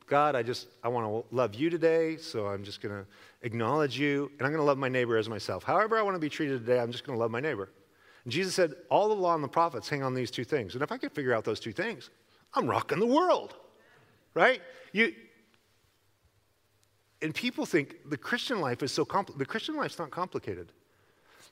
God, 0.06 0.34
I 0.34 0.42
just 0.42 0.66
I 0.82 0.88
want 0.88 1.06
to 1.06 1.34
love 1.34 1.54
you 1.54 1.70
today, 1.70 2.16
so 2.16 2.46
I'm 2.46 2.64
just 2.64 2.82
going 2.82 2.94
to 2.94 3.06
acknowledge 3.44 3.98
you, 3.98 4.30
and 4.38 4.46
I'm 4.46 4.52
going 4.52 4.60
to 4.60 4.66
love 4.66 4.78
my 4.78 4.88
neighbor 4.88 5.16
as 5.16 5.28
myself. 5.28 5.62
However 5.62 5.96
I 5.96 6.02
want 6.02 6.16
to 6.16 6.20
be 6.20 6.28
treated 6.28 6.66
today, 6.66 6.80
I'm 6.80 6.90
just 6.90 7.04
going 7.04 7.16
to 7.16 7.20
love 7.20 7.30
my 7.30 7.40
neighbor. 7.40 7.70
And 8.24 8.32
Jesus 8.32 8.54
said, 8.54 8.74
all 8.90 9.08
the 9.08 9.14
law 9.14 9.34
and 9.34 9.44
the 9.44 9.48
prophets 9.48 9.88
hang 9.88 10.02
on 10.02 10.14
these 10.14 10.30
two 10.30 10.44
things. 10.44 10.74
And 10.74 10.82
if 10.82 10.90
I 10.90 10.96
could 10.96 11.12
figure 11.12 11.32
out 11.32 11.44
those 11.44 11.60
two 11.60 11.72
things, 11.72 12.10
I'm 12.54 12.66
rocking 12.66 12.98
the 12.98 13.06
world. 13.06 13.54
Right? 14.34 14.60
You 14.92 15.12
and 17.22 17.34
people 17.34 17.64
think 17.64 18.10
the 18.10 18.16
Christian 18.16 18.60
life 18.60 18.82
is 18.82 18.92
so 18.92 19.04
complicated. 19.04 19.40
The 19.40 19.50
Christian 19.50 19.76
life's 19.76 19.98
not 19.98 20.10
complicated. 20.10 20.72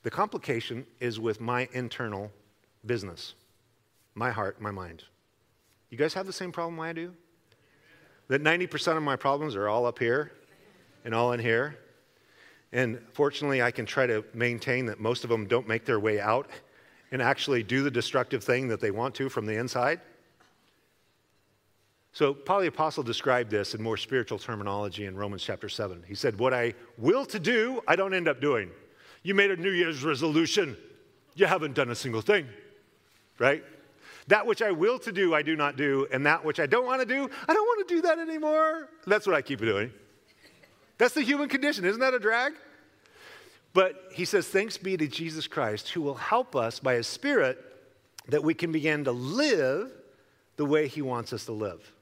The 0.02 0.10
complication 0.10 0.84
is 0.98 1.20
with 1.20 1.40
my 1.40 1.68
internal 1.72 2.32
business, 2.84 3.34
my 4.14 4.30
heart, 4.30 4.60
my 4.60 4.70
mind. 4.70 5.04
You 5.90 5.96
guys 5.96 6.12
have 6.14 6.26
the 6.26 6.32
same 6.32 6.50
problem 6.50 6.80
I 6.80 6.92
do? 6.92 7.14
that 8.32 8.42
90% 8.42 8.96
of 8.96 9.02
my 9.02 9.14
problems 9.14 9.54
are 9.56 9.68
all 9.68 9.84
up 9.84 9.98
here 9.98 10.32
and 11.04 11.14
all 11.14 11.32
in 11.32 11.40
here. 11.40 11.78
And 12.72 13.00
fortunately, 13.12 13.62
I 13.62 13.70
can 13.70 13.84
try 13.84 14.06
to 14.06 14.24
maintain 14.32 14.86
that 14.86 14.98
most 14.98 15.24
of 15.24 15.30
them 15.30 15.46
don't 15.46 15.68
make 15.68 15.84
their 15.84 16.00
way 16.00 16.20
out 16.20 16.48
and 17.10 17.20
actually 17.20 17.62
do 17.62 17.82
the 17.82 17.90
destructive 17.90 18.42
thing 18.42 18.68
that 18.68 18.80
they 18.80 18.90
want 18.90 19.14
to 19.16 19.28
from 19.28 19.44
the 19.44 19.56
inside. 19.56 20.00
So, 22.14 22.34
Paul 22.34 22.60
the 22.60 22.66
Apostle 22.66 23.02
described 23.02 23.50
this 23.50 23.74
in 23.74 23.82
more 23.82 23.96
spiritual 23.96 24.38
terminology 24.38 25.06
in 25.06 25.16
Romans 25.16 25.42
chapter 25.42 25.68
7. 25.68 26.02
He 26.06 26.14
said, 26.14 26.38
What 26.38 26.52
I 26.52 26.74
will 26.98 27.24
to 27.26 27.38
do, 27.38 27.80
I 27.88 27.96
don't 27.96 28.12
end 28.12 28.28
up 28.28 28.40
doing. 28.40 28.70
You 29.22 29.34
made 29.34 29.50
a 29.50 29.56
New 29.56 29.70
Year's 29.70 30.04
resolution, 30.04 30.76
you 31.34 31.46
haven't 31.46 31.74
done 31.74 31.90
a 31.90 31.94
single 31.94 32.20
thing, 32.20 32.46
right? 33.38 33.64
That 34.28 34.46
which 34.46 34.60
I 34.60 34.72
will 34.72 34.98
to 35.00 35.12
do, 35.12 35.34
I 35.34 35.42
do 35.42 35.56
not 35.56 35.76
do, 35.76 36.06
and 36.12 36.26
that 36.26 36.44
which 36.44 36.60
I 36.60 36.66
don't 36.66 36.84
want 36.84 37.00
to 37.00 37.06
do, 37.06 37.30
I 37.48 37.54
don't 37.54 37.66
want 37.66 37.88
to 37.88 37.94
do 37.94 38.02
that 38.02 38.18
anymore. 38.18 38.88
That's 39.06 39.26
what 39.26 39.34
I 39.34 39.42
keep 39.42 39.60
doing. 39.60 39.90
That's 40.98 41.14
the 41.14 41.22
human 41.22 41.48
condition. 41.48 41.84
Isn't 41.84 42.00
that 42.00 42.14
a 42.14 42.18
drag? 42.18 42.52
But 43.74 44.10
he 44.12 44.24
says, 44.24 44.46
Thanks 44.48 44.76
be 44.76 44.96
to 44.96 45.06
Jesus 45.06 45.46
Christ, 45.46 45.90
who 45.90 46.02
will 46.02 46.14
help 46.14 46.54
us 46.54 46.78
by 46.78 46.94
his 46.94 47.06
Spirit 47.06 47.58
that 48.28 48.44
we 48.44 48.54
can 48.54 48.70
begin 48.70 49.04
to 49.04 49.12
live 49.12 49.90
the 50.56 50.64
way 50.64 50.86
he 50.86 51.02
wants 51.02 51.32
us 51.32 51.46
to 51.46 51.52
live. 51.52 51.92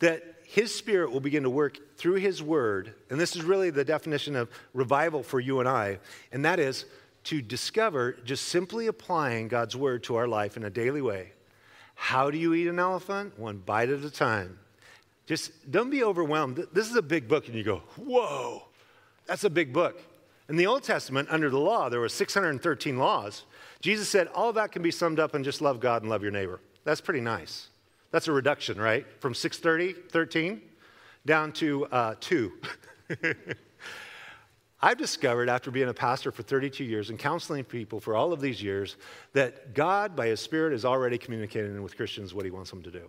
That 0.00 0.22
his 0.44 0.74
Spirit 0.74 1.12
will 1.12 1.20
begin 1.20 1.42
to 1.44 1.50
work 1.50 1.96
through 1.96 2.14
his 2.14 2.42
word, 2.42 2.94
and 3.10 3.20
this 3.20 3.36
is 3.36 3.42
really 3.42 3.70
the 3.70 3.84
definition 3.84 4.36
of 4.36 4.50
revival 4.72 5.22
for 5.22 5.40
you 5.40 5.60
and 5.60 5.68
I, 5.68 5.98
and 6.32 6.44
that 6.44 6.58
is 6.58 6.86
to 7.24 7.40
discover 7.40 8.12
just 8.24 8.48
simply 8.48 8.86
applying 8.86 9.48
God's 9.48 9.76
word 9.76 10.04
to 10.04 10.16
our 10.16 10.28
life 10.28 10.56
in 10.56 10.64
a 10.64 10.70
daily 10.70 11.00
way. 11.00 11.32
How 11.94 12.30
do 12.30 12.38
you 12.38 12.54
eat 12.54 12.68
an 12.68 12.78
elephant? 12.78 13.38
One 13.38 13.58
bite 13.58 13.88
at 13.88 14.04
a 14.04 14.10
time. 14.10 14.58
Just 15.26 15.70
don't 15.70 15.90
be 15.90 16.04
overwhelmed. 16.04 16.66
This 16.72 16.90
is 16.90 16.96
a 16.96 17.02
big 17.02 17.28
book, 17.28 17.46
and 17.46 17.56
you 17.56 17.64
go, 17.64 17.82
whoa, 17.96 18.62
that's 19.26 19.44
a 19.44 19.50
big 19.50 19.72
book. 19.72 20.02
In 20.48 20.56
the 20.56 20.66
Old 20.66 20.82
Testament, 20.82 21.28
under 21.30 21.48
the 21.48 21.58
law, 21.58 21.88
there 21.88 22.00
were 22.00 22.08
613 22.08 22.98
laws. 22.98 23.44
Jesus 23.80 24.08
said 24.08 24.28
all 24.34 24.52
that 24.52 24.72
can 24.72 24.82
be 24.82 24.90
summed 24.90 25.18
up 25.18 25.34
in 25.34 25.42
just 25.42 25.62
love 25.62 25.80
God 25.80 26.02
and 26.02 26.10
love 26.10 26.22
your 26.22 26.32
neighbor. 26.32 26.60
That's 26.84 27.00
pretty 27.00 27.20
nice. 27.20 27.68
That's 28.10 28.28
a 28.28 28.32
reduction, 28.32 28.78
right? 28.78 29.06
From 29.20 29.34
630, 29.34 30.08
13, 30.10 30.60
down 31.24 31.52
to 31.52 31.86
uh, 31.86 32.14
two. 32.20 32.52
I've 34.82 34.98
discovered 34.98 35.48
after 35.48 35.70
being 35.70 35.88
a 35.88 35.94
pastor 35.94 36.30
for 36.30 36.42
32 36.42 36.84
years 36.84 37.08
and 37.08 37.18
counseling 37.18 37.64
people 37.64 38.00
for 38.00 38.14
all 38.14 38.34
of 38.34 38.42
these 38.42 38.62
years 38.62 38.96
that 39.32 39.72
God, 39.72 40.14
by 40.14 40.26
His 40.26 40.40
Spirit, 40.40 40.74
is 40.74 40.84
already 40.84 41.16
communicating 41.16 41.82
with 41.82 41.96
Christians 41.96 42.34
what 42.34 42.44
He 42.44 42.50
wants 42.50 42.68
them 42.68 42.82
to 42.82 42.90
do. 42.90 43.08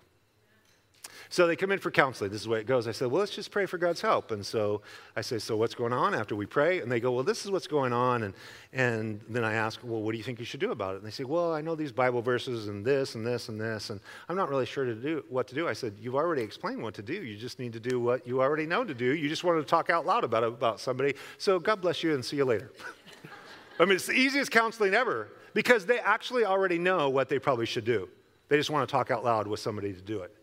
So 1.30 1.48
they 1.48 1.56
come 1.56 1.72
in 1.72 1.80
for 1.80 1.92
counseling. 1.92 2.32
This 2.32 2.42
is 2.42 2.46
the 2.46 2.52
way 2.52 2.60
it 2.60 2.68
goes. 2.68 2.88
I 2.88 2.92
said, 2.92 3.10
Well, 3.10 3.20
let's 3.20 3.34
just 3.34 3.52
pray 3.52 3.66
for 3.66 3.78
God's 3.78 4.02
help. 4.02 4.32
And 4.32 4.46
so 4.46 4.82
I 5.16 5.22
say, 5.22 5.40
So 5.40 5.56
what's 5.56 5.76
going 5.76 5.94
on 5.94 6.14
after 6.14 6.36
we 6.36 6.46
pray? 6.46 6.82
And 6.82 6.92
they 6.92 7.00
go, 7.00 7.12
Well, 7.12 7.24
this 7.24 7.46
is 7.46 7.52
what's 7.52 7.68
going 7.68 7.94
on. 7.94 8.24
And, 8.24 8.34
and 8.74 9.22
then 9.30 9.44
I 9.44 9.54
ask, 9.54 9.80
Well, 9.84 10.02
what 10.02 10.12
do 10.12 10.18
you 10.18 10.24
think 10.24 10.40
you 10.40 10.46
should 10.46 10.60
do 10.60 10.72
about 10.72 10.96
it? 10.96 10.98
And 10.98 11.06
they 11.06 11.12
say, 11.12 11.24
Well, 11.24 11.54
I 11.54 11.62
know 11.62 11.76
these 11.76 11.92
Bible 11.92 12.22
verses 12.22 12.68
and 12.68 12.86
this 12.86 13.16
and 13.16 13.26
this 13.26 13.50
and 13.50 13.60
this. 13.60 13.90
And 13.90 14.00
I'm 14.30 14.36
not 14.36 14.50
really 14.50 14.66
sure 14.66 14.86
to 14.86 14.96
do 14.96 15.24
what 15.30 15.48
to 15.48 15.56
do. 15.56 15.68
I 15.68 15.74
said, 15.74 15.94
You've 16.00 16.16
already 16.16 16.42
explained 16.42 16.82
what 16.82 16.94
to 16.96 17.02
do. 17.02 17.14
You 17.14 17.38
just 17.38 17.60
need 17.60 17.74
to 17.74 17.80
do 17.80 18.00
what 18.00 18.26
you 18.28 18.42
already 18.42 18.66
know 18.66 18.84
to 18.84 18.94
do. 18.94 19.16
You 19.16 19.30
just 19.30 19.44
wanted 19.44 19.62
to 19.62 19.68
talk 19.68 19.90
out 19.90 20.06
loud 20.06 20.24
about 20.24 20.44
it 20.44 20.50
about 20.50 20.80
somebody. 20.80 21.16
So 21.38 21.60
God 21.60 21.82
bless 21.82 22.04
you 22.04 22.14
and 22.14 22.24
see 22.24 22.38
you 22.38 22.46
later. 22.46 22.72
I 23.80 23.86
mean, 23.86 23.96
it's 23.96 24.06
the 24.06 24.14
easiest 24.14 24.52
counseling 24.52 24.94
ever 24.94 25.30
because 25.54 25.86
they 25.86 26.00
actually 26.00 26.46
already 26.46 26.78
know 26.78 27.10
what 27.10 27.30
they 27.30 27.40
probably 27.40 27.66
should 27.66 27.86
do. 27.86 28.08
They 28.48 28.58
just 28.58 28.70
want 28.70 28.88
to 28.88 28.92
talk 28.92 29.12
out 29.12 29.24
loud 29.24 29.48
with 29.48 29.60
somebody 29.60 29.92
to 29.94 30.02
do 30.02 30.22
it. 30.22 30.36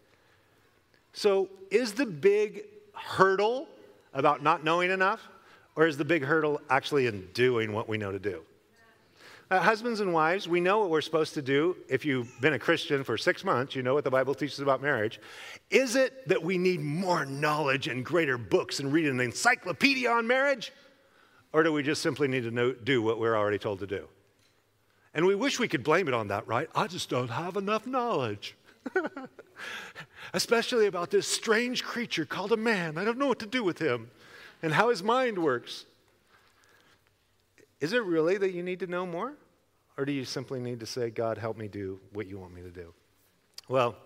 So, 1.12 1.48
is 1.70 1.92
the 1.92 2.06
big 2.06 2.64
hurdle 2.94 3.68
about 4.14 4.42
not 4.42 4.64
knowing 4.64 4.90
enough, 4.90 5.28
or 5.76 5.86
is 5.86 5.96
the 5.96 6.04
big 6.04 6.24
hurdle 6.24 6.60
actually 6.70 7.06
in 7.06 7.28
doing 7.34 7.72
what 7.72 7.88
we 7.88 7.98
know 7.98 8.12
to 8.12 8.18
do? 8.18 8.42
Uh, 9.50 9.60
husbands 9.60 10.00
and 10.00 10.14
wives, 10.14 10.48
we 10.48 10.60
know 10.60 10.78
what 10.78 10.88
we're 10.88 11.02
supposed 11.02 11.34
to 11.34 11.42
do. 11.42 11.76
If 11.86 12.06
you've 12.06 12.40
been 12.40 12.54
a 12.54 12.58
Christian 12.58 13.04
for 13.04 13.18
six 13.18 13.44
months, 13.44 13.76
you 13.76 13.82
know 13.82 13.92
what 13.92 14.04
the 14.04 14.10
Bible 14.10 14.34
teaches 14.34 14.60
about 14.60 14.80
marriage. 14.80 15.20
Is 15.68 15.94
it 15.94 16.26
that 16.28 16.42
we 16.42 16.56
need 16.56 16.80
more 16.80 17.26
knowledge 17.26 17.86
and 17.86 18.02
greater 18.02 18.38
books 18.38 18.80
and 18.80 18.90
read 18.90 19.06
an 19.08 19.20
encyclopedia 19.20 20.10
on 20.10 20.26
marriage? 20.26 20.72
Or 21.52 21.62
do 21.62 21.70
we 21.70 21.82
just 21.82 22.00
simply 22.00 22.28
need 22.28 22.44
to 22.44 22.50
know, 22.50 22.72
do 22.72 23.02
what 23.02 23.20
we're 23.20 23.36
already 23.36 23.58
told 23.58 23.80
to 23.80 23.86
do? 23.86 24.08
And 25.12 25.26
we 25.26 25.34
wish 25.34 25.58
we 25.58 25.68
could 25.68 25.84
blame 25.84 26.08
it 26.08 26.14
on 26.14 26.28
that, 26.28 26.48
right? 26.48 26.70
I 26.74 26.86
just 26.86 27.10
don't 27.10 27.28
have 27.28 27.58
enough 27.58 27.86
knowledge. 27.86 28.56
Especially 30.32 30.86
about 30.86 31.10
this 31.10 31.26
strange 31.26 31.84
creature 31.84 32.24
called 32.24 32.52
a 32.52 32.56
man. 32.56 32.98
I 32.98 33.04
don't 33.04 33.18
know 33.18 33.28
what 33.28 33.38
to 33.40 33.46
do 33.46 33.62
with 33.62 33.78
him 33.78 34.10
and 34.62 34.72
how 34.72 34.90
his 34.90 35.02
mind 35.02 35.38
works. 35.38 35.84
Is 37.80 37.92
it 37.92 38.02
really 38.04 38.38
that 38.38 38.52
you 38.52 38.62
need 38.62 38.80
to 38.80 38.86
know 38.86 39.06
more? 39.06 39.34
Or 39.96 40.04
do 40.04 40.12
you 40.12 40.24
simply 40.24 40.60
need 40.60 40.80
to 40.80 40.86
say, 40.86 41.10
God, 41.10 41.36
help 41.36 41.56
me 41.56 41.68
do 41.68 42.00
what 42.12 42.26
you 42.26 42.38
want 42.38 42.54
me 42.54 42.62
to 42.62 42.70
do? 42.70 42.94
Well, 43.68 43.96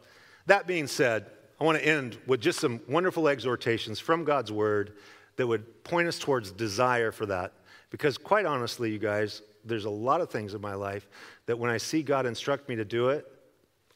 that 0.46 0.66
being 0.66 0.86
said, 0.86 1.26
I 1.60 1.64
want 1.64 1.78
to 1.78 1.86
end 1.86 2.18
with 2.26 2.40
just 2.40 2.60
some 2.60 2.80
wonderful 2.88 3.28
exhortations 3.28 4.00
from 4.00 4.24
God's 4.24 4.50
word 4.50 4.94
that 5.36 5.46
would 5.46 5.84
point 5.84 6.08
us 6.08 6.18
towards 6.18 6.50
desire 6.50 7.12
for 7.12 7.26
that. 7.26 7.52
Because, 7.90 8.18
quite 8.18 8.46
honestly, 8.46 8.90
you 8.90 8.98
guys, 8.98 9.42
there's 9.64 9.84
a 9.84 9.90
lot 9.90 10.20
of 10.20 10.30
things 10.30 10.54
in 10.54 10.60
my 10.60 10.74
life 10.74 11.06
that 11.46 11.58
when 11.58 11.70
I 11.70 11.76
see 11.76 12.02
God 12.02 12.26
instruct 12.26 12.68
me 12.68 12.76
to 12.76 12.84
do 12.84 13.08
it, 13.10 13.26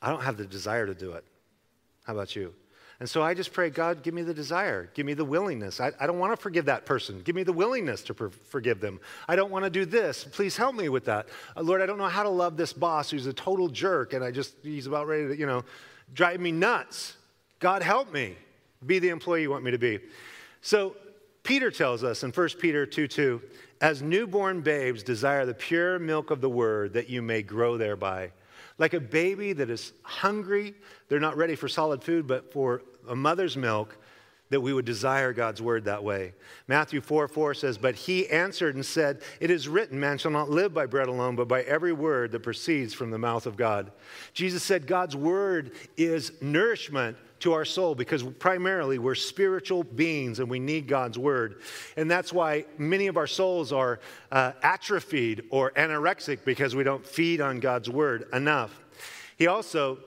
I 0.03 0.11
don't 0.11 0.22
have 0.22 0.36
the 0.36 0.46
desire 0.46 0.86
to 0.86 0.94
do 0.94 1.12
it. 1.12 1.24
How 2.05 2.14
about 2.14 2.34
you? 2.34 2.55
And 3.01 3.09
so 3.09 3.22
I 3.22 3.32
just 3.32 3.55
pray, 3.55 3.70
God, 3.70 4.03
give 4.03 4.12
me 4.12 4.20
the 4.20 4.34
desire. 4.34 4.90
Give 4.92 5.07
me 5.07 5.14
the 5.14 5.24
willingness. 5.24 5.80
I, 5.80 5.90
I 5.98 6.07
don't 6.07 6.18
want 6.18 6.32
to 6.32 6.36
forgive 6.36 6.66
that 6.66 6.84
person. 6.84 7.22
Give 7.22 7.34
me 7.34 7.42
the 7.42 7.53
willingness 7.53 8.03
to 8.03 8.14
per- 8.14 8.28
forgive 8.28 8.80
them. 8.80 9.01
I 9.26 9.36
don't 9.36 9.51
want 9.51 9.64
to 9.64 9.70
do 9.70 9.86
this. 9.86 10.24
Please 10.24 10.55
help 10.55 10.74
me 10.74 10.90
with 10.90 11.07
that. 11.07 11.28
Uh, 11.57 11.62
Lord, 11.62 11.80
I 11.80 11.86
don't 11.86 11.96
know 11.96 12.09
how 12.09 12.22
to 12.22 12.28
love 12.28 12.59
this 12.59 12.74
boss 12.74 13.11
who's 13.11 13.26
a 13.26 13.32
total 13.32 13.68
jerk 13.68 14.12
and 14.12 14.22
I 14.22 14.30
just, 14.30 14.55
he's 14.62 14.86
about 14.86 15.07
ready 15.07 15.28
to, 15.28 15.36
you 15.36 15.46
know, 15.46 15.64
drive 16.12 16.40
me 16.40 16.53
nuts. 16.53 17.16
God, 17.59 17.82
help 17.82 18.12
me 18.12 18.36
be 18.84 18.98
the 18.98 19.09
employee 19.09 19.42
you 19.42 19.51
want 19.51 19.64
me 19.64 19.70
to 19.70 19.78
be. 19.78 19.98
So 20.61 20.94
Peter 21.42 21.70
tells 21.70 22.05
us 22.05 22.22
in 22.22 22.32
1 22.32 22.48
Peter 22.61 22.84
2 22.84 23.09
2, 23.09 23.42
as 23.80 24.03
newborn 24.03 24.61
babes 24.61 25.03
desire 25.03 25.46
the 25.46 25.55
pure 25.55 25.98
milk 25.98 26.30
of 26.30 26.42
the 26.42 26.51
word 26.51 26.92
that 26.92 27.09
you 27.09 27.22
may 27.22 27.40
grow 27.40 27.78
thereby. 27.78 28.30
Like 28.81 28.95
a 28.95 29.01
baby 29.01 29.53
that 29.53 29.68
is 29.68 29.93
hungry, 30.03 30.74
they're 31.09 31.20
not 31.20 31.37
ready 31.37 31.55
for 31.55 31.68
solid 31.68 32.03
food, 32.03 32.26
but 32.26 32.51
for 32.51 32.81
a 33.07 33.14
mother's 33.14 33.55
milk, 33.55 33.99
that 34.49 34.62
we 34.62 34.72
would 34.72 34.87
desire 34.87 35.35
God's 35.35 35.61
word 35.61 35.85
that 35.85 36.03
way. 36.03 36.33
Matthew 36.66 37.03
4 37.03 37.28
4 37.28 37.53
says, 37.53 37.76
But 37.76 37.95
he 37.95 38.26
answered 38.31 38.74
and 38.74 38.85
said, 38.85 39.20
It 39.39 39.51
is 39.51 39.68
written, 39.68 40.01
man 40.01 40.16
shall 40.16 40.31
not 40.31 40.49
live 40.49 40.72
by 40.72 40.87
bread 40.87 41.09
alone, 41.09 41.37
but 41.37 41.47
by 41.47 41.61
every 41.62 41.93
word 41.93 42.33
that 42.33 42.41
proceeds 42.41 42.95
from 42.95 43.11
the 43.11 43.18
mouth 43.18 43.45
of 43.45 43.59
God. 43.59 43.93
Jesus 44.33 44.62
said, 44.62 44.87
God's 44.87 45.14
word 45.14 45.72
is 45.99 46.33
nourishment 46.41 47.18
to 47.41 47.53
our 47.53 47.64
soul 47.64 47.95
because 47.95 48.22
primarily 48.22 48.99
we're 48.99 49.14
spiritual 49.14 49.82
beings 49.82 50.38
and 50.38 50.49
we 50.49 50.59
need 50.59 50.86
God's 50.86 51.18
word. 51.18 51.61
And 51.97 52.11
that's 52.11 52.32
why 52.32 52.66
many 52.78 53.07
of 53.07 53.16
our 53.16 53.26
souls 53.26 53.72
are 53.72 54.01
uh, 54.30 54.53
atrophied 54.62 55.45
or 55.51 55.72
anorexic 55.72 56.45
because 56.45 56.76
we 56.76 56.84
don't 56.84 57.05
feed 57.05 57.41
on 57.41 57.61
God's 57.61 57.91
word 57.91 58.26
enough. 58.32 58.78
He 59.36 59.47
also 59.47 59.99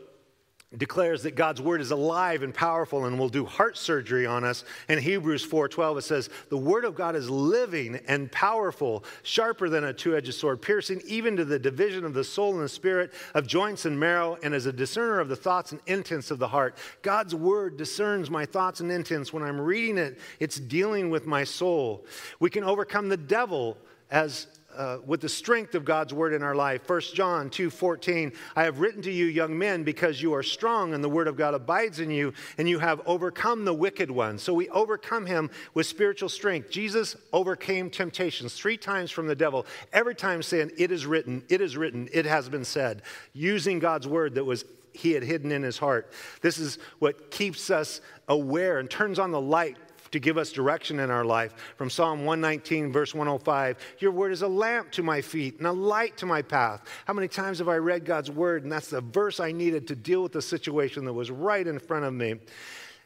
declares 0.78 1.24
that 1.24 1.36
God's 1.36 1.62
word 1.62 1.82
is 1.82 1.92
alive 1.92 2.44
and 2.44 2.54
powerful 2.54 3.06
and 3.06 3.20
will 3.20 3.30
do 3.30 3.46
heart 3.46 3.78
surgery 3.78 4.26
on 4.26 4.44
us. 4.44 4.64
In 4.90 5.00
Hebrews 5.00 5.44
4:12 5.44 5.98
it 5.98 6.04
says, 6.04 6.30
"The 6.50 6.58
word 6.58 6.86
of 6.86 6.96
God 6.96 7.16
is 7.16 7.30
living 7.30 8.00
and 8.08 8.32
powerful, 8.32 9.04
sharper 9.22 9.70
than 9.70 9.84
a 9.84 9.94
two-edged 9.94 10.34
sword, 10.34 10.62
piercing 10.62 11.02
even 11.06 11.38
to 11.38 11.46
the 11.46 11.60
division 11.60 12.06
of 12.06 12.14
the 12.14 12.24
soul 12.24 12.54
and 12.54 12.64
the 12.64 12.70
spirit, 12.70 13.14
of 13.34 13.46
joints 13.46 13.86
and 13.86 14.00
marrow, 14.00 14.38
and 14.42 14.54
as 14.54 14.66
a 14.66 14.74
discerner 14.74 15.20
of 15.20 15.30
the 15.30 15.36
thoughts 15.36 15.72
and 15.72 15.82
intents 15.86 16.32
of 16.32 16.40
the 16.40 16.48
heart." 16.48 16.76
God's 17.02 17.36
word 17.36 17.78
discerns 17.78 18.30
my 18.30 18.46
thoughts 18.46 18.80
and 18.80 18.92
intents 18.92 19.32
when 19.32 19.44
I'm 19.44 19.62
reading 19.62 19.98
it. 19.98 20.18
It's 20.40 20.60
dealing 20.60 21.10
with 21.10 21.28
my 21.28 21.44
soul. 21.44 22.06
We 22.40 22.50
can 22.50 22.64
overcome 22.64 23.10
the 23.10 23.18
devil 23.18 23.78
as 24.10 24.48
uh, 24.76 24.98
with 25.06 25.22
the 25.22 25.30
strength 25.30 25.76
of 25.76 25.86
God's 25.86 26.14
word 26.14 26.34
in 26.34 26.44
our 26.44 26.56
life. 26.56 26.88
1 26.88 27.02
John 27.14 27.50
2 27.50 27.70
14, 27.70 28.32
I 28.56 28.64
have 28.64 28.80
written 28.80 29.02
to 29.04 29.12
you, 29.12 29.26
young 29.26 29.58
men, 29.58 29.84
because 29.84 30.22
you 30.22 30.34
are 30.34 30.44
strong 30.44 30.94
and 30.94 31.04
the 31.04 31.10
word 31.10 31.28
of 31.28 31.36
God 31.36 31.54
abides 31.54 32.00
in 32.00 32.10
you, 32.12 32.34
and 32.58 32.68
you 32.68 32.80
have 32.80 33.02
overcome 33.06 33.66
the 33.66 33.74
wicked 33.74 34.10
one. 34.10 34.38
So 34.38 34.54
we 34.54 34.70
overcome 34.70 35.26
him 35.26 35.50
with 35.74 35.86
spiritual 35.86 36.30
strength. 36.30 36.70
Jesus 36.70 37.16
overcame 37.32 37.90
temptations 37.90 38.54
three 38.54 38.78
times 38.78 39.12
from 39.12 39.28
the 39.28 39.36
devil, 39.36 39.66
every 39.92 40.16
time 40.16 40.42
saying, 40.42 40.72
It 40.78 40.92
is 40.92 41.06
written, 41.06 41.44
it 41.50 41.62
is 41.62 41.78
written, 41.78 42.10
it 42.12 42.26
has 42.26 42.50
been 42.50 42.66
said, 42.66 43.02
using 43.34 43.80
God's 43.80 44.08
word 44.08 44.36
that 44.36 44.46
was 44.46 44.66
he 44.94 45.12
had 45.12 45.24
hidden 45.24 45.52
in 45.52 45.64
his 45.64 45.78
heart. 45.78 46.12
This 46.42 46.60
is 46.60 46.78
what 47.00 47.32
keeps 47.32 47.70
us 47.70 48.00
aware 48.28 48.80
and 48.80 48.90
turns 48.90 49.20
on 49.20 49.32
the 49.32 49.42
light 49.42 49.78
to 50.14 50.20
give 50.20 50.38
us 50.38 50.52
direction 50.52 51.00
in 51.00 51.12
our 51.12 51.26
life. 51.26 51.54
From 51.76 51.90
Psalm 51.90 52.26
119, 52.26 52.92
verse 52.92 53.14
105 53.14 53.78
Your 54.00 54.12
word 54.12 54.32
is 54.32 54.42
a 54.42 54.48
lamp 54.48 54.92
to 54.94 55.04
my 55.04 55.22
feet 55.22 55.58
and 55.58 55.68
a 55.68 55.72
light 55.72 56.18
to 56.18 56.26
my 56.26 56.42
path. 56.42 56.82
How 57.06 57.14
many 57.14 57.28
times 57.28 57.60
have 57.60 57.68
I 57.68 57.76
read 57.76 58.06
God's 58.06 58.32
word? 58.32 58.64
And 58.64 58.72
that's 58.72 58.90
the 58.90 59.02
verse 59.02 59.40
I 59.40 59.52
needed 59.52 59.88
to 59.88 59.96
deal 59.96 60.24
with 60.24 60.32
the 60.32 60.42
situation 60.42 61.06
that 61.06 61.14
was 61.14 61.30
right 61.30 61.66
in 61.66 61.80
front 61.80 62.06
of 62.06 62.14
me. 62.14 62.36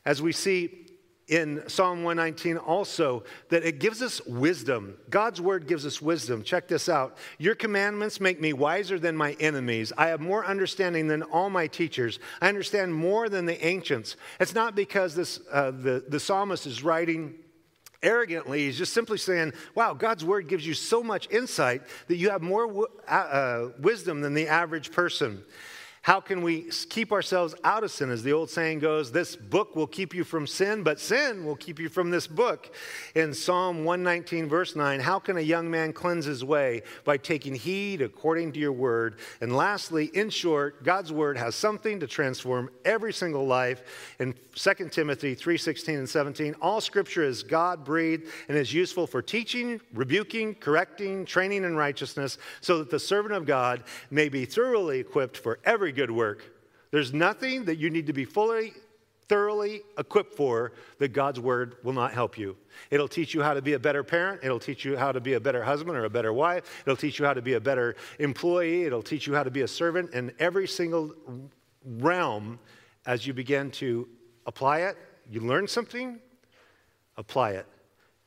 As 0.06 0.22
we 0.22 0.32
see 0.32 0.87
in 1.28 1.68
Psalm 1.68 2.04
119 2.04 2.58
also 2.58 3.24
that 3.50 3.64
it 3.64 3.80
gives 3.80 4.02
us 4.02 4.26
wisdom. 4.26 4.98
God's 5.10 5.42
word 5.42 5.68
gives 5.68 5.86
us 5.86 6.02
wisdom. 6.02 6.42
Check 6.42 6.68
this 6.68 6.88
out. 6.88 7.18
Your 7.38 7.56
commandments 7.56 8.22
make 8.22 8.40
me 8.40 8.54
wiser 8.54 8.98
than 8.98 9.18
my 9.18 9.34
enemies. 9.40 9.92
I 9.98 10.08
have 10.08 10.22
more 10.22 10.46
understanding 10.46 11.08
than 11.08 11.24
all 11.24 11.50
my 11.50 11.68
teachers. 11.68 12.20
I 12.42 12.48
understand 12.48 12.94
more 12.94 13.28
than 13.28 13.46
the 13.46 13.66
ancients. 13.66 14.16
It's 14.40 14.56
not 14.56 14.76
because 14.76 15.16
this, 15.16 15.42
uh, 15.52 15.72
the, 15.72 16.06
the 16.08 16.20
psalmist 16.20 16.66
is 16.66 16.82
writing 16.82 17.36
arrogantly. 18.02 18.66
He's 18.66 18.78
just 18.78 18.94
simply 18.94 19.18
saying, 19.18 19.54
wow, 19.76 19.94
God's 19.94 20.24
word 20.24 20.48
gives 20.48 20.66
you 20.66 20.74
so 20.74 21.04
much 21.04 21.30
insight 21.30 21.82
that 22.08 22.16
you 22.16 22.30
have 22.30 22.42
more 22.42 22.68
w- 22.68 22.88
uh, 23.08 23.70
wisdom 23.80 24.22
than 24.22 24.34
the 24.34 24.48
average 24.48 24.92
person. 24.92 25.44
How 26.08 26.22
can 26.22 26.42
we 26.42 26.70
keep 26.88 27.12
ourselves 27.12 27.54
out 27.66 27.84
of 27.84 27.92
sin? 27.92 28.12
As 28.12 28.24
the 28.24 28.32
old 28.32 28.50
saying 28.50 28.80
goes, 28.80 29.12
this 29.12 29.36
book 29.36 29.76
will 29.76 29.88
keep 29.88 30.16
you 30.16 30.24
from 30.24 30.48
sin, 30.48 30.82
but 30.82 31.02
sin 31.02 31.44
will 31.44 31.58
keep 31.58 31.80
you 31.80 31.90
from 31.90 32.12
this 32.12 32.28
book. 32.28 32.74
In 33.14 33.34
Psalm 33.34 33.84
119, 33.84 34.48
verse 34.48 34.74
9, 34.74 35.02
how 35.02 35.20
can 35.20 35.36
a 35.36 35.42
young 35.42 35.70
man 35.70 35.92
cleanse 35.92 36.24
his 36.24 36.46
way? 36.46 36.84
By 37.04 37.18
taking 37.18 37.56
heed 37.56 38.02
according 38.02 38.54
to 38.54 38.60
your 38.60 38.72
word. 38.72 39.20
And 39.42 39.54
lastly, 39.54 40.06
in 40.14 40.30
short, 40.30 40.82
God's 40.82 41.12
word 41.12 41.36
has 41.36 41.56
something 41.56 42.00
to 42.00 42.08
transform 42.08 42.70
every 42.86 43.12
single 43.12 43.46
life. 43.46 44.16
In 44.18 44.34
2 44.56 44.88
Timothy 44.88 45.36
3 45.36 45.58
16 45.58 45.98
and 45.98 46.08
17, 46.10 46.56
all 46.62 46.80
scripture 46.80 47.26
is 47.26 47.44
God 47.44 47.84
breathed 47.84 48.28
and 48.48 48.58
is 48.58 48.74
useful 48.74 49.08
for 49.08 49.22
teaching, 49.22 49.82
rebuking, 49.94 50.56
correcting, 50.56 51.26
training 51.26 51.66
in 51.66 51.76
righteousness, 51.76 52.38
so 52.62 52.78
that 52.78 52.90
the 52.90 52.98
servant 52.98 53.34
of 53.34 53.46
God 53.46 53.84
may 54.10 54.30
be 54.30 54.46
thoroughly 54.46 55.02
equipped 55.02 55.36
for 55.36 55.60
every 55.66 55.97
good 55.98 56.12
work. 56.12 56.44
There's 56.92 57.12
nothing 57.12 57.66
that 57.66 57.78
you 57.78 57.90
need 57.90 58.06
to 58.06 58.14
be 58.14 58.24
fully 58.24 58.72
thoroughly 59.28 59.82
equipped 59.98 60.36
for 60.36 60.74
that 61.00 61.10
God's 61.10 61.40
word 61.40 61.78
will 61.84 61.92
not 61.92 62.14
help 62.14 62.38
you. 62.38 62.56
It'll 62.92 63.08
teach 63.08 63.34
you 63.34 63.42
how 63.42 63.56
to 63.56 63.62
be 63.62 63.74
a 63.74 63.80
better 63.80 64.04
parent. 64.04 64.42
It'll 64.44 64.60
teach 64.60 64.86
you 64.86 64.96
how 64.96 65.12
to 65.12 65.20
be 65.20 65.34
a 65.34 65.40
better 65.40 65.64
husband 65.64 65.98
or 65.98 66.06
a 66.06 66.10
better 66.10 66.32
wife. 66.32 66.84
It'll 66.86 66.96
teach 66.96 67.18
you 67.20 67.26
how 67.26 67.34
to 67.34 67.42
be 67.42 67.54
a 67.54 67.60
better 67.60 67.96
employee. 68.20 68.84
It'll 68.84 69.02
teach 69.02 69.26
you 69.28 69.34
how 69.34 69.44
to 69.44 69.52
be 69.52 69.62
a 69.62 69.68
servant 69.68 70.14
in 70.14 70.32
every 70.40 70.68
single 70.68 71.14
realm 71.84 72.60
as 73.06 73.26
you 73.26 73.34
begin 73.34 73.72
to 73.72 74.08
apply 74.46 74.82
it. 74.82 74.98
You 75.30 75.42
learn 75.42 75.68
something, 75.68 76.20
apply 77.18 77.52
it. 77.52 77.66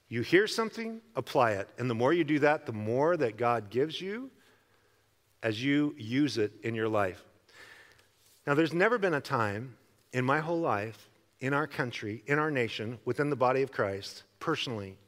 You 0.09 0.23
hear 0.23 0.49
something, 0.49 1.01
apply 1.15 1.53
it. 1.53 1.69
And 1.79 1.89
the 1.89 1.95
more 1.95 2.13
you 2.13 2.25
do 2.25 2.41
that, 2.41 2.67
the 2.67 2.73
more 2.73 3.17
that 3.17 3.37
God 3.39 3.71
gives 3.71 4.01
you 4.01 4.31
as 5.43 5.63
you 5.63 5.95
use 5.97 6.37
it 6.37 6.53
in 6.63 6.75
your 6.75 6.89
life. 6.89 7.25
Now, 8.51 8.57
there's 8.57 8.75
never 8.75 8.99
been 8.99 9.15
a 9.15 9.21
time 9.21 9.77
in 10.13 10.25
my 10.25 10.41
whole 10.41 10.59
life, 10.59 11.09
in 11.39 11.55
our 11.55 11.69
country, 11.69 12.25
in 12.27 12.41
our 12.41 12.51
nation, 12.51 12.99
within 13.05 13.31
the 13.31 13.37
body 13.37 13.63
of 13.63 13.71
Christ, 13.71 14.25
personally, 14.41 14.99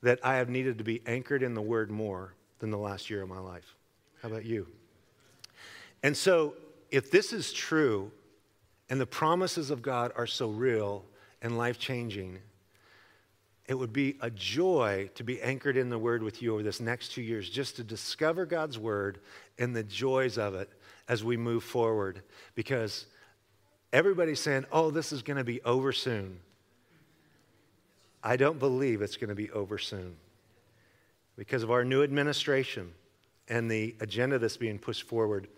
that 0.00 0.20
I 0.22 0.36
have 0.36 0.48
needed 0.48 0.78
to 0.78 0.84
be 0.84 1.02
anchored 1.04 1.42
in 1.42 1.54
the 1.54 1.60
Word 1.60 1.90
more 1.90 2.34
than 2.60 2.70
the 2.70 2.78
last 2.78 3.10
year 3.10 3.20
of 3.20 3.28
my 3.28 3.40
life. 3.40 3.74
How 4.22 4.28
about 4.28 4.44
you? 4.44 4.68
And 6.04 6.16
so, 6.16 6.54
if 6.92 7.10
this 7.10 7.32
is 7.32 7.52
true, 7.52 8.12
and 8.88 9.00
the 9.00 9.06
promises 9.06 9.70
of 9.72 9.82
God 9.82 10.12
are 10.14 10.28
so 10.28 10.48
real 10.48 11.04
and 11.42 11.58
life 11.58 11.80
changing, 11.80 12.38
it 13.72 13.78
would 13.78 13.92
be 13.94 14.18
a 14.20 14.28
joy 14.28 15.08
to 15.14 15.24
be 15.24 15.40
anchored 15.40 15.78
in 15.78 15.88
the 15.88 15.98
Word 15.98 16.22
with 16.22 16.42
you 16.42 16.52
over 16.52 16.62
this 16.62 16.78
next 16.78 17.08
two 17.12 17.22
years, 17.22 17.48
just 17.48 17.76
to 17.76 17.82
discover 17.82 18.44
God's 18.44 18.78
Word 18.78 19.18
and 19.58 19.74
the 19.74 19.82
joys 19.82 20.36
of 20.36 20.54
it 20.54 20.68
as 21.08 21.24
we 21.24 21.38
move 21.38 21.64
forward. 21.64 22.20
Because 22.54 23.06
everybody's 23.90 24.40
saying, 24.40 24.66
oh, 24.72 24.90
this 24.90 25.10
is 25.10 25.22
going 25.22 25.38
to 25.38 25.44
be 25.44 25.62
over 25.62 25.90
soon. 25.90 26.38
I 28.22 28.36
don't 28.36 28.58
believe 28.58 29.00
it's 29.00 29.16
going 29.16 29.30
to 29.30 29.34
be 29.34 29.50
over 29.52 29.78
soon 29.78 30.16
because 31.36 31.62
of 31.62 31.70
our 31.70 31.82
new 31.82 32.02
administration 32.02 32.92
and 33.48 33.70
the 33.70 33.96
agenda 34.00 34.38
that's 34.38 34.58
being 34.58 34.78
pushed 34.78 35.04
forward 35.04 35.48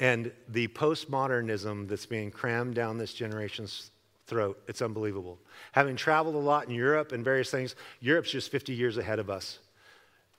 and 0.00 0.32
the 0.48 0.66
postmodernism 0.66 1.88
that's 1.88 2.06
being 2.06 2.32
crammed 2.32 2.74
down 2.74 2.98
this 2.98 3.14
generation's 3.14 3.92
throat. 4.26 4.62
It's 4.68 4.82
unbelievable. 4.82 5.38
Having 5.72 5.96
traveled 5.96 6.34
a 6.34 6.38
lot 6.38 6.68
in 6.68 6.74
Europe 6.74 7.12
and 7.12 7.24
various 7.24 7.50
things, 7.50 7.74
Europe's 8.00 8.30
just 8.30 8.50
50 8.50 8.72
years 8.72 8.96
ahead 8.96 9.18
of 9.18 9.30
us. 9.30 9.58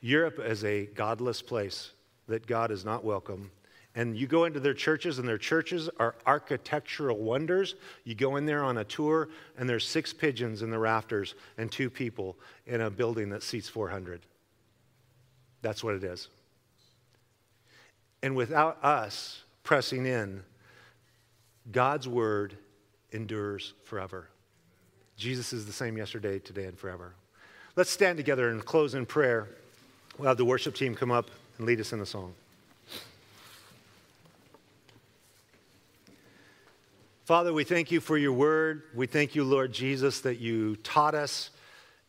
Europe 0.02 0.40
is 0.40 0.64
a 0.64 0.86
godless 0.88 1.42
place 1.42 1.92
that 2.28 2.46
God 2.48 2.72
is 2.72 2.86
not 2.86 3.04
welcome. 3.04 3.52
And 3.96 4.18
you 4.18 4.26
go 4.26 4.46
into 4.46 4.60
their 4.60 4.74
churches, 4.74 5.20
and 5.20 5.28
their 5.28 5.38
churches 5.38 5.88
are 6.00 6.16
architectural 6.26 7.18
wonders. 7.18 7.76
You 8.04 8.16
go 8.16 8.38
in 8.38 8.46
there 8.46 8.64
on 8.64 8.80
a 8.80 8.84
tour, 8.84 9.30
and 9.58 9.70
there's 9.70 9.88
six 9.88 10.12
pigeons 10.12 10.64
in 10.64 10.72
the 10.72 10.80
rafters 10.80 11.36
and 11.58 11.72
two 11.72 11.90
people 11.90 12.36
in 12.66 12.82
a 12.82 12.90
building 12.90 13.30
that 13.30 13.44
seats 13.44 13.70
400. 13.70 14.22
That's 15.62 15.84
what 15.84 15.94
it 15.94 16.04
is. 16.04 16.28
And 18.24 18.36
without 18.36 18.84
us 18.84 19.44
pressing 19.64 20.06
in, 20.06 20.44
God's 21.72 22.08
word 22.08 22.58
endures 23.14 23.74
forever. 23.84 24.28
Jesus 25.18 25.54
is 25.54 25.66
the 25.66 25.74
same 25.74 25.98
yesterday, 25.98 26.40
today, 26.40 26.66
and 26.66 26.78
forever. 26.78 27.14
Let's 27.76 27.90
stand 27.90 28.18
together 28.18 28.50
and 28.50 28.64
close 28.64 28.94
in 28.94 29.06
prayer. 29.06 29.48
We'll 30.18 30.28
have 30.28 30.38
the 30.38 30.46
worship 30.46 30.76
team 30.76 30.96
come 30.96 31.12
up 31.12 31.30
and 31.58 31.68
lead 31.68 31.80
us 31.80 31.94
in 31.94 32.00
a 32.02 32.06
song. 32.06 32.34
Father, 37.26 37.54
we 37.54 37.64
thank 37.64 37.90
you 37.90 38.02
for 38.02 38.18
your 38.18 38.34
word. 38.34 38.84
We 38.94 39.08
thank 39.08 39.34
you, 39.34 39.46
Lord 39.46 39.72
Jesus, 39.72 40.20
that 40.22 40.40
you 40.40 40.76
taught 40.78 41.16
us 41.16 41.52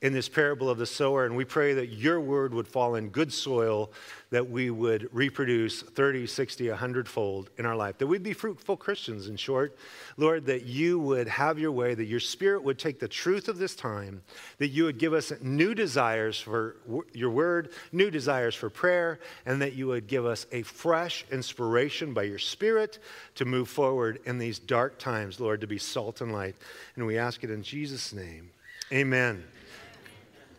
in 0.04 0.12
this 0.12 0.28
parable 0.28 0.68
of 0.68 0.76
the 0.76 0.84
sower, 0.84 1.24
and 1.24 1.34
we 1.34 1.46
pray 1.46 1.72
that 1.72 1.86
your 1.86 2.20
word 2.20 2.52
would 2.52 2.68
fall 2.68 2.96
in 2.96 3.08
good 3.08 3.32
soil, 3.32 3.90
that 4.28 4.50
we 4.50 4.68
would 4.68 5.08
reproduce 5.14 5.80
30, 5.80 6.26
60, 6.26 6.68
100 6.68 7.08
fold 7.08 7.48
in 7.56 7.64
our 7.64 7.74
life, 7.74 7.96
that 7.96 8.06
we'd 8.06 8.22
be 8.22 8.34
fruitful 8.34 8.76
Christians, 8.76 9.28
in 9.28 9.36
short. 9.36 9.78
Lord, 10.18 10.44
that 10.44 10.66
you 10.66 10.98
would 10.98 11.26
have 11.26 11.58
your 11.58 11.72
way, 11.72 11.94
that 11.94 12.04
your 12.04 12.20
spirit 12.20 12.62
would 12.62 12.78
take 12.78 13.00
the 13.00 13.08
truth 13.08 13.48
of 13.48 13.56
this 13.56 13.74
time, 13.74 14.20
that 14.58 14.68
you 14.68 14.84
would 14.84 14.98
give 14.98 15.14
us 15.14 15.32
new 15.40 15.74
desires 15.74 16.38
for 16.38 16.76
your 17.14 17.30
word, 17.30 17.70
new 17.90 18.10
desires 18.10 18.54
for 18.54 18.68
prayer, 18.68 19.20
and 19.46 19.62
that 19.62 19.72
you 19.72 19.86
would 19.86 20.06
give 20.06 20.26
us 20.26 20.44
a 20.52 20.64
fresh 20.64 21.24
inspiration 21.32 22.12
by 22.12 22.24
your 22.24 22.38
spirit 22.38 22.98
to 23.36 23.46
move 23.46 23.70
forward 23.70 24.20
in 24.26 24.36
these 24.36 24.58
dark 24.58 24.98
times, 24.98 25.40
Lord, 25.40 25.62
to 25.62 25.66
be 25.66 25.78
salt 25.78 26.20
and 26.20 26.30
light. 26.30 26.56
And 26.94 27.06
we 27.06 27.16
ask 27.16 27.42
it 27.42 27.50
in 27.50 27.62
Jesus' 27.62 28.12
name. 28.12 28.50
Amen. 28.92 29.42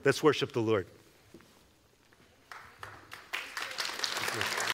Let's 0.05 0.21
worship 0.21 0.51
the 0.51 0.61
Lord. 0.61 0.85